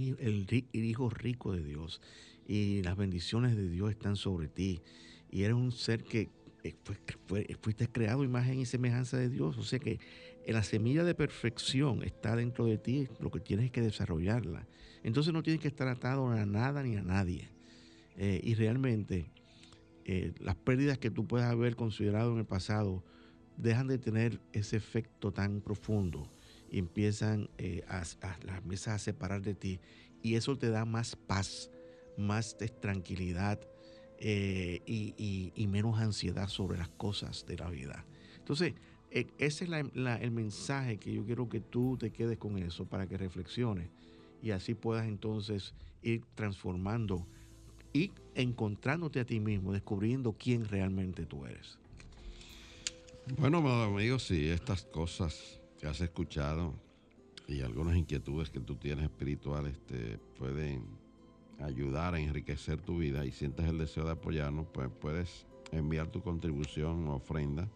hijo 0.72 1.08
rico 1.08 1.52
de 1.52 1.62
Dios 1.62 2.00
y 2.44 2.82
las 2.82 2.96
bendiciones 2.96 3.54
de 3.56 3.68
Dios 3.68 3.92
están 3.92 4.16
sobre 4.16 4.48
ti 4.48 4.82
y 5.30 5.44
eres 5.44 5.54
un 5.54 5.70
ser 5.70 6.02
que 6.02 6.30
eh, 6.64 6.74
fue- 7.28 7.46
fuiste 7.62 7.86
creado 7.86 8.24
imagen 8.24 8.58
y 8.58 8.66
semejanza 8.66 9.18
de 9.18 9.28
Dios, 9.28 9.56
o 9.56 9.62
sea 9.62 9.78
que 9.78 10.00
la 10.48 10.64
semilla 10.64 11.04
de 11.04 11.14
perfección 11.14 12.02
está 12.02 12.34
dentro 12.34 12.66
de 12.66 12.76
ti, 12.76 13.06
lo 13.20 13.30
que 13.30 13.38
tienes 13.38 13.66
es 13.66 13.70
que 13.70 13.82
desarrollarla. 13.82 14.66
Entonces 15.04 15.32
no 15.32 15.44
tienes 15.44 15.62
que 15.62 15.68
estar 15.68 15.86
atado 15.86 16.26
a 16.28 16.44
nada 16.44 16.82
ni 16.82 16.96
a 16.96 17.02
nadie. 17.02 17.50
Eh, 18.16 18.40
y 18.42 18.54
realmente 18.54 19.30
eh, 20.04 20.32
las 20.40 20.56
pérdidas 20.56 20.98
que 20.98 21.10
tú 21.10 21.24
puedas 21.26 21.50
haber 21.52 21.76
considerado 21.76 22.32
en 22.32 22.38
el 22.40 22.46
pasado 22.46 23.04
dejan 23.56 23.86
de 23.86 23.98
tener 23.98 24.40
ese 24.52 24.76
efecto 24.76 25.32
tan 25.32 25.60
profundo 25.60 26.28
y 26.70 26.78
empiezan 26.78 27.48
eh, 27.58 27.84
a, 27.88 28.02
las 28.44 28.88
a 28.88 28.98
separar 28.98 29.42
de 29.42 29.54
ti. 29.54 29.80
Y 30.22 30.34
eso 30.34 30.56
te 30.56 30.70
da 30.70 30.84
más 30.84 31.16
paz, 31.16 31.70
más 32.16 32.56
tranquilidad 32.80 33.60
eh, 34.18 34.82
y, 34.86 35.66
menos 35.66 35.98
ansiedad 35.98 36.48
sobre 36.48 36.78
las 36.78 36.88
cosas 36.88 37.46
de 37.46 37.56
la 37.56 37.68
vida. 37.68 38.04
Entonces, 38.38 38.74
eh, 39.10 39.26
ese 39.38 39.64
es 39.64 39.70
el 39.70 40.30
mensaje 40.30 40.96
que 40.98 41.12
yo 41.12 41.24
quiero 41.24 41.48
que 41.48 41.60
tú 41.60 41.96
te 41.98 42.10
quedes 42.10 42.38
con 42.38 42.58
eso 42.58 42.86
para 42.86 43.06
que 43.06 43.16
reflexiones 43.16 43.90
y 44.42 44.50
así 44.50 44.74
puedas 44.74 45.06
entonces 45.06 45.74
ir 46.02 46.22
transformando 46.34 47.26
y 47.92 48.12
encontrándote 48.34 49.20
a 49.20 49.24
ti 49.24 49.40
mismo, 49.40 49.72
descubriendo 49.72 50.32
quién 50.32 50.64
realmente 50.64 51.24
tú 51.24 51.46
eres. 51.46 51.78
Bueno, 53.26 53.58
amado 53.58 53.84
amigo, 53.84 54.18
si 54.18 54.48
estas 54.48 54.82
cosas 54.82 55.58
que 55.80 55.86
has 55.86 55.98
escuchado 56.02 56.74
y 57.48 57.62
algunas 57.62 57.96
inquietudes 57.96 58.50
que 58.50 58.60
tú 58.60 58.76
tienes 58.76 59.06
espirituales 59.06 59.80
te 59.86 60.18
pueden 60.38 60.84
ayudar 61.58 62.14
a 62.14 62.20
enriquecer 62.20 62.82
tu 62.82 62.98
vida 62.98 63.24
y 63.24 63.32
sientes 63.32 63.66
el 63.66 63.78
deseo 63.78 64.04
de 64.04 64.12
apoyarnos, 64.12 64.66
pues 64.74 64.90
puedes 65.00 65.46
enviar 65.72 66.08
tu 66.08 66.20
contribución 66.20 67.08
o 67.08 67.14
ofrenda 67.14 67.66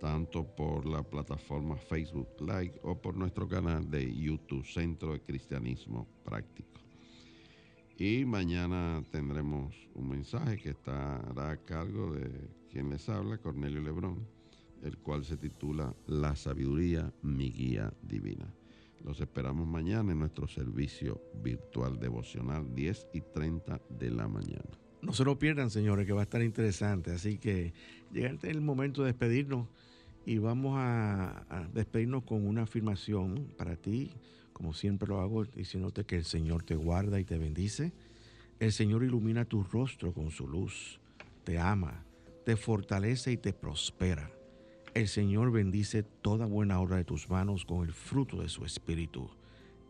tanto 0.00 0.44
por 0.44 0.84
la 0.84 1.04
plataforma 1.04 1.76
Facebook 1.76 2.30
Live 2.40 2.80
o 2.82 3.00
por 3.00 3.16
nuestro 3.16 3.46
canal 3.46 3.88
de 3.88 4.12
YouTube, 4.12 4.66
Centro 4.66 5.12
de 5.12 5.20
Cristianismo 5.20 6.08
Práctico. 6.24 6.71
Y 7.98 8.24
mañana 8.24 9.02
tendremos 9.10 9.74
un 9.94 10.08
mensaje 10.08 10.56
que 10.56 10.70
estará 10.70 11.50
a 11.50 11.56
cargo 11.58 12.12
de 12.12 12.30
quien 12.70 12.90
les 12.90 13.08
habla, 13.08 13.38
Cornelio 13.38 13.80
Lebrón, 13.80 14.26
el 14.82 14.98
cual 14.98 15.24
se 15.24 15.36
titula 15.36 15.94
La 16.06 16.34
sabiduría, 16.34 17.12
mi 17.22 17.50
guía 17.50 17.92
divina. 18.02 18.52
Los 19.04 19.20
esperamos 19.20 19.66
mañana 19.66 20.12
en 20.12 20.20
nuestro 20.20 20.46
servicio 20.46 21.20
virtual 21.42 21.98
devocional 21.98 22.72
10 22.74 23.08
y 23.14 23.20
30 23.20 23.80
de 23.88 24.10
la 24.10 24.28
mañana. 24.28 24.70
No 25.02 25.12
se 25.12 25.24
lo 25.24 25.38
pierdan, 25.38 25.70
señores, 25.70 26.06
que 26.06 26.12
va 26.12 26.20
a 26.20 26.24
estar 26.24 26.42
interesante. 26.42 27.10
Así 27.10 27.38
que 27.38 27.72
llega 28.12 28.36
el 28.42 28.60
momento 28.60 29.02
de 29.02 29.08
despedirnos 29.08 29.66
y 30.24 30.38
vamos 30.38 30.74
a, 30.78 31.68
despedirnos 31.74 32.22
con 32.22 32.46
una 32.46 32.62
afirmación 32.62 33.52
para 33.56 33.74
ti, 33.74 34.12
como 34.52 34.74
siempre 34.74 35.08
lo 35.08 35.20
hago, 35.20 35.44
diciéndote 35.44 36.04
que 36.04 36.16
el 36.16 36.24
Señor 36.24 36.62
te 36.62 36.74
guarda 36.74 37.20
y 37.20 37.24
te 37.24 37.38
bendice. 37.38 37.92
El 38.60 38.72
Señor 38.72 39.02
ilumina 39.02 39.44
tu 39.44 39.62
rostro 39.64 40.12
con 40.12 40.30
su 40.30 40.46
luz, 40.46 41.00
te 41.44 41.58
ama, 41.58 42.04
te 42.44 42.56
fortalece 42.56 43.32
y 43.32 43.36
te 43.36 43.52
prospera. 43.52 44.30
El 44.94 45.08
Señor 45.08 45.50
bendice 45.50 46.02
toda 46.02 46.46
buena 46.46 46.80
obra 46.80 46.96
de 46.96 47.04
tus 47.04 47.28
manos 47.28 47.64
con 47.64 47.82
el 47.82 47.92
fruto 47.92 48.42
de 48.42 48.48
su 48.48 48.64
espíritu. 48.64 49.30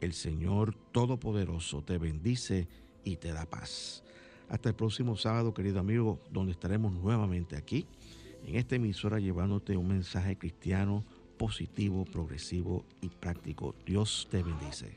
El 0.01 0.13
Señor 0.13 0.75
Todopoderoso 0.93 1.83
te 1.83 1.99
bendice 1.99 2.69
y 3.05 3.17
te 3.17 3.33
da 3.33 3.47
paz. 3.47 4.05
Hasta 4.49 4.69
el 4.69 4.75
próximo 4.75 5.17
sábado, 5.17 5.55
querido 5.55 5.81
amigo, 5.81 6.21
donde 6.31 6.53
estaremos 6.53 6.93
nuevamente 6.93 7.57
aquí 7.57 7.87
en 8.45 8.57
esta 8.57 8.77
emisora 8.77 9.19
llevándote 9.19 9.77
un 9.77 9.89
mensaje 9.89 10.37
cristiano 10.37 11.05
positivo, 11.43 12.05
progresivo 12.05 12.85
y 13.01 13.09
práctico. 13.09 13.75
Dios 13.85 14.29
te 14.31 14.45
bendice. 14.45 14.97